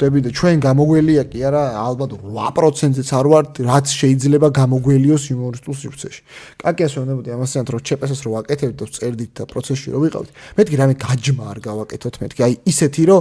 [0.00, 6.22] ხვდები და ჩვენ გამოგველია კი არა ალბათ 8%-იც არ ვართ რაც შეიძლება გამოგველიოს იუმორისტულ სივრცეში.
[6.64, 10.94] კაკიას ვენებოდი ამასთან რომ ჩეპესს რო ვაკეთებთ და წერდით და პროცესში რო ვიყავით მეთქი რამე
[11.04, 12.40] გაჯმა არ გავაკეთოთ მეთქი.
[12.48, 13.20] აი ისეთი რომ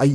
[0.00, 0.10] აი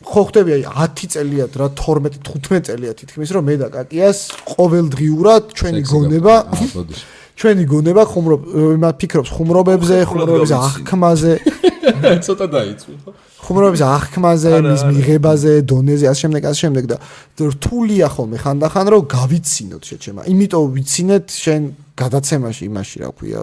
[0.00, 0.62] ხო ხდები აი
[0.94, 6.34] 10 წელიათ რა 12 15 წელია თითქმის რომ მე და კაკიას ყოველდღიურად ჩვენი გონება.
[6.54, 7.19] აა, ბოდიში.
[7.40, 8.40] ჩვენი გონება ხუმრობ
[8.76, 10.66] იმათ ფიქრობს ხუმრობებზე, ხუმრობების გავიცინე.
[10.68, 11.32] აღქმაზე,
[12.26, 13.10] ცოტა დაიწვი ხო
[13.40, 16.96] ხუმრობების აღქმაზე, მის მიღებაზე, დონეზე, ასე შემდეგ, ასე შემდეგ და
[17.40, 20.20] რთულია ხოლმე ხანდახან რომ გავიცინოთ შეჩემა.
[20.30, 21.62] იმიტომ ვიცინეთ შენ
[21.96, 23.40] გადაცემაში იმაში რა ქვია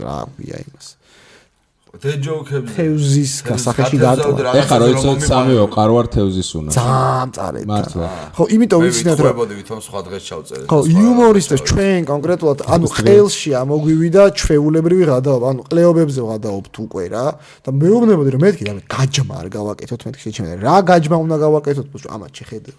[0.00, 0.86] რა ქვია იმას.
[1.94, 4.52] თე ჯოქებს თევზის გასახეში დატოვა.
[4.58, 7.66] ეხა რო იცოდ სამეო ყარვარ თევზის უნდა ძალიან წარეთ.
[7.70, 8.08] მართლა.
[8.34, 12.86] ხო, იმიტომ მე ვიცინეთ რომ ვიტყუებოდი ვითომ სხვა დღეს ჩავწერე ხო, იუმორისტებს ჩვენ კონკრეტულად, ანუ
[12.98, 17.26] ყელში ამოგვივიდა ჩვეულებრივი გადაობა, ანუ ყლეობებზე გადაობთ უკვე რა.
[17.62, 20.58] და მეუბნებოდი რომ მეთქი რა გაჯმა არ გავაკეთოთ მეთქი შეჩემენ.
[20.66, 22.72] რა გაჯმა უნდა გავაკეთოთ, ამათ შეხედე.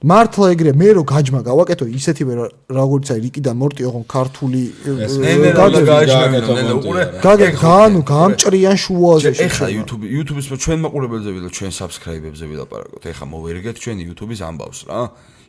[0.00, 2.32] მართლა ეგრე მე რო გაჯმა გავაკეთო ისეთივე
[2.72, 7.20] როგორც აი რიკი და მორტი ოღონ ქართული გაგეთო ნე ნე მონტი უყურე არა.
[7.20, 8.08] გაგე ეხლა, განუ უყურე.
[8.08, 9.66] გამჭრიან შუაზე ეხლა.
[9.76, 13.02] YouTube YouTube-ის ჩვენ მაყურებელზე ვიდა ჩვენ subscribe-ებზე ვილაპარაკოთ.
[13.12, 15.00] ეხლა მოვერგეთ ჩვენ YouTube-ის ამბავს რა.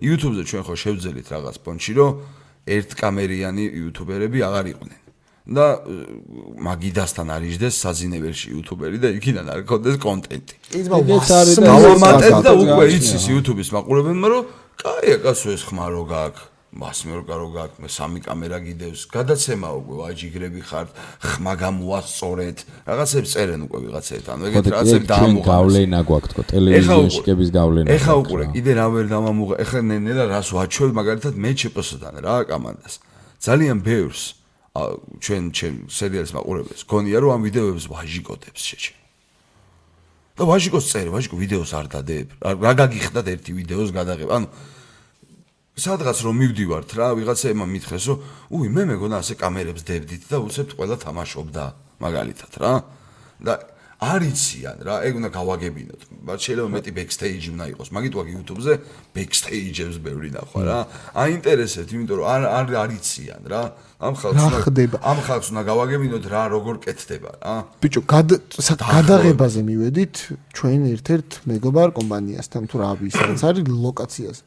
[0.03, 2.11] YouTube-ზე ჩვენ ხო შევძელით რაღაც პონჩი, რომ
[2.75, 4.99] ერთკამერიანი YouTuber-ები აღარ იყვნენ.
[5.47, 5.65] და
[6.61, 10.55] მაგიდასთან არიჯდეს საზინებელში YouTuber-ი და იქიდან არ გქონდეს კონტენტი.
[11.65, 14.43] დავამატეთ და უკვე იცის YouTube-ის მაყურებელმა რომ
[14.81, 19.69] კაი აკაცო ეს ხმა რო გაქვს მასმე რო გარო გაქვს მე სამი კამერა გიდევს გადაცემა
[19.75, 20.89] უკვე ვაჯიგრები ხართ
[21.19, 27.87] ხმა გამოასწორეთ რაღაცებს წერენ უკვე ვიღაცეთ ანუ ეგეთ ჩვენ დაამოღალეს გავლენა გვაქვს თქო ტელევიზიაში გავლენა
[27.91, 28.45] ეხა რა.
[28.55, 32.93] კიდე რა ვერ დამამუღა ეხა ნენელა რას ვაჩვევ მაგალითად მე ჩპს-დან რა კამანდას
[33.43, 34.23] ძალიან ბევრს
[34.71, 36.81] ჩვენ ჩვენ სერიალის მაყურებელს.
[36.87, 38.93] გონია რომ ამ ვიდეოებს ვაჟიკოდებს შეჩე
[40.39, 42.27] და ვაჟიკოს წერე ვაჟიკო ვიდეოს არ დადებ.
[42.39, 44.47] რა გაგიხდათ ერთი ვიდეოს გადაღება ანუ
[45.75, 48.17] სადღაც რომ მივდივართ რა ვიღაცაებმა მითხეს რომ
[48.55, 51.63] უი მე მეგონა ასე კამერებს დებდით და უცებთ ყველა თამაშობდა
[51.99, 52.73] მაგალითად რა.
[53.43, 53.53] და
[54.01, 56.01] არ იციან რა, ეგ უნდა გავაგებინოთ.
[56.25, 57.87] შეიძლება მეტი ბექსტეიჯი უნდა იყოს.
[57.93, 58.73] მაგით ვაგი YouTube-ზე
[59.13, 60.79] ბექსტეიჯებს ბევრი ნახვა რა.
[61.21, 63.61] აინტერესებს, იმიტომ რომ არ არ არ იციან რა.
[64.01, 64.97] ამ ხალხს რა ხდება?
[65.05, 67.55] ამ ხალხს უნდა გავაგებინოთ რა, როგორ კეთდება რა.
[67.77, 70.15] ბიჭო, გადაღებაზე მივედით
[70.57, 74.43] ჩვენ ერთ-ერთ მეგობარ კომპანიასთან თუ რა ვიცი, არის ლოკაციაზე.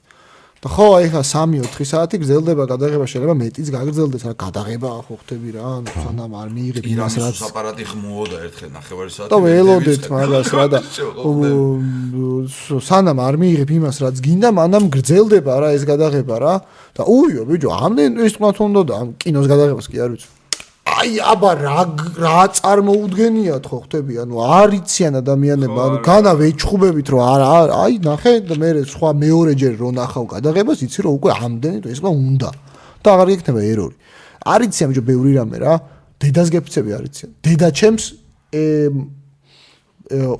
[0.64, 5.50] და ხო, აი ხა 3-4 საათი გრძელდება გადაღება, შეიძლება მეტიც გაგრძელდეს, რა გადაღება ხო ხტები
[5.52, 10.50] რა, ანუ სანამ არ მიიღებ იმას რაც აპარატი ხმუოდა ერთხელ ნახევარი საათი და ველოდეთ მაგას
[10.56, 10.80] რა და
[12.88, 16.54] სანამ არ მიიღებ იმას რაც გინდა, მანამ გრძელდება რა ეს გადაღება რა.
[16.94, 20.28] და უიო, ბიჭო, ამდენ ის თქვათ უნდა და ამ კინოს გადაღებას კი არ ვიცი.
[20.94, 21.80] აი, აბა რა
[22.22, 27.48] რა წარმოუდგენიათ ხო ხტები, ანუ არიციან ადამიანები, ანუ განა ვეჩხუბებით რომ არა,
[27.82, 32.50] აი, ნახე მე სხვა მეორეჯერ რო ნახავ გადაღებას, იცი რომ უკვე ამდენი ეს ყა უნდა.
[33.04, 33.96] და აღარ იქნება ერორი.
[34.48, 35.74] არიცი ამჯო ბევრი რამე რა.
[36.20, 37.24] დედას გეფიცები არიცი.
[37.44, 38.04] დედა ჩემს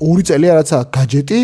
[0.00, 1.42] ორი წელი არაცა გაჯეტი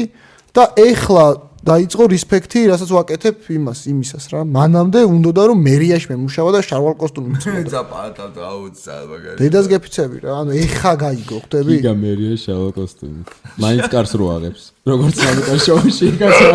[0.56, 1.24] და ეხლა
[1.60, 4.40] დაიწყო რესპექტი, რასაც ვაკეთებ იმას, იმისას რა.
[4.48, 7.68] მანამდე უნდოდა რომ მერიაში მემუშავა და შარვალ კოსტუმი მიცოდა.
[7.76, 9.36] ზაპატა დაუცა მაგარი.
[9.36, 10.32] დედას გეფიცები რა.
[10.40, 11.74] ანუ ეხა გაიგო, ხვდები?
[11.84, 13.20] გიგა მერია შარვალ კოსტუმი.
[13.60, 14.62] მაინც კარს რო აღებს.
[14.88, 16.50] როგორც სამიტარ შოუში კაცო.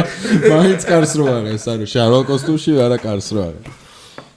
[0.49, 3.69] მაინც კარს რო აღებს, ანუ შარვალ კოსტუმში არა კარს რო აღებს.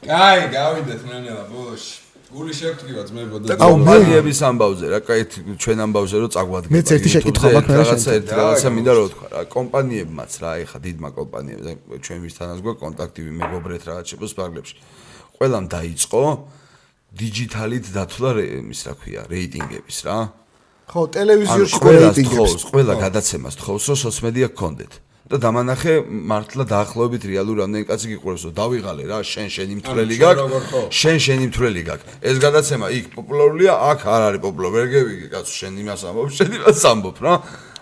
[0.04, 1.97] კაი, გავიდეთ მენელა ბოლოში.
[2.28, 5.22] გული შევთქვივა ძმებო და აუ კომპანიების ამბავზე რა, კაი
[5.64, 6.72] ჩვენ ამბავზე რომ წაგვადგება.
[6.76, 10.78] მეც ერთი შეკითხვა მაქვს, რა რაღაცა ერთი რაღაცა მინდა რომ ვთქვა რა, კომპანიებმაც რა, ეხა
[10.84, 11.72] დიდმა კომპანიებმა
[12.04, 14.74] ჩვენ ვისთანაც გვაქვს კონტაქტივი მეგობრეთ რაღაც შეფოს პარლებში.
[15.40, 16.22] ყველამ დაიწყო
[17.18, 20.18] დიჯიტალით დათვლა იმის რა ქვია, რეიტინგების რა.
[20.92, 22.62] ხო, ტელევიზორში ყველას რეიტინგებს.
[22.68, 24.92] ყველა გადაცემას თხოვს, რომ სოციმედია გქონდეთ.
[25.28, 30.68] და დამანახე მართლა დაახლოებით რეალური რამდენი კაცი გიყურებს, რომ დავიღალე რა, შენ შენი მთვრელი გაქვს,
[30.72, 30.80] ხო?
[30.88, 32.08] შენ შენი მთვრელი გაქვს.
[32.24, 34.72] ეს გადაცემა იქ პოპულარულია, აქ არ არის პოპულარი.
[34.78, 37.34] ვერ გევიგე, კაცო, შენ იმას ამბობ, შენ იმას ამბობ რა.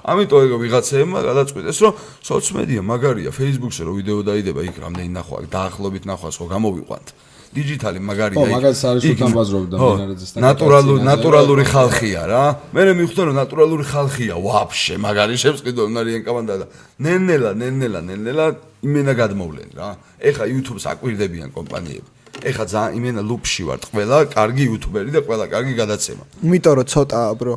[0.06, 1.92] ამიტომ ეგ ვიღაცეებმა გადაწყვიტეს, რომ
[2.26, 7.08] სოციმედია მაგარია, Facebook-ზე რო ვიდეო დაიდება, იქ რამდენი ნახვა, აქ დაახლოებით ნახვას ხო გამოვიყვანთ.
[7.54, 8.36] დიჯიტალი მაგარია.
[8.38, 11.70] ხო, მაგას არის იქ- უთან ბაზრობდა ხო, მინარაძესთან ნატურალური ნატურალური რა.
[11.72, 12.44] ხალხია რა.
[12.74, 16.66] მე მივხვდა რომ ნატურალური ხალხია, ვაფშე, მაგარი შემწყიდო უნარიან კამანდა და
[17.04, 18.44] ნენელა, ნენელა, ნენელა
[18.86, 19.88] იმენა გადმოვლენ რა.
[20.28, 22.08] ეხა YouTube-ს აკვირდებიან კომპანიები.
[22.50, 26.22] ეხა ძალიან იმენა ლუპში ვართ, ყველა კარგი YouTuber-ი და ყველა კარგი გადაცემა.
[26.44, 27.54] იმიტომ რომ ცოტაა, bro.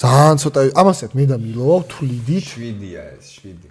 [0.00, 0.60] ძალიან ცოტა.
[0.80, 2.44] ამასაც მე და მილო ვარ თვლიდით.
[2.56, 3.68] 7-ია ეს, 7.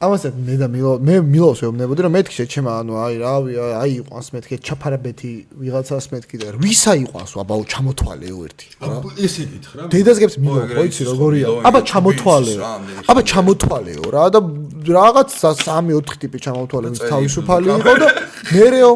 [0.00, 4.28] ამასაც მე და მილო მე მილოს ვეუბნებოდი რომ მეთქი შეჩემა ანუ აი რავი აი იყვანს
[4.32, 8.96] მეთქი ჩაფარებეთი ვიღაცას მეთქი და ვისა იყვანს აბაო ჩამოთვალეო ერთი რა?
[9.20, 9.88] ესე გითხრა?
[9.92, 11.46] დედას გებს მილო ხო იცი როგორია?
[11.68, 12.72] აბა ჩამოთვალეო რა,
[13.12, 14.40] აბა ჩამოთვალეო რა და
[14.88, 18.08] რაღაც 3-4 ტიპი ჩამოთვალე თავისუფალი იყო და
[18.56, 18.92] მერეო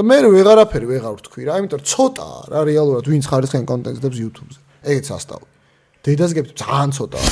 [0.00, 4.16] და მე ვეღარაფერი ვეღარ ვთქვი რა იმიტომ რომ ცოტაა რა რეალურად ვინც ხარისხიან კონტენტს დებს
[4.16, 4.60] YouTube-ზე
[4.96, 5.46] ეგეც ასტავი
[6.08, 7.28] დედას გებს ძალიან ცოტაა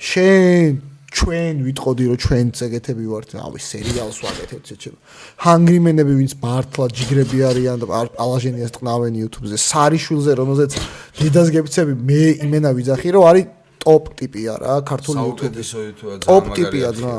[0.00, 4.98] შენ ჩვენ ვიტყოდი რომ ჩვენ წეგეთები ვართ ავი სერიალს ვაკეთებთ შეჩება
[5.44, 10.72] ჰანგრიმენები ვინც მართლა ჯიგრები არიან და არ- პალაჟენიას ტყნავენ YouTube-ზე სარიშვილზე რომელზეც
[11.20, 13.46] დედას გებცები მე იმენა ვიძახი რომ არის
[13.80, 17.14] ტოპ ტიპია რა ქართული YouTube-ია, ტოპ ტიპია ძმა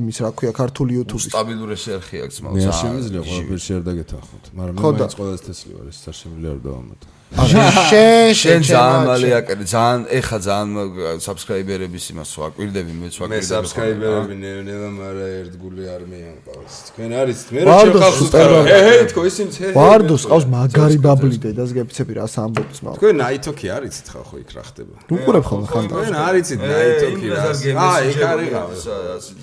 [0.00, 1.28] ამის რა ქვია ქართული YouTube-ის.
[1.28, 5.72] სტაბილური სერხი აქვს მაგ მე არ შემიძლია ყველაფერს შენ დაგეთახოთ, მაგრამ მე მაინც ყველას თესლი
[5.76, 7.06] ვარ, ეს არ შემიძლია რომ დავამატო.
[7.30, 14.34] შენ შენ ძალიან მალე აკეთე ძალიან ეხა ძალიან საბსკრაიბერების იმას ვაკვირდები მეც მე ვაკვირდები საბსკრაიბერები
[14.40, 16.74] ნელა მაგრამ ერთგული არ მეან ყავს.
[16.90, 18.60] თქვენ არის მე ვარდო, შეხავს სუპერ უცხო.
[18.60, 18.70] ვარდო.
[18.70, 19.68] ჰე ჰე თქო ისინი ჰე.
[19.78, 20.50] ვარდოს ყავს რა.
[20.54, 24.94] მაგარი ბაბლი დედას გეფიცები რა სამბობს მაგ თქვენ ნაითოქი არიცით ხა ხო იქ რა ხდება?
[25.14, 27.42] უყურებ ხოლმე ხანდას თქვენ არიცით ნაითოქი რა.
[27.78, 28.62] აი ეგ არის რა.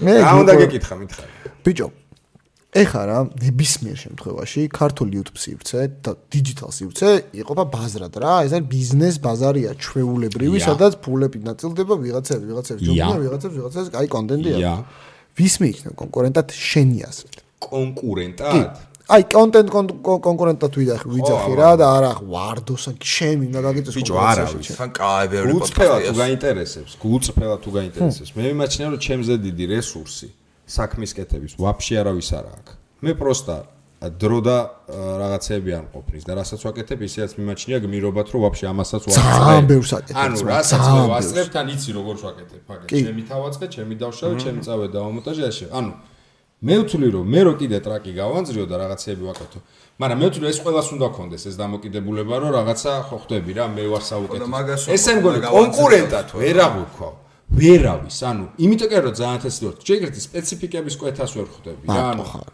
[0.03, 1.31] მე რა უნდა გეკითხა მითხარი.
[1.63, 1.87] ბიჭო
[2.77, 7.09] ეხა რა ნებისმიერ შემთხვევაში ქართული YouTube სივრცე და digital სივრცე
[7.41, 12.87] იყოფა ბაზრად რა ეს არის ბიზნეს ბაზარია ჩვეულებრივი სადაც ფულები ნაწილდება ვიღაცებს ია.
[12.87, 18.71] ჯობია ვიღაცებს ვიღაცებს კაი კონტენტი აქვს ვის მიიქნა კონკურენტად შენი კი კონკურენტად?
[19.07, 19.69] აი კონტენტ
[20.03, 24.15] კონკურენტად ვიძახი ვიძახი რა და არა ვარდოსა შენ მინდა გაგიწეს ბიჭო,
[24.67, 24.75] შენ.
[24.77, 28.29] თან კაი ბევრი გულწრფელად თუ პოდკასტია გაინტერესებს, გულწრფელად თუ გაინტერესებს.
[28.35, 30.27] მე მიმაჩნია რომ ჩემზე დიდი რესურსი
[30.67, 32.73] საქმის კეთების ვაფშე არავის არ აქვს.
[33.01, 33.57] მე პროსტა
[33.97, 39.01] დრო და ა, რაღაცეები არ მყოფნის და რასაც ვაკეთებ, ისეაც მიმაჩნია გმირობათ რომ ვაფშე ამასაც
[39.09, 42.85] ძალიან ბევრს აკეთებ, ანუ რასაც მე ვასწრებ, თან იცი როგორ ვაკეთებ, ფაგე.
[42.93, 42.99] კი.
[43.09, 45.65] ჩემი თავაწყე, ჩემი დავშავე, ჩემი წავე დავამონტაჟე ასე.
[45.73, 45.91] ანუ
[46.57, 49.59] მე ვთვლი რომ მე რო კიდე ტრაკი გავანძრიო და რაღაცეები ვაკეთო.
[50.01, 53.83] მაგრამ მე ვთვლი ეს ყველას უნდა კონდეს ეს დამოკიდებულება რომ რაღაცა ხო ხვდები რა მე
[53.93, 54.49] ვარ საუკეთესო.
[54.49, 57.09] და ესე მგონი კონკურენტად ვერავიქო.
[57.47, 59.75] ვერავის, ანუ იმიტომ კი რომ ძალიან თესლი ვარ.
[59.87, 62.49] შეგერთი სპეციფიკების კვეთას ვერ ხვდები რა, ანუ ხარ.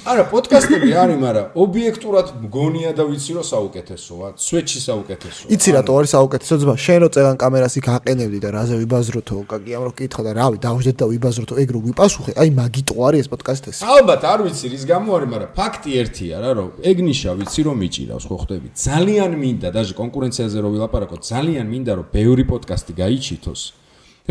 [0.00, 5.48] არა, პოდკასტები არის, მაგრამ ობიექტურად მგონია და ვიცი რომ საუკეთესოა, სვეჩი საუკეთესოა.
[5.52, 6.74] იცი რატო არის საუკეთესო ძმა?
[6.84, 10.96] შენ რო წეგან კამერას იქ აყენებდი და რაზე ვიბაზროთო, კაკიამ რო გითხო და რავი, დავუშვეთ
[11.00, 13.80] და ვიბაზროთო, ეგ რო ვიპასუხე, აი მაგიტო არის ეს პოდკასტესი.
[13.84, 17.76] ალბათ არ ვიცი რის გამო არის, მაგრამ ფაქტი ერთია რა, რომ ეგ ნიშა ვიცი რომ
[17.84, 18.68] მიჭირავს, ხო ხდები?
[18.72, 23.79] ძალიან მინდა, დაჟე კონკურენციაზე რო ვილაპარაკო, ძალიან მინდა რომ ბევრი პოდკასტი გაიჩითოს.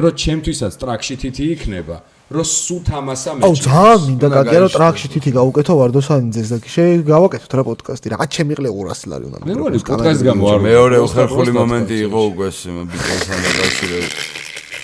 [0.04, 1.98] რომ ჩემთვისაც ტრაქში თითი იქნება,
[2.30, 3.66] რომ სულ თამასა აუ მეჭიროს.
[3.66, 4.74] ძალიან მინდა გაიშვიდეს.
[4.78, 9.54] ტრაქში თითი გავუკეთო ვარდოსანიძეს და შე გავაკეთოთ რა პოდკასტი რაღაც შემიყლე 200 ლარი უნდა მე
[9.58, 12.48] მგონი პოდკასტი გამო არ მეორე უხერხული მომენტი იყო უკვე
[12.94, 14.14] ბიტონთან დაკავშირებით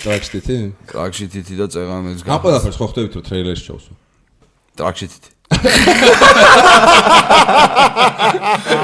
[0.02, 0.56] ტრაქში თითი?
[0.90, 3.92] ტრაქში თითი და წეღამის ამ ყველაფერს ხო ხვდებით რომ ტრეილერში ჩავსო.
[4.78, 5.28] ტრაქში თითი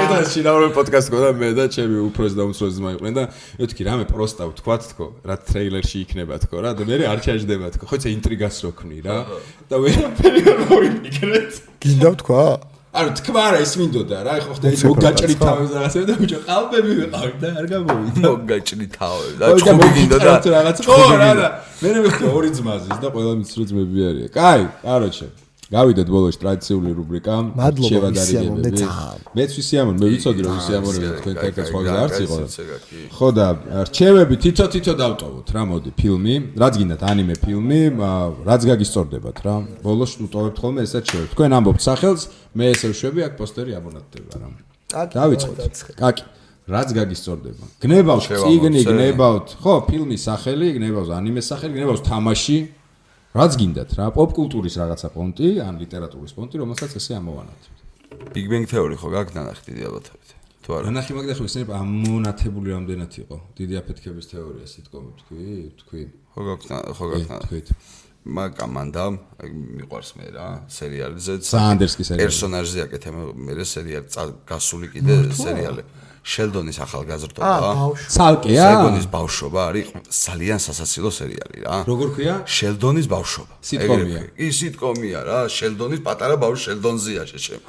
[0.03, 3.23] ეტა შინაური პოდკასტ გქონდა მე და ჩემი უფროსი და უმცროსი ძმა იყვნენ და
[3.59, 7.83] მეთქი რამე პროსტა ვთქვათ თქო რა ტრეილერში იქნება თქო რა და მე არ ჩაჯდება თქო
[7.91, 9.17] ხო იცი ინტრიგას რო ქმნი რა
[9.67, 11.51] და ვერაფერი არ მოვიფიქრეთ
[11.83, 12.43] გინდა თქვა?
[12.93, 16.91] ანუ თქვა რა ის მინდოდა რა ხო ხდა ის მოგაჭრი თავი რაღაცა და ბიჭო ყალბები
[16.99, 21.47] ვიყავი და არ გამოვიდა მოგაჭრი თავი და ჩხუბი გინდა და რაღაც ხო რა და
[21.81, 24.29] მე მე ვიხდი ორი ძმაზის და ყველა მის რო ძმები არიან.
[24.37, 25.27] კაი, კაროჩე.
[25.73, 27.35] გავიდეთ ბოლოს ტრადიციული რუბრიკა.
[27.89, 28.13] შევადარიგებები.
[28.13, 29.17] ვისიამოვნე ძალიან.
[29.37, 32.37] მეც ვისიამოვნე, მე ვიცოდი რომ ვისიამოვნე თქვენ კაკას სხვა გზა არც იყო.
[33.17, 33.47] ხო და
[33.87, 37.81] რჩევები თითო-თითო დავტოვოთ რა მოდი ფილმი, რაც გინდათ ანიმე ფილმი,
[38.49, 39.55] რაც გაგისწორდებათ რა.
[39.81, 41.29] ბოლოს უტოვებთ ხოლმე ესაც შევეთ.
[41.33, 42.21] თქვენ ამბობთ სახელს,
[42.53, 44.47] მე ესე ვშვები, აქ პოსტერი ამონათდება რა.
[45.17, 45.57] დავიწყოთ.
[45.97, 46.23] კაკი.
[46.63, 47.65] რაც გაგისწორდება.
[47.83, 48.87] გნებავთ ზე.
[48.87, 52.57] გნებავთ, ხო, ფილმის სახელი, გნებავთ ანიმეს სახელი, გნებავთ თამაში.
[53.33, 57.79] რაც გინდათ რა, პოპ კულტურის რაღაცა პონტი, ან ლიტერატურის პონტი, რომელსაც ესე ამოვანათებთ.
[58.33, 60.29] Big Bang Theory ხო გაქვს ნანახი დიდი ალბათობით.
[60.63, 60.83] თუ არა.
[60.87, 63.37] რანახი მაგდა ხო ისინი ამონათებული რამდენად იყო?
[63.57, 65.47] დიდი აფეთქების თეორია სიტკომი თქვი,
[65.81, 66.03] თქვი.
[66.33, 67.45] ხო გაქვს ხო გაქვს ნანახი.
[67.49, 67.67] თქვით.
[68.23, 69.03] მაგამანდა,
[69.43, 69.49] აი
[69.83, 71.33] მიყვარს მე რა, სერიალიზე.
[71.43, 72.23] საანდერსკი სერიალი.
[72.23, 74.07] პერსონაჟზე აკეთე მე მე სერიალი
[74.47, 75.83] გასული კიდე სერიალი.
[76.23, 77.43] შელდონის ახალგაზრდობა.
[77.43, 78.07] აა, ბავშვი.
[78.15, 78.63] ცალკეა?
[78.63, 81.75] სეგონის ბავშვობა არის ძალიან სასაცილო სერიალი რა.
[81.83, 82.35] როგორ ქვია?
[82.47, 83.53] შელდონის ბავშვობა.
[83.59, 84.21] სიტკომია.
[84.39, 87.59] კი, სიტკომია რა, შელდონის პატარა ბავშვი შელდონზია შეშე.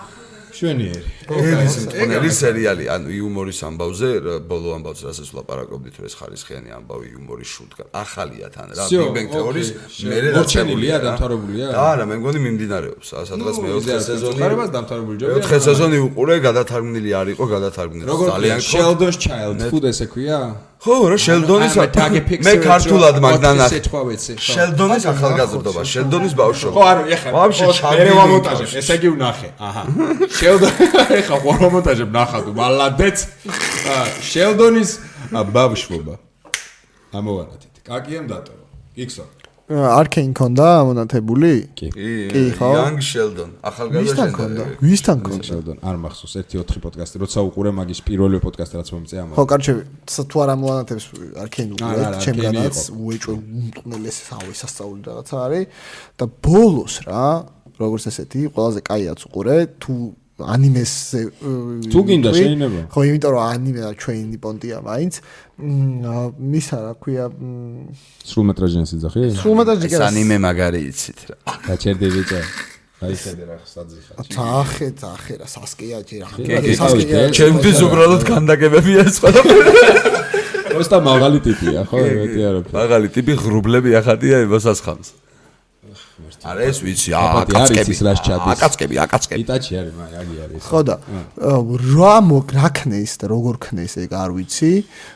[0.64, 1.02] მშვენიერი.
[1.28, 4.08] ელის მტკნარი სერიალი, ანუ იუმორის ამბავზე,
[4.48, 7.84] ბოლო ამბავს რასაც ვლაპარაკობდით, ეს ხარისხიანი ამბავი იუმორის შუდგა.
[7.92, 9.68] ახალია თან რა, Big Bang Theory-ის
[10.08, 11.66] მერე დაწებულია, დამთავრებულია?
[11.74, 13.08] და არა, მე მგონი მიმდინარეობს.
[13.28, 14.40] სადღაც მეოთხე სეზონი.
[14.40, 15.34] არა, მას დამთავრებული ჯობია.
[15.34, 18.78] მეოთხე სეზონი უყურე, გადათარგმნილი არ იყო, გადათარგმნილი ძალიან ხო.
[18.84, 20.40] როგორც Sheldon's Child, ფუდ ესე ქვია?
[20.84, 24.44] ხო, რა შელდონის აი, მე ქართულად რომ მაგდან ოთხი სიტყვა ვიცი, ხო.
[24.52, 26.74] შელდონის ახალგაზრდობა, შელდონის ბავშვობა.
[26.76, 27.28] ხო, არ ეხა.
[27.32, 27.64] ვაფშე
[28.04, 29.48] მე ვამონტაჟებ, ესე იგი ვნახე.
[29.64, 29.82] აჰა.
[30.28, 30.74] შელდონ
[31.20, 33.18] ეხა ხო ვამონტაჟებ ნახატო, მალადეც.
[33.94, 34.90] აა, შელდონის
[35.56, 36.14] ბავშვობა.
[37.16, 37.74] ამოვანათით.
[37.88, 38.64] კაკიამ დატოვა.
[39.00, 39.24] იკსო.
[39.64, 41.52] არქეინ ქონდა ამონათებული?
[41.72, 41.88] კი.
[41.88, 42.68] კი, ხო?
[42.76, 44.74] Young Sheldon, ახალგაზრდა შელდონი.
[44.84, 45.44] ვისთან ქონდა?
[45.48, 49.28] შელდონ არ მახსოვს 1-4 პოდკასტი, როცა უყურე მაგის პირველი პოდკასტი რაც მომწე ამ.
[49.32, 49.72] ხო, კარჩე,
[50.04, 51.04] თუ არ ამონათებს
[51.40, 52.82] არქეინ ჩემგანაც არქეინი იყო.
[52.92, 55.64] უეჭვე უმტყნელეს ავი სასწაული რაღაცა არის
[56.20, 57.24] და ბოლოს რა,
[57.80, 59.92] როგორც ესეთი, ყველაზე კაიაც უყურე, თუ
[60.34, 60.92] ანიმეს
[61.94, 62.80] თუ გინდა შეიძლება.
[62.90, 65.14] ხო იმიტომ რომ ანიმე ჩვენი პონტია მაინც.
[65.62, 67.24] მის რა ქვია
[68.26, 70.06] სრულმეტრაჟიანს ეძახი სრულმეტრაჟი კი არა.
[70.10, 71.36] ანიმე მაგარი იცით რა.
[71.70, 72.40] გაჩერდე ბიჭო
[73.04, 79.54] აი ხედე რა საძიხა წახე წახე რა სასკეა ჯერ ახლა სასკეა ჩემთვის უბრალოდ კანდაგებებია სხვადასხვა
[80.80, 82.74] ოსტა მაღალი ტიპია ხო მეტი არაფერი.
[82.74, 85.08] მაღალი ტიპი ღრუბლები ახატია იმას ასხამს
[86.24, 86.44] ხამს.
[86.44, 87.94] არა ეს ვიცი, არის აკაცკები,
[88.52, 89.40] აკაცკები, აკაცკები.
[89.44, 90.60] იტაჩი არის, მაგ აგი არის.
[90.64, 90.94] ხო და
[91.94, 94.72] რა მოგ რა ქნეს და როგორ ქნეს ეგ არ ვიცი,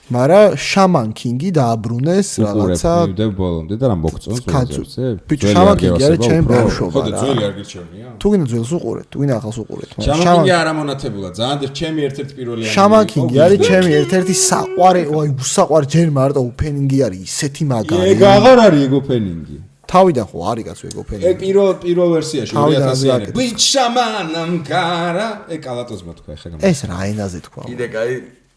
[0.09, 5.07] მაგრამ შამან კინგი დააბრუნეს რაღაცა მივდებ ბოლომდე და რა მოგწონს ბოლომდე?
[5.29, 8.09] ბიჭო, შამან კინგი არის ჩემი ბავშვობა ხო და ძველი არ გირჩევნია?
[8.21, 9.91] თუ გინდა ძველს უყურეთ, თუ გინდა ახალს უყურეთ.
[9.99, 15.03] მაგრამ შამაკინგი არ ამონათებულა, ძალიან ჩემი ერთ-ერთი პირველი ანიმე შამან კინგი არის ჩემი ერთ-ერთი საყვარე,
[15.19, 18.05] ой, უსაყვარ ჯერ მარტო ოფენინგი არის ისეთი მაგარი.
[18.13, 19.57] ეგ აღარ არის ეგ ოფენინგი.
[19.89, 21.35] თავიდან ხო არის კაცო ეგ ეგ ოფენინგი.
[21.43, 23.23] პირველ პირველ ვერსიაში თავიდან 2000-იანი.
[23.25, 23.37] აკეთეს.
[23.39, 25.29] ბიჭ შამანამ კარა.
[25.55, 26.59] ეგ კალატოზმა თქვა ხა გამ.
[26.71, 27.63] ეს რა ენაზე თქვა?
[27.73, 28.13] კიდე კაი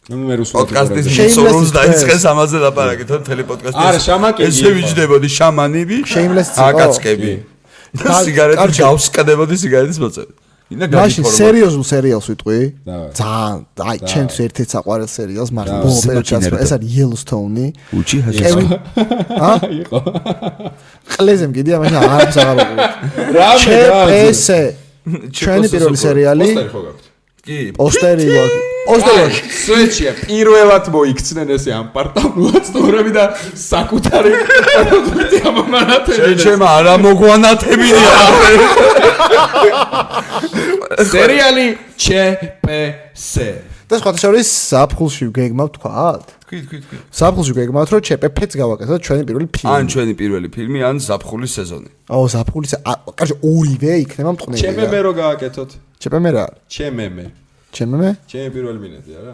[0.09, 5.29] ნუ მე რუსულად პოდკასტის is დაიწყეს ამაზე ლაპარაკი თო მთელი პოდკასტი არა, შამაკინგი ესე ვიჯდებოდი
[5.37, 5.97] შამანები
[6.67, 7.31] აკაცკები
[8.25, 8.81] სიგარეტი კარჩე.
[8.81, 10.37] გავსკდებოდი სიგარეტის მოწევით
[10.71, 12.59] ინა მაშინ გაიქორა სერიოზულ სერიალს ვიტყვი.
[13.19, 13.55] ძალიან,
[13.91, 15.81] აი, ჩემთვის ერთ-ერთი საყვარელ სერიალს, დავაი.
[15.83, 16.33] ბოლო პერიოდში
[16.63, 17.67] ეს არის Yellowstone-ი.
[17.99, 18.67] უჩი კევინ
[19.35, 19.51] ა?
[19.81, 19.99] იყო.
[21.15, 22.57] ყლეზე მგიდია მაშინ არ არის აღარ
[23.38, 24.61] რამე რა ესე
[25.38, 26.49] ჩვენი პირველი სერიალი.
[26.52, 27.03] პოსტერი ხო გაქვთ?
[27.41, 27.60] კი.
[27.78, 33.26] პოსტერი გვაქვს პოსტერი სვეჩია პირველად მოიქცნენ ესე ამ პარტამულაცტორები და
[33.61, 38.02] საკუთარი პროდუქტი ამანათები შეჩემა არა მოგვანათებია
[41.14, 41.65] სერიალი
[42.06, 43.28] ჩპს
[43.90, 46.98] და სხვა შორის საფხულში გეგმა ვთქვათ თქვი, თქვი, თქვი.
[47.15, 49.72] ზაფხულში გვეგმათ, რომ ჩპფ-ც გავაკეთოთ ჩვენი პირველი ფილმი.
[49.72, 51.90] ან ჩვენი პირველი ფილმი, ან ზაფხულის სეზონი.
[52.11, 52.73] აო, ზაფხულის,
[53.15, 54.60] კარგი, ორივე იქნება მტყნელი.
[54.60, 55.69] ჩმმ რო გააკეთოთ.
[56.03, 56.45] ჩმმ რა?
[56.68, 57.18] ჩმმ.
[57.72, 58.03] ჩმმ?
[58.28, 59.34] ჩემი პირველი მინეტი არა?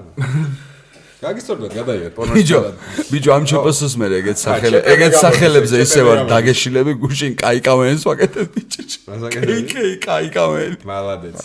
[1.17, 3.07] გაგისწორდეთ, გადაიღეთ ბიჯო პორნოშიც.
[3.09, 8.01] ბიჯო ამ ჩოპოსს მე ეგეთ სახელი ჩეპები ეგეთ გამოდის, სახელებზე ისე ვარ დაგეშილები გუშინ კაიკავენს
[8.05, 9.63] ვაკეთებ ბიჭო მას აკეთებდი?
[9.71, 11.37] კი კაიკავენ მალადეც.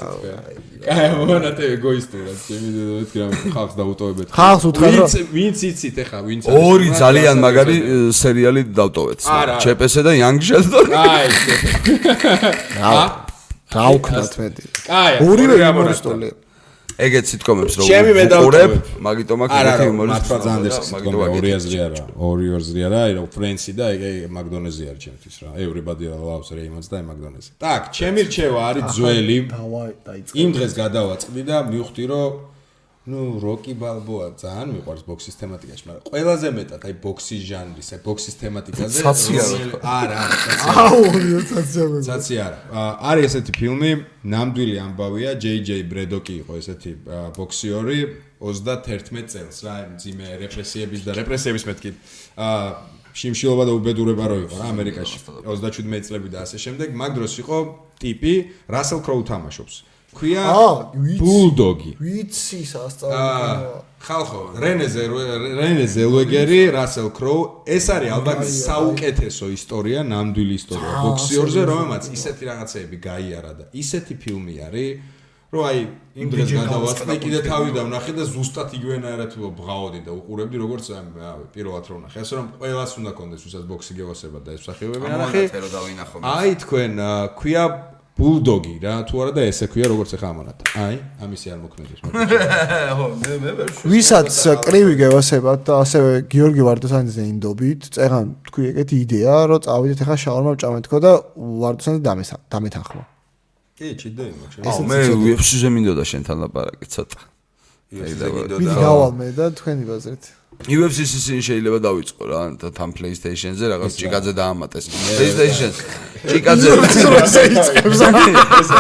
[0.83, 2.69] კაი, მომანათე ეგოისტურად, ჩემი
[3.17, 4.29] გრამ ხალხს დაუტოვებეთ.
[4.37, 6.59] ხალხს უთხრა, რომ- ვინც იცით ახლა, ვინც არის?
[6.69, 9.21] ორი რა, ძალიან რა, მაგარი რა, სერიალი დავტოვეთ
[9.63, 11.27] ჩეპესე და იანგ შელდონი აი,
[12.77, 12.93] ა
[13.73, 14.63] დავქნათ მეტი.
[14.85, 16.29] კაი, ორივე ორი
[16.92, 16.96] იმორისტული.
[16.98, 18.72] ეგეთ სიტყვებს რო ჩემი მე უყურებ, დავტოვებ.
[19.06, 21.78] მაგიტომ აქ არა, ეგეთი არა, იმორი მართლა ძალიან ეს მაგიტომ სიტყვა აქ ორი ეგეთი აზრი
[21.88, 22.02] არა.
[22.28, 25.50] ორი აზრი არა, აი რა ფრენსი და ეგ ეგ მაკდონეზი არის ჩემთვის რა.
[25.62, 27.50] Everybody loves Raymond's და მაკდონეზი.
[27.62, 29.38] так, ჩემი რჩევა არის ძველი.
[29.54, 30.34] დავაი დაიწყე.
[30.42, 32.32] იმ დღეს გადავაწყდი და მივხვდი რომ
[33.03, 38.35] ну როკი ბალბოა ძალიან მიყვარს ბოქსის თემატიკაში, მაგრამ ყველაზე მეტად აი ბოქსის ჟანრის, აი ბოქსის
[38.39, 39.01] თემატიკაზე
[40.03, 40.21] არა,
[40.71, 41.01] აუ,
[41.43, 41.83] ოციაცია.
[42.07, 42.59] ცაცი არა.
[43.11, 43.91] არის ესეთი ფილმი,
[44.23, 46.93] ნამდვილი ამბავია, JJ ბრედოკი იყო ესეთი
[47.35, 47.99] ბოქსიორი
[48.39, 51.91] 31 წელს რა, ძიმე რეპრესიების და რეპრესიების მეთქი.
[52.39, 52.67] აა
[53.13, 57.57] შიმშილობა და უბედურება რო იყო რა ამერიკაში 37 წლები და ასე შემდეგ, მაგ დროს იყო
[58.01, 58.33] ტიპი
[58.73, 59.75] რასელ კროუ თამაშობს.
[59.83, 59.92] აა,
[60.93, 61.19] ვიცი.
[61.23, 61.93] ბულდოგი.
[62.01, 63.93] ვიცი სასწავლებელი.
[64.03, 71.61] ხალხო რენე ზელ- რენე ზელვეგერი რასელ კროუ ეს არის ალბათ საუკეთესო ისტორია ნამდვილი ისტორია ბოქსიორზე
[71.71, 74.91] რომელმაც ისეთი რაღაცეები გაიარა და ისეთი ფილმი არის
[75.53, 75.79] რომ აი
[76.23, 81.03] იმ დღეს გადავაწყდი კიდე თავი დავნახე და ზუსტად იგივენაირად ბღაოდი და უყურებდი როგორც აი
[81.55, 85.43] პირველად რომ ნახე ასე რომ ყველას უნდა კონდეს ვისაც ბოქსი გევასება და ეს მსახიობები ნახე
[86.25, 86.93] აი თქვენ
[87.39, 87.65] ქვია
[88.19, 92.01] ბულდოგი რა თუ არა და ესე ქვია როგორც ახლა ამონათა აი ამისი არ მოქმედებს
[92.99, 94.37] ხო, მე მე ვერ შევ- ვისაც
[94.67, 100.53] კრივი გევასებათ და ასევე გიორგი ვარდოსანიძე ინდობით, წერან თქვი ეგეთი იდეა, რომ წავიდეთ ახლა შაურმა
[100.63, 101.13] ჭამეთქო და
[101.63, 103.05] ვარდოსანიძე დამესა დამეთანხმა.
[103.81, 104.99] კი ჩიდე იმოქ აუ მე
[105.33, 107.21] UFC-ზე მინდოდა შენთან ლაპარაკი ცოტა.
[107.97, 110.25] მიდი გავალ მე და თქვენი ბაზრით.
[110.63, 112.41] UFC-ს ისინი შეიძლება დავიწყო რა
[112.71, 114.85] თან PlayStation-ზე რაღაც ჭიკაძე დაამატეს.
[114.95, 115.71] PlayStation
[116.23, 116.69] ჭიკაძე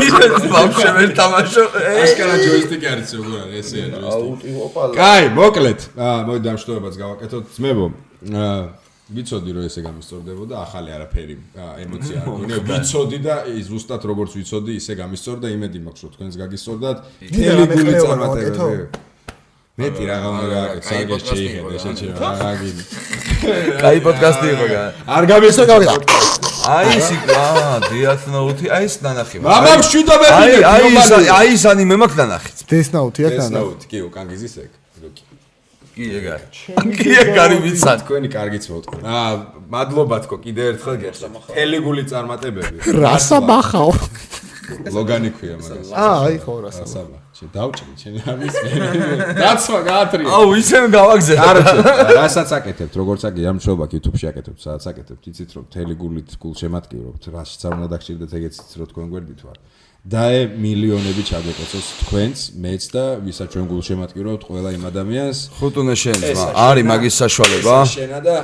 [0.06, 0.14] ის
[0.52, 1.64] ვაფშე ვერ თამაშო.
[2.02, 4.50] აშკარა ჯოისტიკი არის როგორ არის ესეა ჯოისტიკი.
[4.94, 7.44] კაი, მოკლედ, აა მოდი დამშტოებაც გავაკეთოთ.
[7.56, 7.86] ძმებო,
[8.30, 8.62] აა
[9.12, 11.34] ვიცოდი რომ ესე გამისწორდებოდა, ახალი არაფერი
[11.84, 12.59] ემოცია არ გქონია.
[12.70, 13.34] ვიცოდი და
[13.68, 16.98] ზუსტად როგორც ვიცოდი, ისე გამისწორდა, იმედი მაქვს რომ თქვენს გაგისწორდათ.
[17.26, 19.10] რამე გული წარმატებები.
[19.80, 21.78] მეტი რა გამა გააკეთე, კაი საგერ პოდკასტი შეიძლება იყო რა.
[21.82, 22.82] შეჩერა რა გინი.
[23.82, 24.82] კაი პოდკასტი იყო გა.
[25.16, 25.94] არ გამისწორდა გავიდა.
[26.62, 27.76] აი ის იყო, აა,
[28.32, 29.36] Note, აი ეს ნანახი.
[29.42, 32.50] მამამ შვიდა მე აი აი ის აი ის ანიმე მაქვს ნანახი.
[32.70, 33.56] დესნაუთი აქ ეს დანა.
[33.56, 34.70] ნაუტი კი უკანგიზის ეგ.
[35.96, 36.58] კი ეგ არის.
[37.00, 37.96] კი ეგ არის ვიცან.
[38.04, 38.96] თქვენი კარგიც მოვტყო.
[39.02, 39.32] აა
[39.72, 41.38] მადლობა თქო კიდე ერთხელ გეხსნა.
[41.56, 42.76] თელეგული წარმატებები.
[43.02, 43.90] რასა ბახაო?
[44.96, 45.88] ლოგანი ქვია მაგას.
[45.92, 46.82] აა, აი ხო რასა.
[46.86, 47.18] ასაბა.
[47.36, 48.70] შე დავჭრი, შენ არის მე.
[49.42, 50.26] დაცვა გაათრია.
[50.36, 51.34] აუ ისევ გავაგზე.
[51.42, 51.76] კაროჩე,
[52.20, 57.22] რასაც აკეთებთ, როგორც აკი ამ შოუბაკ YouTube-ში აკეთებთ, სადაც აკეთებთ, იცით რომ თელეგულით გულ შემატკივრობთ,
[57.36, 59.58] რაშიც არ უნდა დაგჭირდეთ ეგეც რომ თქვენ გვერდით ვარ.
[60.02, 65.38] დაე მილიონები ჩაგეკოცოს თქვენს, მეც და ვისაც ჩვენ გულ შემატკივრობთ, ყველა იმ ადამიანს.
[65.62, 67.74] ხუტუნე შენ ძმა, არის მაგის საშუალება?
[67.86, 68.36] შენა და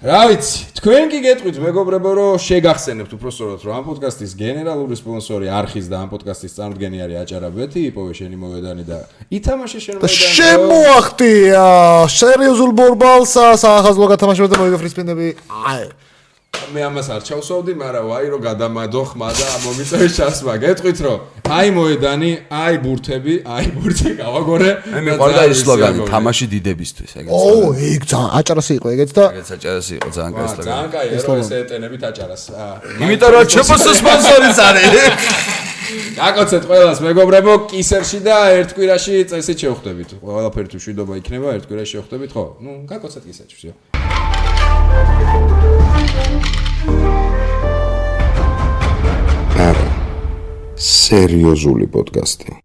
[0.00, 5.92] რა ვიცი, თქვენ კი გეტყვით მეგობრებო, რომ შეგახსენებთ უпроსტორად, რომ ამ პოდკასტის გენერალური სპონსორი არხის
[5.92, 8.98] და ამ პოდკასტის წარმოდგენი არის აჭარა ბეთი, იპოვე შენი მოედანი და
[9.28, 10.32] ითამაშე შენ მოედანი.
[10.40, 11.32] შემოახტი
[12.16, 15.28] სერიოზულ ბორბალს, საახალწლო გათამაშებდა მოიგო ფრისპინები.
[15.68, 15.84] აი
[16.70, 20.54] მე ამას არ ჩავსვავდი, მაგრამ აი რომ გადამადო ხმა და მომიწევი შანსმა.
[20.62, 21.18] გეტყვით რომ
[21.50, 24.70] აი მოედანი, აი ბურთები, აი ბურთი გავაგორე.
[24.94, 27.30] მე მიყვარდა ის სლოგანი თამაში დიდებისთვის, ეგეც.
[27.30, 30.68] ოო, ეგ ძალიან აჭარასი იყო ეგეც და ეგეც აჭარასი იყო ძალიან კაი სლოგანი.
[30.70, 32.42] ძალიან კაია რომ ესე ეტენებით აჭარას.
[33.02, 34.94] იმიტომ რომ ჩპს სპონსორიც არის.
[36.20, 40.10] გაკოცეთ ყველას მეგობრებო კისერში და ერთ კვირაში წესით შევხვდებით.
[40.22, 42.44] ყველაფერი თუ შვიდობა იქნება, ერთ კვირაში შევხვდებით, ხო?
[42.62, 43.74] ნუ გაკოცეთ კისერში.
[44.90, 45.59] Thank you.
[49.68, 49.90] არა
[50.90, 52.58] სერიოზული პოდკასტი